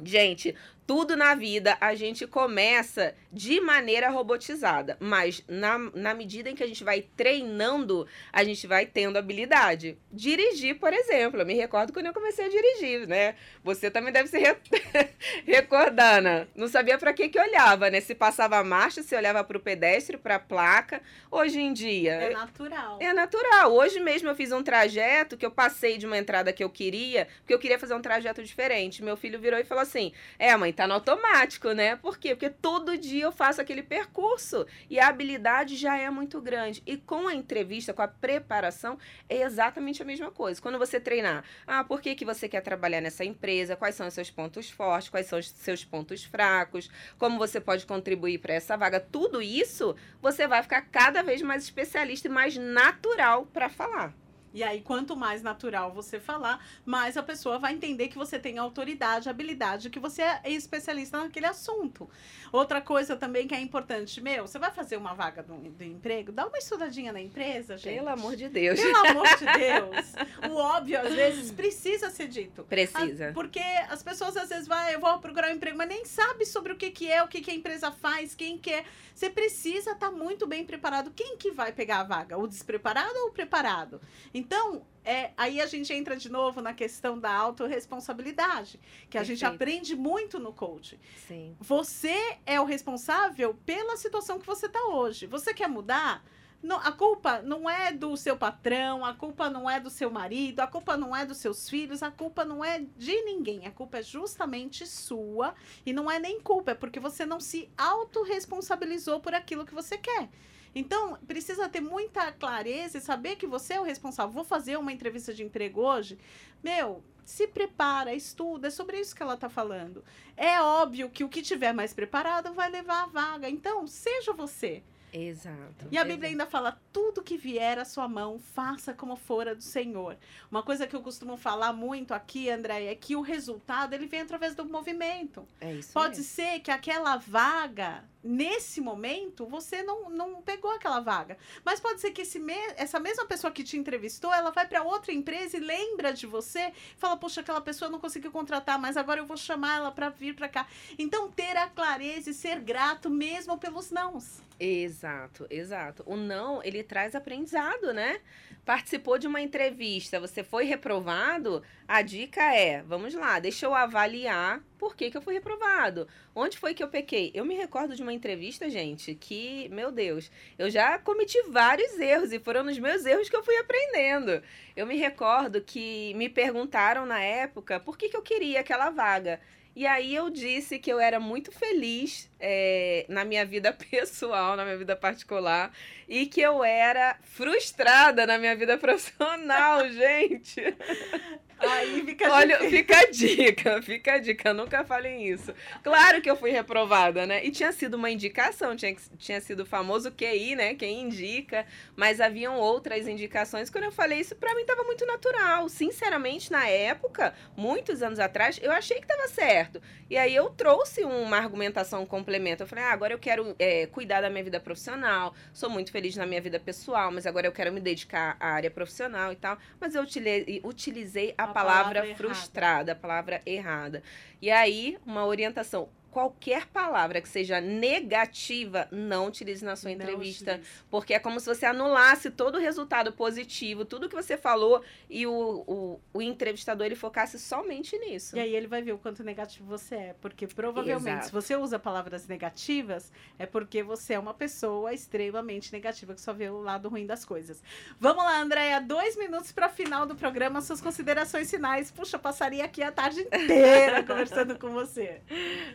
Gente, 0.03 0.55
tudo 0.91 1.15
na 1.15 1.37
vida 1.37 1.79
a 1.81 1.95
gente 1.95 2.27
começa 2.27 3.15
de 3.33 3.61
maneira 3.61 4.09
robotizada, 4.09 4.97
mas 4.99 5.41
na, 5.47 5.79
na 5.95 6.13
medida 6.13 6.51
em 6.51 6.55
que 6.57 6.65
a 6.65 6.67
gente 6.67 6.83
vai 6.83 7.01
treinando, 7.17 8.09
a 8.33 8.43
gente 8.43 8.67
vai 8.67 8.85
tendo 8.85 9.17
habilidade. 9.17 9.97
Dirigir, 10.11 10.81
por 10.81 10.93
exemplo, 10.93 11.41
eu 11.41 11.47
me 11.47 11.55
recordo 11.55 11.93
quando 11.93 12.07
eu 12.07 12.13
comecei 12.13 12.47
a 12.47 12.49
dirigir, 12.49 13.07
né? 13.07 13.37
Você 13.63 13.89
também 13.89 14.13
deve 14.13 14.29
se 14.29 14.39
re... 14.41 14.57
recordar, 15.47 16.21
né? 16.21 16.49
Não 16.57 16.67
sabia 16.67 16.99
para 16.99 17.13
que 17.13 17.29
que 17.29 17.39
olhava, 17.39 17.89
né? 17.89 18.01
Se 18.01 18.13
passava 18.13 18.59
a 18.59 18.65
marcha, 18.65 19.01
se 19.01 19.15
olhava 19.15 19.45
para 19.45 19.57
o 19.57 19.61
pedestre, 19.61 20.17
para 20.17 20.35
a 20.35 20.41
placa. 20.41 21.01
Hoje 21.31 21.61
em 21.61 21.73
dia... 21.73 22.15
É 22.15 22.31
natural. 22.31 22.99
É 23.01 23.13
natural. 23.13 23.73
Hoje 23.73 24.01
mesmo 24.01 24.29
eu 24.29 24.35
fiz 24.35 24.51
um 24.51 24.61
trajeto 24.65 25.37
que 25.37 25.47
eu 25.47 25.53
passei 25.53 25.99
de 25.99 26.07
uma 26.07 26.19
entrada 26.19 26.53
que 26.53 26.65
eu 26.65 26.69
queria, 26.69 27.29
porque 27.43 27.55
eu 27.55 27.61
queria 27.61 27.79
fazer 27.79 27.95
um 27.95 28.03
trajeto 28.03 28.43
diferente. 28.43 29.05
Meu 29.05 29.17
filho 29.17 29.39
virou 29.39 29.61
e 29.61 29.63
falou 29.63 29.83
assim, 29.83 30.13
é 30.37 30.57
mãe, 30.57 30.73
tá 30.81 30.87
no 30.87 30.95
automático, 30.95 31.73
né? 31.73 31.95
Por 31.97 32.17
quê? 32.17 32.35
Porque 32.35 32.49
todo 32.49 32.97
dia 32.97 33.25
eu 33.25 33.33
faço 33.33 33.61
aquele 33.61 33.83
percurso 33.83 34.67
e 34.89 34.99
a 34.99 35.09
habilidade 35.09 35.77
já 35.77 35.99
é 35.99 36.09
muito 36.09 36.41
grande. 36.41 36.83
E 36.87 36.97
com 36.97 37.29
a 37.29 37.35
entrevista, 37.35 37.93
com 37.93 38.01
a 38.01 38.09
preparação, 38.09 38.97
é 39.29 39.43
exatamente 39.43 40.01
a 40.01 40.07
mesma 40.07 40.31
coisa. 40.31 40.61
Quando 40.63 40.79
você 40.79 40.99
treinar, 40.99 41.45
ah, 41.67 41.85
por 41.85 42.01
que, 42.01 42.15
que 42.15 42.25
você 42.25 42.49
quer 42.49 42.63
trabalhar 42.63 43.03
nessa 43.03 43.23
empresa? 43.23 43.77
Quais 43.77 43.95
são 43.95 44.07
os 44.07 44.15
seus 44.15 44.31
pontos 44.31 44.71
fortes? 44.71 45.11
Quais 45.11 45.27
são 45.27 45.39
os 45.39 45.51
seus 45.51 45.85
pontos 45.85 46.25
fracos? 46.25 46.89
Como 47.19 47.37
você 47.37 47.61
pode 47.61 47.85
contribuir 47.85 48.39
para 48.39 48.55
essa 48.55 48.75
vaga? 48.75 48.99
Tudo 48.99 49.43
isso 49.43 49.95
você 50.23 50.49
vai 50.49 50.63
ficar 50.63 50.81
cada 50.81 51.23
vez 51.23 51.43
mais 51.43 51.63
especialista 51.63 52.27
e 52.27 52.31
mais 52.31 52.57
natural 52.57 53.45
para 53.53 53.69
falar. 53.69 54.15
E 54.53 54.63
aí, 54.63 54.81
quanto 54.81 55.17
mais 55.17 55.43
natural 55.43 55.93
você 55.93 56.19
falar, 56.19 56.65
mais 56.85 57.17
a 57.17 57.23
pessoa 57.23 57.59
vai 57.59 57.73
entender 57.73 58.09
que 58.09 58.19
você 58.19 58.39
tem 58.39 58.59
autoridade, 58.59 59.29
habilidade, 59.29 59.91
que 59.91 59.99
você 59.99 60.23
é 60.23 60.41
especialista 60.47 61.19
naquele 61.19 61.47
assunto. 61.47 62.09
Outra 62.53 62.81
coisa 62.81 63.17
também 63.17 63.47
que 63.47 63.55
é 63.55 63.61
importante, 63.61 64.21
meu, 64.21 64.47
você 64.47 64.59
vai 64.59 64.71
fazer 64.73 64.97
uma 64.97 65.15
vaga 65.15 65.43
do, 65.43 65.55
do 65.55 65.85
emprego, 65.85 66.33
dá 66.33 66.47
uma 66.47 66.59
estudadinha 66.59 67.13
na 67.13 67.21
empresa, 67.21 67.77
gente. 67.77 67.97
Pelo 67.97 68.09
amor 68.09 68.35
de 68.35 68.49
Deus. 68.49 68.81
Pelo 68.81 68.97
amor 68.97 69.29
de 69.37 69.45
Deus. 69.59 70.51
O 70.51 70.57
óbvio, 70.57 71.01
às 71.01 71.15
vezes, 71.15 71.53
precisa 71.53 72.11
ser 72.11 72.29
dito. 72.29 72.65
Precisa. 72.65 73.29
Ah, 73.29 73.33
porque 73.33 73.61
as 73.89 74.03
pessoas, 74.03 74.37
às 74.37 74.49
vezes, 74.49 74.67
vai, 74.67 74.95
eu 74.95 75.01
vou 75.01 75.19
procurar 75.19 75.51
um 75.51 75.55
emprego, 75.55 75.79
mas 75.79 75.89
nem 75.89 76.05
sabe 76.05 76.45
sobre 76.45 76.73
o 76.73 76.77
que, 76.77 76.91
que 76.91 77.11
é, 77.11 77.23
o 77.23 77.29
que, 77.29 77.41
que 77.41 77.51
a 77.51 77.55
empresa 77.55 77.93
faz, 77.93 78.35
quem 78.35 78.59
que 78.59 78.71
é. 78.71 78.85
Você 79.15 79.29
precisa 79.29 79.93
estar 79.93 80.09
tá 80.09 80.11
muito 80.11 80.47
bem 80.47 80.65
preparado. 80.65 81.13
Quem 81.15 81.37
que 81.37 81.51
vai 81.51 81.73
pegar 81.73 82.01
a 82.01 82.05
vaga? 82.05 82.39
O 82.39 82.47
despreparado 82.47 83.13
ou 83.19 83.29
o 83.29 83.33
preparado? 83.33 84.01
Então, 84.41 84.87
é, 85.05 85.33
aí 85.37 85.61
a 85.61 85.67
gente 85.67 85.93
entra 85.93 86.17
de 86.17 86.31
novo 86.31 86.63
na 86.63 86.73
questão 86.73 87.19
da 87.19 87.31
autorresponsabilidade, 87.31 88.81
que 89.11 89.19
a 89.19 89.21
Perfeito. 89.21 89.27
gente 89.27 89.45
aprende 89.45 89.95
muito 89.95 90.39
no 90.39 90.51
coaching. 90.53 90.99
Sim. 91.29 91.55
Você 91.61 92.39
é 92.47 92.59
o 92.59 92.65
responsável 92.65 93.55
pela 93.67 93.99
situação 93.99 94.39
que 94.39 94.47
você 94.47 94.65
está 94.65 94.83
hoje. 94.87 95.27
Você 95.27 95.53
quer 95.53 95.69
mudar? 95.69 96.25
Não, 96.63 96.77
a 96.79 96.93
culpa 96.93 97.41
não 97.43 97.69
é 97.69 97.93
do 97.93 98.17
seu 98.17 98.37
patrão, 98.37 99.05
a 99.05 99.15
culpa 99.15 99.49
não 99.49 99.69
é 99.69 99.79
do 99.79 99.91
seu 99.91 100.11
marido, 100.11 100.61
a 100.61 100.67
culpa 100.67 100.97
não 100.97 101.15
é 101.15 101.25
dos 101.25 101.39
seus 101.39 101.69
filhos, 101.69 102.03
a 102.03 102.11
culpa 102.11 102.45
não 102.45 102.63
é 102.65 102.81
de 102.97 103.23
ninguém. 103.23 103.67
A 103.67 103.71
culpa 103.71 103.99
é 103.99 104.03
justamente 104.03 104.87
sua. 104.87 105.55
E 105.85 105.93
não 105.93 106.11
é 106.11 106.19
nem 106.19 106.41
culpa, 106.41 106.73
é 106.73 106.75
porque 106.75 107.01
você 107.01 107.27
não 107.27 107.41
se 107.41 107.71
autorresponsabilizou 107.77 109.21
por 109.21 109.35
aquilo 109.35 109.67
que 109.67 109.75
você 109.75 109.99
quer. 109.99 110.31
Então, 110.75 111.19
precisa 111.27 111.69
ter 111.69 111.81
muita 111.81 112.31
clareza 112.33 112.99
e 112.99 113.01
saber 113.01 113.37
que 113.37 113.47
você 113.47 113.75
é 113.75 113.81
o 113.81 113.85
responsável. 113.85 114.33
Vou 114.33 114.45
fazer 114.45 114.79
uma 114.79 114.93
entrevista 114.93 115.35
de 115.35 115.43
emprego 115.43 115.81
hoje. 115.81 116.19
Meu, 116.63 117.03
se 117.25 117.47
prepara, 117.47 118.15
estuda, 118.15 118.69
é 118.69 118.71
sobre 118.71 118.99
isso 118.99 119.15
que 119.15 119.23
ela 119.23 119.35
está 119.35 119.49
falando. 119.49 120.05
É 120.37 120.61
óbvio 120.61 121.11
que 121.11 121.25
o 121.25 121.29
que 121.29 121.43
tiver 121.43 121.73
mais 121.73 121.93
preparado 121.93 122.53
vai 122.53 122.71
levar 122.71 123.05
a 123.05 123.07
vaga. 123.07 123.49
Então, 123.49 123.87
seja 123.87 124.33
você. 124.33 124.83
Exato. 125.13 125.87
E 125.91 125.99
a 125.99 126.05
Bíblia 126.05 126.31
ainda 126.31 126.47
fala: 126.47 126.81
tudo 126.93 127.23
que 127.23 127.37
vier 127.37 127.79
à 127.79 127.85
sua 127.85 128.09
mão, 128.09 128.39
faça 128.39 128.95
como 128.95 129.17
fora 129.17 129.55
do 129.55 129.63
Senhor. 129.63 130.17
Uma 130.51 130.63
coisa 130.63 130.87
que 130.87 130.95
eu 130.95 131.03
costumo 131.03 131.37
falar 131.37 131.73
muito 131.73 132.15
aqui, 132.15 132.51
André, 132.51 132.87
é 132.87 132.95
que 132.95 133.17
o 133.17 133.21
resultado 133.21 133.95
ele 133.95 134.07
vem 134.07 134.21
através 134.21 134.55
do 134.55 134.65
movimento. 134.65 135.47
É 135.61 135.73
isso 135.75 135.93
Pode 135.93 136.19
mesmo. 136.19 136.25
ser 136.25 136.61
que 136.61 136.71
aquela 136.71 137.17
vaga 137.17 138.05
nesse 138.23 138.81
momento 138.81 139.47
você 139.47 139.83
não, 139.83 140.11
não 140.11 140.43
pegou 140.43 140.71
aquela 140.71 141.01
vaga. 141.01 141.39
Mas 141.65 141.81
pode 141.81 142.01
ser 142.01 142.11
que 142.11 142.23
esse 142.23 142.39
me 142.39 142.55
essa 142.77 143.01
mesma 143.01 143.25
pessoa 143.27 143.51
que 143.51 143.65
te 143.65 143.77
entrevistou, 143.77 144.33
ela 144.33 144.51
vai 144.51 144.67
para 144.67 144.83
outra 144.83 145.13
empresa 145.13 145.57
e 145.57 145.61
lembra 145.61 146.13
de 146.13 146.27
você, 146.27 146.73
fala: 146.97 147.17
"Poxa, 147.17 147.41
aquela 147.41 147.61
pessoa 147.61 147.91
não 147.91 147.99
conseguiu 147.99 148.31
contratar, 148.31 148.79
mas 148.79 148.97
agora 148.97 149.21
eu 149.21 149.27
vou 149.27 149.37
chamar 149.37 149.77
ela 149.79 149.91
para 149.91 150.09
vir 150.09 150.35
para 150.35 150.49
cá". 150.49 150.67
Então, 150.99 151.31
ter 151.31 151.57
a 151.57 151.67
clareza 151.67 152.31
e 152.31 152.35
ser 152.35 152.61
grato 152.61 153.11
mesmo 153.11 153.59
pelos 153.59 153.91
nãos. 153.91 154.43
Exato, 154.63 155.47
exato. 155.49 156.03
O 156.07 156.17
não, 156.17 156.63
ele 156.63 156.83
traz 156.83 157.15
aprendizado, 157.15 157.95
né? 157.95 158.21
Participou 158.63 159.17
de 159.17 159.27
uma 159.27 159.41
entrevista, 159.41 160.21
você 160.21 160.45
foi 160.45 160.67
reprovado, 160.67 161.63
a 161.89 162.03
dica 162.03 162.43
é, 162.55 162.83
vamos 162.83 163.15
lá, 163.15 163.39
deixa 163.41 163.65
eu 163.65 163.75
avaliar 163.75 164.63
por 164.79 164.95
que, 164.95 165.11
que 165.11 165.17
eu 165.17 165.23
fui 165.23 165.33
reprovado. 165.33 166.07
Onde 166.35 166.59
foi 166.59 166.75
que 166.75 166.83
eu 166.83 166.89
pequei? 166.89 167.31
Eu 167.33 167.47
me 167.47 167.55
recordo 167.55 167.97
de 167.97 168.03
uma 168.03 168.13
entrevista, 168.13 168.69
gente, 168.69 169.15
que, 169.15 169.67
meu 169.71 169.91
Deus, 169.91 170.31
eu 170.59 170.69
já 170.69 170.99
cometi 170.99 171.41
vários 171.49 171.99
erros 171.99 172.31
e 172.31 172.39
foram 172.39 172.63
nos 172.63 172.79
meus 172.79 173.07
erros 173.07 173.31
que 173.31 173.37
eu 173.37 173.43
fui 173.43 173.57
aprendendo. 173.57 174.43
Eu 174.77 174.87
me 174.87 174.97
recordo 174.99 175.63
que 175.63 176.13
me 176.15 176.29
perguntaram 176.29 177.07
na 177.07 177.21
época 177.21 177.81
por 177.81 177.97
que, 177.97 178.11
que 178.11 178.17
eu 178.17 178.23
queria 178.23 178.61
aquela 178.61 178.91
vaga. 178.91 179.41
E 179.75 179.87
aí 179.87 180.15
eu 180.15 180.31
disse 180.31 180.79
que 180.79 180.93
eu 180.93 180.99
era 180.99 181.21
muito 181.21 181.53
feliz 181.53 182.31
é, 182.41 183.07
na 183.09 183.25
minha 183.25 183.45
vida 183.47 183.73
pessoal, 183.91 184.57
na 184.57 184.65
minha 184.65 184.77
vida 184.77 184.97
particular, 184.97 185.73
e 186.09 186.27
que 186.27 186.41
eu 186.41 186.65
era 186.65 187.17
frustrada 187.23 188.27
na 188.27 188.37
minha 188.39 188.57
vida 188.57 188.77
profissional, 188.79 189.89
gente. 189.89 190.61
Aí 191.61 192.03
fica 192.05 192.33
Olha, 192.33 192.59
fica 192.71 192.99
a 192.99 193.11
dica, 193.11 193.83
fica 193.83 194.15
a 194.15 194.19
dica, 194.19 194.53
nunca 194.55 194.85
falem 194.85 195.29
isso. 195.29 195.53
Claro 195.83 196.23
que 196.23 196.31
eu 196.31 196.37
fui 196.37 196.51
reprovada, 196.51 197.27
né? 197.27 197.45
E 197.45 197.51
tinha 197.51 197.71
sido 197.73 197.95
uma 197.95 198.11
indicação, 198.11 198.75
tinha, 198.75 198.97
tinha 199.19 199.41
sido 199.41 199.61
o 199.61 199.67
famoso 199.67 200.11
QI, 200.11 200.57
né? 200.57 200.75
Quem 200.75 201.03
indica, 201.03 201.67
mas 201.95 202.21
haviam 202.21 202.57
outras 202.57 203.07
indicações. 203.07 203.69
Quando 203.69 203.85
eu 203.85 203.93
falei 203.93 204.21
isso, 204.21 204.35
para 204.37 204.55
mim 204.55 204.65
tava 204.65 204.85
muito 204.85 205.05
natural. 205.05 205.69
Sinceramente, 205.69 206.51
na 206.51 206.67
época, 206.67 207.35
muitos 207.57 208.03
anos 208.03 208.19
atrás, 208.19 208.59
eu 208.63 208.73
achei 208.73 209.01
que 209.01 209.07
tava 209.07 209.29
certo. 209.29 209.83
E 210.09 210.17
aí 210.17 210.35
eu 210.35 210.49
trouxe 210.51 211.05
uma 211.05 211.37
argumentação 211.37 212.07
complemento. 212.07 212.63
Eu 212.63 212.67
falei, 212.67 212.85
ah, 212.85 212.93
agora 212.93 213.13
eu 213.13 213.19
quero 213.19 213.55
é, 213.59 213.87
cuidar 213.87 214.23
da 214.23 214.31
minha 214.31 214.43
vida 214.43 214.59
profissional, 214.59 215.35
sou 215.53 215.69
muito 215.69 215.93
feliz 215.93 216.17
na 216.17 216.27
minha 216.27 216.41
vida 216.41 216.59
pessoal, 216.59 217.11
mas 217.13 217.27
agora 217.27 217.47
eu 217.47 217.53
quero 217.53 217.73
me 217.73 217.81
dedicar 217.81 218.37
à 218.41 218.49
área 218.49 218.71
profissional 218.71 219.33
e 219.33 219.37
tal. 219.37 219.59
Mas 219.79 219.95
eu 219.95 220.03
utilizei, 220.03 220.61
utilizei 220.65 221.35
a 221.51 221.55
palavra, 221.55 222.01
palavra 222.01 222.17
frustrada, 222.17 222.93
a 222.93 222.97
palavra 222.97 223.43
errada. 223.45 224.03
E 224.41 224.51
aí, 224.51 224.99
uma 225.05 225.25
orientação 225.27 225.89
qualquer 226.11 226.67
palavra 226.67 227.21
que 227.21 227.29
seja 227.29 227.61
negativa, 227.61 228.89
não 228.91 229.27
utilize 229.27 229.65
na 229.65 229.77
sua 229.77 229.91
entrevista. 229.91 230.53
Utilize. 230.53 230.71
Porque 230.91 231.15
é 231.15 231.19
como 231.19 231.39
se 231.41 231.47
você 231.47 231.67
anulasse 231.67 232.31
todo 232.31 232.57
o 232.57 232.61
resultado 232.61 233.13
positivo, 233.13 233.85
tudo 233.85 234.09
que 234.09 234.15
você 234.15 234.37
falou, 234.37 234.83
e 235.09 235.27
o, 235.27 235.65
o, 235.67 236.01
o, 236.13 236.23
entrevistador 236.23 236.87
ele 236.87 236.97
focasse 236.97 237.39
somente 237.39 237.97
nisso. 237.99 238.37
E 238.37 238.41
aí 238.41 238.55
ele 238.55 238.67
vai 238.67 238.83
ver 238.83 238.93
o 238.93 238.99
quanto 238.99 239.23
negativo 239.23 239.67
você 239.67 239.95
é. 239.95 240.15
Porque 240.21 240.47
provavelmente, 240.47 241.09
Exato. 241.09 241.27
se 241.27 241.33
você 241.33 241.57
usa 241.57 241.79
palavras 241.79 242.27
negativas, 242.27 243.13
é 243.39 243.47
porque 243.47 243.83
você 243.83 244.15
é 244.15 244.19
uma 244.19 244.35
pessoa 244.35 244.93
extremamente 244.93 245.73
negativa, 245.73 246.15
que 246.15 246.21
só 246.21 246.33
vê 246.33 246.51
o 246.51 246.61
lado 246.61 246.89
ruim 246.89 247.07
das 247.07 247.25
coisas. 247.25 247.63
Vamos 247.99 248.25
lá, 248.25 248.41
Andréia, 248.41 248.81
dois 248.81 249.17
minutos 249.17 249.53
para 249.53 249.69
final 249.69 250.07
do 250.07 250.15
programa, 250.15 250.61
suas 250.61 250.81
considerações 250.81 251.51
finais. 251.51 251.91
Puxa, 251.91 252.19
passaria 252.19 252.65
aqui 252.65 252.83
a 252.83 252.91
tarde 252.91 253.21
inteira 253.21 254.03
conversando 254.05 254.59
com 254.59 254.71
você. 254.71 255.21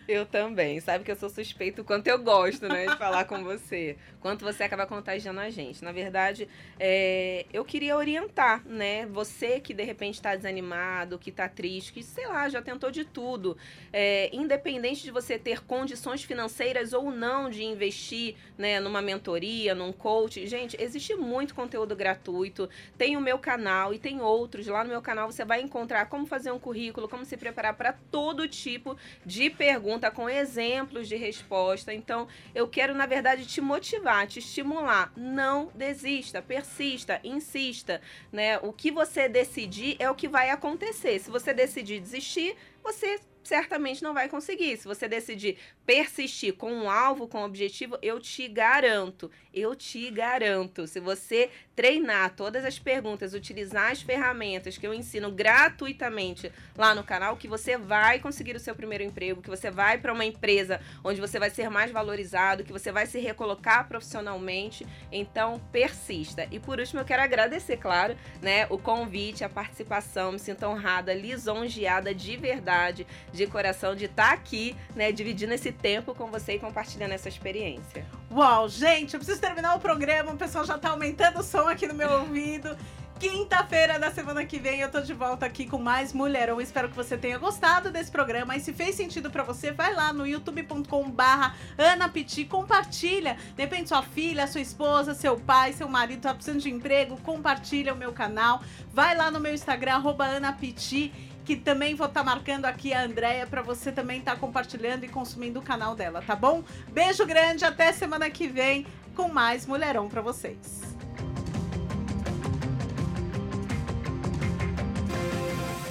Eu 0.07 0.24
também. 0.25 0.79
Sabe 0.79 1.03
que 1.03 1.11
eu 1.11 1.15
sou 1.15 1.29
suspeito 1.29 1.83
quanto 1.83 2.07
eu 2.07 2.19
gosto, 2.19 2.67
né, 2.67 2.85
de 2.87 2.97
falar 2.97 3.25
com 3.25 3.43
você. 3.43 3.97
Quanto 4.19 4.43
você 4.43 4.63
acaba 4.63 4.87
contagiando 4.87 5.39
a 5.39 5.49
gente. 5.49 5.83
Na 5.83 5.91
verdade, 5.91 6.47
é, 6.79 7.45
eu 7.53 7.63
queria 7.63 7.95
orientar, 7.95 8.65
né? 8.65 9.05
Você 9.05 9.59
que 9.59 9.73
de 9.73 9.83
repente 9.83 10.15
está 10.15 10.35
desanimado, 10.35 11.19
que 11.19 11.29
está 11.29 11.47
triste, 11.47 11.93
que 11.93 12.01
sei 12.01 12.27
lá, 12.27 12.49
já 12.49 12.61
tentou 12.61 12.89
de 12.89 13.05
tudo. 13.05 13.55
É, 13.93 14.29
independente 14.33 15.03
de 15.03 15.11
você 15.11 15.37
ter 15.37 15.63
condições 15.63 16.23
financeiras 16.23 16.91
ou 16.91 17.11
não 17.11 17.49
de 17.49 17.63
investir, 17.63 18.35
né, 18.57 18.79
numa 18.79 19.01
mentoria, 19.01 19.75
num 19.75 19.91
coach. 19.91 20.47
Gente, 20.47 20.75
existe 20.81 21.13
muito 21.15 21.53
conteúdo 21.53 21.95
gratuito. 21.95 22.67
Tem 22.97 23.15
o 23.15 23.21
meu 23.21 23.37
canal 23.37 23.93
e 23.93 23.99
tem 23.99 24.21
outros. 24.21 24.67
Lá 24.67 24.83
no 24.83 24.89
meu 24.89 25.01
canal 25.01 25.31
você 25.31 25.45
vai 25.45 25.61
encontrar 25.61 26.07
como 26.07 26.25
fazer 26.25 26.51
um 26.51 26.59
currículo, 26.59 27.07
como 27.07 27.25
se 27.25 27.37
preparar 27.37 27.75
para 27.75 27.93
todo 27.93 28.47
tipo 28.47 28.97
de 29.25 29.49
pergunta 29.49 30.09
com 30.15 30.29
exemplos 30.29 31.07
de 31.07 31.15
resposta. 31.15 31.93
Então, 31.93 32.27
eu 32.55 32.67
quero, 32.67 32.95
na 32.95 33.05
verdade, 33.05 33.45
te 33.45 33.61
motivar, 33.61 34.25
te 34.25 34.39
estimular. 34.39 35.11
Não 35.15 35.69
desista, 35.75 36.41
persista, 36.41 37.19
insista. 37.23 38.01
Né? 38.31 38.57
O 38.59 38.71
que 38.71 38.89
você 38.89 39.27
decidir 39.27 39.97
é 39.99 40.09
o 40.09 40.15
que 40.15 40.27
vai 40.27 40.49
acontecer. 40.49 41.19
Se 41.19 41.29
você 41.29 41.53
decidir 41.53 41.99
desistir, 41.99 42.55
você 42.81 43.19
certamente 43.43 44.03
não 44.03 44.13
vai 44.13 44.27
conseguir. 44.27 44.77
Se 44.77 44.87
você 44.87 45.07
decidir 45.07 45.57
persistir 45.85 46.55
com 46.55 46.71
um 46.71 46.89
alvo, 46.89 47.27
com 47.27 47.39
um 47.39 47.45
objetivo, 47.45 47.97
eu 48.01 48.19
te 48.19 48.47
garanto, 48.47 49.29
eu 49.53 49.75
te 49.75 50.09
garanto, 50.09 50.87
se 50.87 50.99
você 50.99 51.49
treinar 51.75 52.31
todas 52.35 52.63
as 52.63 52.79
perguntas, 52.79 53.33
utilizar 53.33 53.91
as 53.91 54.01
ferramentas 54.01 54.77
que 54.77 54.87
eu 54.87 54.93
ensino 54.93 55.31
gratuitamente 55.31 56.51
lá 56.77 56.95
no 56.95 57.03
canal, 57.03 57.35
que 57.35 57.47
você 57.47 57.77
vai 57.77 58.19
conseguir 58.19 58.55
o 58.55 58.59
seu 58.59 58.73
primeiro 58.73 59.03
emprego, 59.03 59.41
que 59.41 59.49
você 59.49 59.69
vai 59.69 59.97
para 59.97 60.13
uma 60.13 60.23
empresa 60.23 60.79
onde 61.03 61.19
você 61.19 61.37
vai 61.37 61.49
ser 61.49 61.69
mais 61.69 61.91
valorizado, 61.91 62.63
que 62.63 62.71
você 62.71 62.91
vai 62.91 63.05
se 63.05 63.19
recolocar 63.19 63.87
profissionalmente. 63.87 64.85
Então, 65.11 65.59
persista. 65.71 66.47
E 66.51 66.59
por 66.59 66.79
último, 66.79 67.01
eu 67.01 67.05
quero 67.05 67.21
agradecer, 67.21 67.77
claro, 67.77 68.15
né, 68.41 68.65
o 68.69 68.77
convite, 68.77 69.43
a 69.43 69.49
participação, 69.49 70.31
me 70.31 70.39
sinto 70.39 70.65
honrada, 70.65 71.13
lisonjeada 71.13 72.13
de 72.13 72.37
verdade, 72.37 73.05
de 73.33 73.47
coração 73.47 73.95
de 73.95 74.05
estar 74.05 74.29
tá 74.29 74.33
aqui, 74.33 74.75
né, 74.95 75.11
dividindo 75.11 75.53
esse 75.53 75.71
tempo 75.71 76.15
com 76.15 76.27
você 76.27 76.53
e 76.53 76.59
compartilhando 76.59 77.11
essa 77.11 77.27
experiência. 77.27 78.05
Uau, 78.31 78.67
gente, 78.67 79.13
eu 79.13 79.19
preciso 79.19 79.39
terminar 79.39 79.75
o 79.75 79.79
programa, 79.79 80.31
o 80.31 80.37
pessoal 80.37 80.65
já 80.65 80.75
está 80.75 80.89
aumentando 80.89 81.39
o 81.39 81.43
som 81.43 81.69
aqui 81.69 81.87
no 81.87 81.93
meu 81.93 82.11
ouvido. 82.11 82.75
Quinta-feira 83.19 83.97
da 83.97 84.11
semana 84.11 84.43
que 84.43 84.59
vem 84.59 84.81
eu 84.81 84.91
tô 84.91 84.99
de 84.99 85.13
volta 85.13 85.45
aqui 85.45 85.65
com 85.65 85.77
mais 85.77 86.11
Mulherão. 86.11 86.59
Espero 86.59 86.89
que 86.89 86.95
você 86.95 87.17
tenha 87.17 87.37
gostado 87.37 87.89
desse 87.89 88.11
programa. 88.11 88.57
E 88.57 88.59
se 88.59 88.73
fez 88.73 88.95
sentido 88.95 89.31
para 89.31 89.41
você, 89.41 89.71
vai 89.71 89.93
lá 89.93 90.11
no 90.11 90.27
youtube.com/barra 90.27 91.55
Ana 91.77 92.09
Piti, 92.09 92.43
compartilha. 92.43 93.37
Depende 93.55 93.87
sua 93.87 94.03
filha, 94.03 94.47
sua 94.47 94.59
esposa, 94.59 95.13
seu 95.13 95.39
pai, 95.39 95.71
seu 95.71 95.87
marido 95.87 96.21
tá 96.21 96.33
precisando 96.33 96.61
de 96.61 96.69
emprego, 96.69 97.17
compartilha 97.21 97.93
o 97.93 97.97
meu 97.97 98.11
canal. 98.11 98.61
Vai 98.91 99.15
lá 99.15 99.31
no 99.31 99.39
meu 99.39 99.53
Instagram, 99.53 99.93
arroba 99.93 100.25
Ana 100.25 100.51
Piti 100.51 101.13
que 101.45 101.55
também 101.55 101.93
vou 101.95 102.07
estar 102.07 102.21
tá 102.21 102.25
marcando 102.25 102.65
aqui 102.65 102.91
a 102.91 103.03
Andréia 103.03 103.45
para 103.45 103.61
você 103.61 103.91
também 103.91 104.19
estar 104.19 104.33
tá 104.33 104.39
compartilhando 104.39 105.05
e 105.05 105.07
consumindo 105.07 105.59
o 105.59 105.63
canal 105.63 105.95
dela, 105.95 106.21
tá 106.25 106.35
bom? 106.35 106.63
Beijo 106.91 107.25
grande, 107.25 107.63
até 107.63 107.93
semana 107.93 108.29
que 108.29 108.47
vem 108.47 108.85
com 109.15 109.29
mais 109.29 109.65
Mulherão 109.65 110.09
para 110.09 110.21
vocês. 110.21 110.95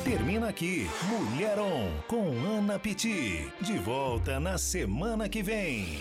Termina 0.05 0.49
aqui 0.49 0.89
Mulherão 1.09 1.91
com 2.09 2.31
Ana 2.59 2.79
Piti. 2.79 3.51
De 3.61 3.79
volta 3.79 4.39
na 4.39 4.59
semana 4.59 5.29
que 5.29 5.43
vem. 5.43 6.01